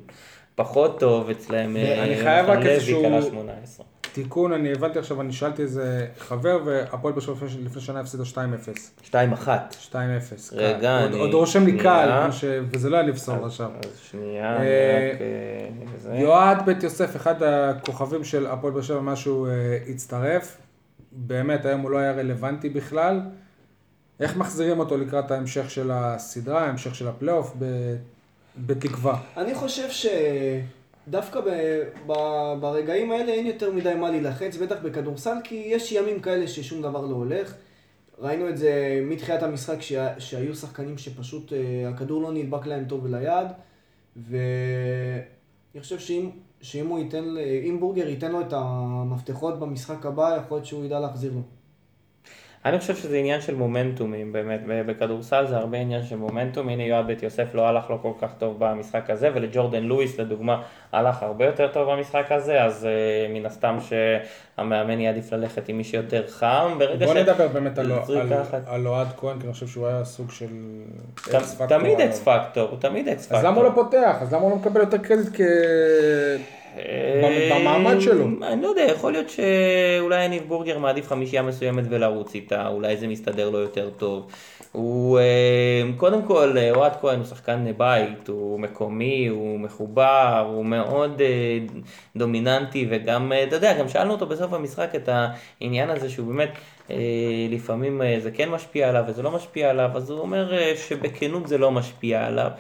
פחות 0.55 1.01
טוב 1.01 1.31
אצלם, 1.31 1.77
אה, 1.77 1.95
ואני 1.99 2.17
חייב 2.17 2.47
רק 2.51 2.59
איזשהו- 2.67 3.03
קלע 3.03 3.23
18. 3.23 3.87
תיקון, 4.15 4.53
אני 4.53 4.73
הבנתי 4.73 4.99
עכשיו, 4.99 5.21
אני 5.21 5.33
שאלתי 5.33 5.63
איזה 5.63 6.07
חבר, 6.19 6.59
והפועל 6.65 7.15
באר 7.15 7.21
שבע 7.23 7.35
לפני- 7.65 7.81
שנה 7.83 8.01
הפסידו 8.01 8.23
2-0. 8.27 8.37
2-1. 9.03 9.49
2-0. 9.93 9.95
רגע, 10.53 11.05
אני- 11.05 11.19
עוד 11.19 11.35
רושם 11.35 11.65
לי. 11.67 11.79
קל, 11.79 12.29
ש- 12.33 12.45
וזה 12.71 12.91
לא 12.91 12.97
היה 12.97 13.07
לפסול 13.07 13.45
עכשיו. 13.45 13.71
אז 13.85 13.99
שנייה, 14.11 14.57
אני 14.57 14.67
אה, 14.67 15.11
רק... 15.15 15.21
אה. 16.11 16.19
יועד 16.21 16.67
בית 16.67 16.83
יוסף, 16.83 17.17
אחד 17.17 17.43
הכוכבים 17.43 18.25
של 18.25 18.47
הפועל 18.47 18.73
באר 18.73 18.83
שבע, 18.83 19.01
משהו 19.01 19.47
אה, 19.47 19.51
הצטרף. 19.89 20.57
באמת, 21.13 21.65
היום 21.67 21.81
הוא 21.81 21.91
לא 21.91 21.99
היה 21.99 22.13
רלוונטי 22.13 22.69
בכלל. 22.69 23.21
איך 24.21 24.37
מחזירים 24.37 24.79
אותו 24.79 24.97
לקראת 24.99 25.31
ההמשך 25.31 25.71
של 25.71 25.91
הסדרה, 25.93 26.65
ההמשך 26.67 26.95
של 26.95 27.09
הפלייאוף, 27.09 27.55
ב- 27.59 27.97
בתקווה. 28.67 29.19
אני 29.37 29.55
חושב 29.55 29.91
שדווקא 31.07 31.41
ב... 31.41 31.49
ב... 32.07 32.13
ברגעים 32.61 33.11
האלה 33.11 33.33
אין 33.33 33.47
יותר 33.47 33.73
מדי 33.73 33.95
מה 33.95 34.11
להילחץ, 34.11 34.57
בטח 34.57 34.77
בכדורסל, 34.83 35.37
כי 35.45 35.55
יש 35.55 35.93
ימים 35.93 36.21
כאלה 36.21 36.49
ששום 36.49 36.83
דבר 36.83 37.07
לא 37.07 37.15
הולך. 37.15 37.55
ראינו 38.19 38.49
את 38.49 38.59
זה 38.59 39.01
מתחילת 39.03 39.43
המשחק, 39.43 39.83
שה... 39.83 40.21
שהיו 40.21 40.55
שחקנים 40.55 40.99
שפשוט 40.99 41.53
אה, 41.53 41.89
הכדור 41.89 42.23
לא 42.23 42.33
נדבק 42.33 42.67
להם 42.67 42.85
טוב 42.85 43.07
ליד, 43.07 43.47
ואני 44.17 45.81
חושב 45.81 45.99
שאם, 45.99 46.31
שאם 46.61 46.87
הוא 46.87 46.99
ייתן, 46.99 47.25
אם 47.69 47.77
בורגר 47.81 48.09
ייתן 48.09 48.33
לו 48.33 48.41
את 48.41 48.53
המפתחות 48.53 49.59
במשחק 49.59 50.07
הבא, 50.07 50.37
יכול 50.37 50.57
להיות 50.57 50.67
שהוא 50.67 50.85
ידע 50.85 51.01
להחזיר 51.01 51.33
לו. 51.33 51.41
אני 52.65 52.79
חושב 52.79 52.97
שזה 52.97 53.17
עניין 53.17 53.41
של 53.41 53.55
מומנטומים, 53.55 54.33
באמת, 54.33 54.61
בכדורסל 54.87 55.47
זה 55.47 55.57
הרבה 55.57 55.79
עניין 55.79 56.03
של 56.03 56.17
מומנטום, 56.17 56.69
הנה 56.69 56.83
יואב 56.83 57.07
בית 57.07 57.23
יוסף 57.23 57.55
לא 57.55 57.69
הלך 57.69 57.91
לו 57.91 58.03
כל 58.03 58.13
כך 58.21 58.29
טוב 58.39 58.57
במשחק 58.59 59.11
הזה, 59.11 59.31
ולג'ורדן 59.35 59.83
לואיס 59.83 60.19
לדוגמה 60.21 60.63
הלך 60.93 61.23
הרבה 61.23 61.45
יותר 61.47 61.69
טוב 61.73 61.91
במשחק 61.93 62.27
הזה, 62.33 62.63
אז 62.65 62.85
uh, 63.29 63.33
מן 63.33 63.47
הסתם 63.47 63.79
שהמאמן 63.81 65.01
יעדיף 65.01 65.33
ללכת 65.33 65.69
עם 65.69 65.77
מי 65.79 65.85
שיותר 65.85 66.25
חם, 66.29 66.75
ברגע 66.79 67.07
בוא 67.07 67.15
ש... 67.15 67.17
נדבר 67.17 67.49
באמת 67.49 67.79
על- 67.79 67.93
זריקה 68.07 68.35
על- 68.35 68.43
אחת. 68.43 68.61
על 68.67 68.87
אוהד 68.87 69.09
כהן, 69.17 69.39
כי 69.41 69.45
אני 69.47 69.53
חושב 69.53 69.67
שהוא 69.67 69.87
היה 69.87 70.05
סוג 70.05 70.31
של 70.31 70.47
ת- 71.15 71.35
אקס 71.35 71.55
פקטור 71.55 71.79
תמיד. 71.79 72.01
אקס 72.01 72.23
פקטור, 72.29 72.69
הוא 72.71 72.79
תמיד 72.81 73.09
אקס 73.09 73.23
פקטור. 73.27 73.39
אז 73.39 73.45
למה 73.45 73.57
הוא 73.57 73.65
לא 73.65 73.71
פותח? 73.75 74.17
אז 74.21 74.33
למה 74.33 74.43
הוא 74.43 74.51
לא 74.51 74.57
מקבל 74.57 74.81
יותר 74.81 74.99
קרדיט 74.99 75.29
כ... 75.35 75.41
במעמד 77.51 78.01
שלו. 78.01 78.27
אני 78.43 78.63
לא 78.63 78.69
יודע, 78.69 78.83
יכול 78.83 79.13
להיות 79.13 79.27
שאולי 79.31 80.25
יניב 80.25 80.43
בורגר 80.49 80.79
מעדיף 80.79 81.09
חמישייה 81.09 81.43
מסוימת 81.43 81.85
ולרוץ 81.91 82.35
איתה, 82.35 82.69
אולי 82.69 82.97
זה 82.97 83.07
מסתדר 83.07 83.51
לו 83.51 83.59
יותר 83.59 83.91
טוב. 83.91 84.27
הוא, 84.73 85.19
אה, 85.19 85.83
קודם 85.97 86.23
כל, 86.23 86.57
אוהד 86.75 86.93
כהן 87.01 87.19
הוא 87.19 87.27
שחקן 87.27 87.65
בית, 87.77 88.29
הוא 88.29 88.61
מקומי, 88.61 89.27
הוא 89.27 89.61
מחובר, 89.61 90.47
הוא 90.49 90.65
מאוד 90.65 91.21
אה, 91.21 91.59
דומיננטי, 92.17 92.87
וגם, 92.91 93.33
אה, 93.33 93.43
אתה 93.43 93.57
יודע, 93.57 93.79
גם 93.79 93.89
שאלנו 93.89 94.13
אותו 94.13 94.27
בסוף 94.27 94.53
המשחק 94.53 94.95
את 94.95 95.09
העניין 95.09 95.91
הזה 95.91 96.11
שהוא 96.11 96.27
באמת, 96.27 96.51
אה, 96.91 96.97
לפעמים 97.51 98.03
זה 98.19 98.31
כן 98.31 98.49
משפיע 98.49 98.89
עליו 98.89 99.05
וזה 99.09 99.23
לא 99.23 99.31
משפיע 99.31 99.71
עליו, 99.71 99.91
אז 99.95 100.11
הוא 100.11 100.21
אומר 100.21 100.75
שבכנות 100.77 101.47
זה 101.49 101.59
לא 101.59 101.71
משפיע 101.71 102.27
עליו. 102.27 102.51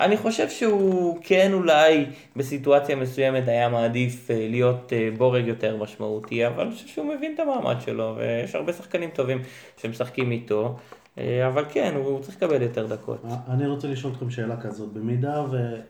אני 0.00 0.16
חושב 0.16 0.50
שהוא 0.50 1.18
כן 1.22 1.50
אולי 1.52 2.06
בסיטואציה 2.36 2.96
מסוימת 2.96 3.48
היה 3.48 3.68
מעדיף 3.68 4.30
אה, 4.30 4.46
להיות 4.50 4.92
אה, 4.92 5.08
בורג 5.18 5.46
יותר 5.46 5.76
משמעותי, 5.76 6.46
אבל 6.46 6.62
אני 6.62 6.74
חושב 6.74 6.86
שהוא 6.86 7.14
מבין 7.14 7.34
את 7.34 7.40
המעמד 7.40 7.76
שלו, 7.80 8.14
ויש 8.18 8.54
הרבה 8.54 8.72
שחקנים 8.72 9.10
טובים 9.10 9.42
שמשחקים 9.76 10.30
איתו, 10.30 10.76
אה, 11.18 11.46
אבל 11.46 11.64
כן, 11.68 11.94
הוא 11.96 12.20
צריך 12.22 12.36
לקבל 12.36 12.62
יותר 12.62 12.86
דקות. 12.86 13.24
אני 13.48 13.66
רוצה 13.66 13.88
לשאול 13.88 14.12
אתכם 14.12 14.30
שאלה 14.30 14.60
כזאת, 14.60 14.92
במידה 14.92 15.44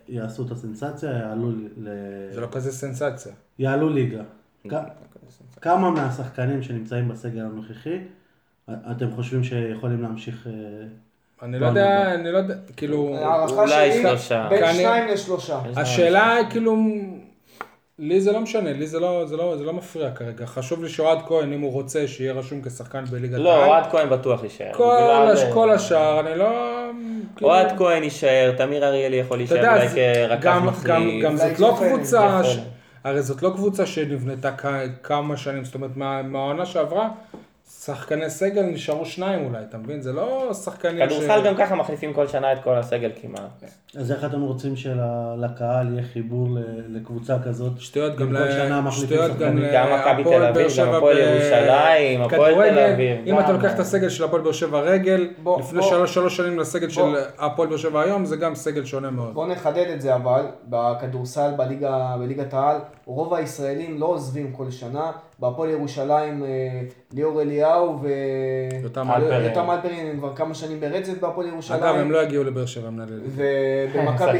ויעשו 0.08 0.46
את 0.46 0.50
הסנסציה, 0.50 1.10
יעלו, 1.10 1.50
ל... 1.76 1.88
זה 2.30 2.40
לא 2.40 2.48
כזה 2.52 2.72
סנסציה. 2.72 3.32
יעלו 3.58 3.88
ליגה. 3.88 4.22
כ- 4.68 4.74
כמה 5.60 5.90
מהשחקנים 5.90 6.62
שנמצאים 6.62 7.08
בסגל 7.08 7.40
הנוכחי, 7.40 7.98
אתם 8.70 9.10
חושבים 9.10 9.44
שיכולים 9.44 10.02
להמשיך... 10.02 10.48
אני 11.44 11.58
לא 11.58 11.66
יודע, 11.66 12.14
אני 12.14 12.32
לא 12.32 12.38
יודע, 12.38 12.54
כאילו... 12.76 13.16
הערכה 13.20 13.54
אולי 13.54 13.92
שלי, 13.92 14.02
שלושה. 14.02 14.46
בין 14.50 14.72
שניים 14.74 15.08
לשלושה. 15.08 15.58
השאלה 15.76 16.34
היא 16.34 16.46
כאילו, 16.50 16.76
לי 17.98 18.20
זה 18.20 18.32
לא 18.32 18.40
משנה, 18.40 18.72
לי 18.72 18.86
זה 18.86 19.00
לא, 19.00 19.26
זה 19.26 19.36
לא, 19.36 19.56
זה 19.56 19.64
לא 19.64 19.72
מפריע 19.72 20.10
כרגע. 20.10 20.46
חשוב 20.46 20.82
לי 20.82 20.88
שאוהד 20.88 21.18
כהן, 21.28 21.52
אם 21.52 21.60
הוא 21.60 21.72
רוצה, 21.72 22.06
שיהיה 22.08 22.32
רשום 22.32 22.62
כשחקן 22.62 23.04
בליגת 23.04 23.38
לא, 23.38 23.52
העל. 23.56 23.68
אוהד 23.68 23.84
כהן 23.90 24.08
בטוח 24.10 24.42
יישאר. 24.44 24.72
כל, 24.72 24.96
הש, 25.32 25.44
כל 25.52 25.70
השאר, 25.70 26.20
אני 26.20 26.38
לא... 26.38 26.80
כאילו, 27.36 27.50
אוהד 27.50 27.78
כהן 27.78 28.02
יישאר, 28.02 28.52
תמיר 28.56 28.86
אריאלי 28.86 29.16
יכול 29.16 29.36
להישאר 29.38 29.56
אולי 29.76 29.86
גם, 30.28 30.38
גם, 30.40 30.66
מחליף. 30.66 31.24
גם 31.24 31.36
אולי 31.36 31.36
זאת 31.50 31.60
לא 31.60 31.76
קבוצה, 31.78 32.38
יפה. 32.40 32.48
ש... 32.50 32.58
הרי 33.04 33.22
זאת 33.22 33.42
לא 33.42 33.50
קבוצה 33.50 33.86
שנבנתה 33.86 34.50
כ- 34.56 34.66
כמה 35.02 35.36
שנים, 35.36 35.64
זאת 35.64 35.74
אומרת, 35.74 35.96
מה- 35.96 36.22
מהעונה 36.22 36.66
שעברה, 36.66 37.08
שחקני 37.70 38.30
סגל 38.30 38.62
נשארו 38.62 39.04
שניים 39.06 39.44
אולי, 39.46 39.58
אתה 39.68 39.78
מבין? 39.78 40.00
זה 40.02 40.12
לא 40.12 40.50
שחקנים 40.54 41.06
כדורסל 41.06 41.44
גם 41.44 41.54
ככה 41.56 41.74
מחליפים 41.74 42.12
כל 42.12 42.26
שנה 42.26 42.52
את 42.52 42.58
כל 42.64 42.74
הסגל 42.78 43.10
כמעט. 43.22 43.64
אז 43.98 44.12
איך 44.12 44.24
אתם 44.24 44.40
רוצים 44.40 44.76
שלקהל 44.76 45.92
יהיה 45.92 46.02
חיבור 46.12 46.48
ל- 46.50 46.62
לקבוצה 46.96 47.36
כזאת? 47.44 47.72
שטויות 47.80 48.16
גם 48.16 48.36
אם 48.36 48.42
כל 48.42 48.50
שנה 48.50 48.78
ל... 48.78 48.80
מחליפים 48.80 49.18
שחקנים. 49.28 49.64
גם 49.74 49.86
מכבי 50.00 50.24
תל 50.24 50.44
אביב, 50.44 50.66
גם 50.78 50.94
הפועל 50.94 51.18
ירושלים, 51.18 52.22
הפועל 52.22 52.70
תל. 52.70 52.78
אביב, 52.78 53.18
אם. 53.26 53.40
אתה 53.40 53.52
לוקח 53.52 53.74
את 53.74 53.78
הסגל 53.78 54.08
של 54.08 54.24
הפועל 54.24 54.42
באר 54.42 54.52
שבע 54.52 54.80
רגל, 54.80 55.28
בוא, 55.42 55.60
לפני 55.60 55.80
בוא. 55.80 55.88
שלוש 55.90 56.14
שלוש 56.14 56.36
שנים 56.36 56.58
לסגל 56.58 56.88
של. 56.88 57.02
הפועל 57.38 57.68
באר 57.68 57.76
שבע 57.76 58.00
היום, 58.02 58.24
זה 58.24 58.36
גם 58.36 58.54
סגל 58.54 58.84
שונה 58.84 59.10
מאוד. 59.10 59.34
בוא 59.34 59.46
נחדד 59.46 59.86
את 59.94 60.00
זה 60.00 60.14
אבל, 60.14 60.42
בכדורסל 60.68 61.50
בליגת 62.18 62.54
העל, 62.54 62.76
רוב 63.06 63.34
הישראלים 63.34 64.00
לא 64.00 64.06
עוזבים 64.06 64.52
כל 64.52 64.70
שנה, 64.70 65.12
בהפועל 65.38 65.70
ירושלים 65.70 66.44
אה, 66.44 66.48
ליאור 67.12 67.42
אליהו 67.42 67.98
ו... 68.02 68.08
יותם 68.82 69.10
אלפרין. 69.10 69.44
יותם 69.44 69.70
אלפרין 69.70 70.06
הם 70.06 70.18
כבר 70.18 70.36
כמה 70.36 70.54
שנים 70.54 70.80
ברצף 70.80 71.20
בהפועל 71.20 71.46
ירושלים. 71.46 71.82
אגב, 71.82 71.94
הם 71.94 72.10
לא 72.10 72.22
יגיעו 72.22 72.44
לבאר 72.44 72.66
שבע, 72.66 72.90
מנהל. 72.90 73.20
ובמכבי. 73.26 74.38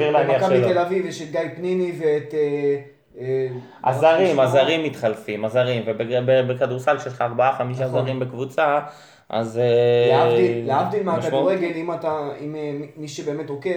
תל 0.62 0.78
אביב 0.78 1.06
יש 1.06 1.22
את 1.22 1.30
גיא 1.30 1.40
פניני 1.56 1.92
ואת... 1.98 2.34
אה, 2.34 2.76
אה, 3.20 3.48
הזרים, 3.84 4.40
הזרים 4.40 4.84
מתחלפים, 4.84 5.44
הזרים, 5.44 5.82
ובכדורסל 6.26 6.98
כשיש 6.98 7.12
לך 7.12 7.20
ארבעה, 7.20 7.56
חמישה 7.58 7.86
נכון. 7.86 8.04
זרים 8.04 8.20
בקבוצה, 8.20 8.80
אז... 9.28 9.58
אה, 9.58 10.62
להבדיל, 10.66 11.02
מהכדורגל, 11.02 11.72
אם 11.74 11.92
אתה, 11.92 12.28
אם 12.40 12.56
אה, 12.56 12.72
מי 12.96 13.08
שבאמת 13.08 13.48
עוקב, 13.48 13.70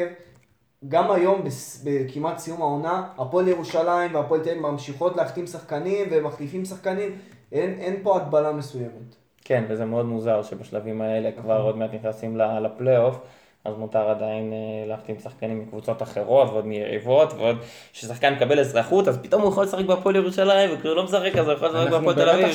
גם 0.87 1.11
היום, 1.11 1.43
בכמעט 1.83 2.37
סיום 2.37 2.61
העונה, 2.61 3.07
הפועל 3.17 3.47
ירושלים 3.47 4.15
והפועל 4.15 4.43
תל 4.43 4.49
אביב 4.49 4.61
ממשיכות 4.61 5.15
להחתים 5.15 5.47
שחקנים 5.47 6.07
ומחליפים 6.11 6.65
שחקנים, 6.65 7.17
אין, 7.51 7.73
אין 7.79 7.95
פה 8.03 8.15
הגבלה 8.15 8.51
מסוימת. 8.51 9.15
כן, 9.41 9.63
וזה 9.69 9.85
מאוד 9.85 10.05
מוזר 10.05 10.43
שבשלבים 10.43 11.01
האלה 11.01 11.31
כבר 11.31 11.61
עוד 11.61 11.77
מעט 11.77 11.93
נכנסים 11.93 12.37
לפלייאוף, 12.37 13.19
אז 13.67 13.77
מותר 13.77 14.09
עדיין 14.09 14.53
אה, 14.53 14.57
להחתים 14.87 15.15
שחקנים 15.23 15.59
מקבוצות 15.59 16.01
אחרות 16.01 16.49
ועוד 16.49 16.65
מיריבות, 16.65 17.33
ועוד 17.33 17.57
ששחקן 17.93 18.33
מקבל 18.33 18.59
אזרחות, 18.59 19.07
אז 19.07 19.17
פתאום 19.17 19.41
הוא 19.41 19.51
יכול 19.51 19.63
לשחק 19.63 19.85
בהפועל 19.85 20.15
ירושלים, 20.15 20.69
וכשהוא 20.73 20.95
לא 20.95 21.03
משחק 21.03 21.35
אז 21.37 21.45
הוא 21.47 21.53
יכול 21.53 21.67
לשחק 21.67 21.79
אנחנו 21.87 21.91
בהפועל 22.05 22.15
תל 22.15 22.29
אביב. 22.29 22.45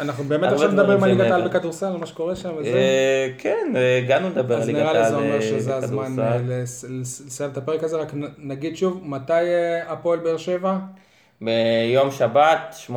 אנחנו 0.00 0.24
באמת 0.24 0.52
עכשיו 0.52 0.68
דברים 0.68 0.78
מדברים 0.80 1.04
על 1.04 1.10
ליגת 1.10 1.30
העל. 1.30 1.48
בכדורסל, 1.48 1.86
על 1.86 1.96
מה 1.96 2.06
שקורה 2.06 2.36
שם 2.36 2.50
וזה. 2.58 2.68
אה, 2.68 3.28
כן, 3.38 3.72
אה, 3.76 3.98
הגענו 3.98 4.28
לדבר 4.28 4.54
על 4.54 4.60
אז 4.60 4.66
ליגת 4.66 4.78
נראה 4.80 4.92
לי 4.92 4.98
העל 4.98 5.10
זה 5.10 5.16
אומר 5.16 5.40
שזה 5.40 5.76
הזמן 5.76 6.12
בכדורסל. 6.16 6.42
לס- 6.46 6.84
לס- 6.88 7.22
לסיים 7.26 7.50
את 7.50 7.56
הפרק 7.56 7.84
הזה, 7.84 7.96
רק 7.96 8.12
נגיד 8.38 8.76
שוב, 8.76 9.00
מתי 9.04 9.32
הפועל 9.88 10.18
באר 10.18 10.36
שבע? 10.36 10.76
ביום 11.40 12.10
שבת, 12.10 12.76
8.45 12.86 12.92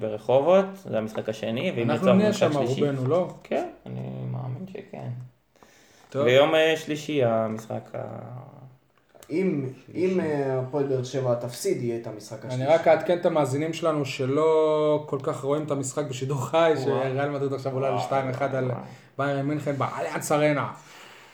ברחובות, 0.00 0.64
זה 0.90 0.98
המשחק 0.98 1.28
השני, 1.28 1.72
ואם 1.76 1.90
אנחנו 1.90 1.94
נצטרך 2.06 2.16
נהיה 2.16 2.30
משחק 2.30 2.52
שם, 2.52 2.66
שלישי. 2.66 2.80
רובנו, 2.84 3.08
לא? 3.08 3.28
כן, 3.44 3.66
אני 3.86 4.00
מאמין 4.32 4.66
שכן. 4.72 5.08
טוב. 6.10 6.24
ביום 6.24 6.54
אה, 6.54 6.76
שלישי 6.76 7.24
המשחק 7.24 7.94
ה... 7.94 8.00
אם 9.30 9.68
אם, 9.94 10.20
אה, 10.20 10.60
הפועל 10.60 10.86
באר 10.86 11.04
שבע 11.04 11.34
תפסיד, 11.34 11.82
יהיה 11.82 12.00
את 12.00 12.06
המשחק 12.06 12.38
השלישי. 12.38 12.56
אני 12.56 12.66
רק 12.66 12.88
אעדכן 12.88 13.18
את 13.18 13.26
המאזינים 13.26 13.72
שלנו 13.72 14.04
שלא 14.04 15.04
כל 15.06 15.18
כך 15.22 15.40
רואים 15.40 15.64
את 15.64 15.70
המשחק 15.70 16.04
בשידור 16.04 16.46
חי, 16.46 16.72
שריאל 16.84 17.30
מדריד 17.30 17.52
עכשיו 17.52 17.72
עולה 17.72 17.90
ל-2-1 17.90 18.42
על 18.56 18.70
ביירן 19.18 19.46
מינכן 19.46 19.76
באליאנס 19.76 20.32
ארנה. 20.32 20.72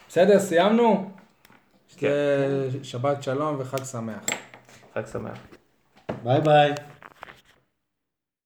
בסדר, 0.08 0.40
סיימנו? 0.40 1.10
כן. 1.96 2.08
שבת 2.82 3.22
שלום 3.22 3.56
וחג 3.58 3.84
שמח. 3.84 4.24
חג 4.94 5.06
שמח. 5.12 5.38
ביי 6.22 6.40
ביי. 6.40 6.74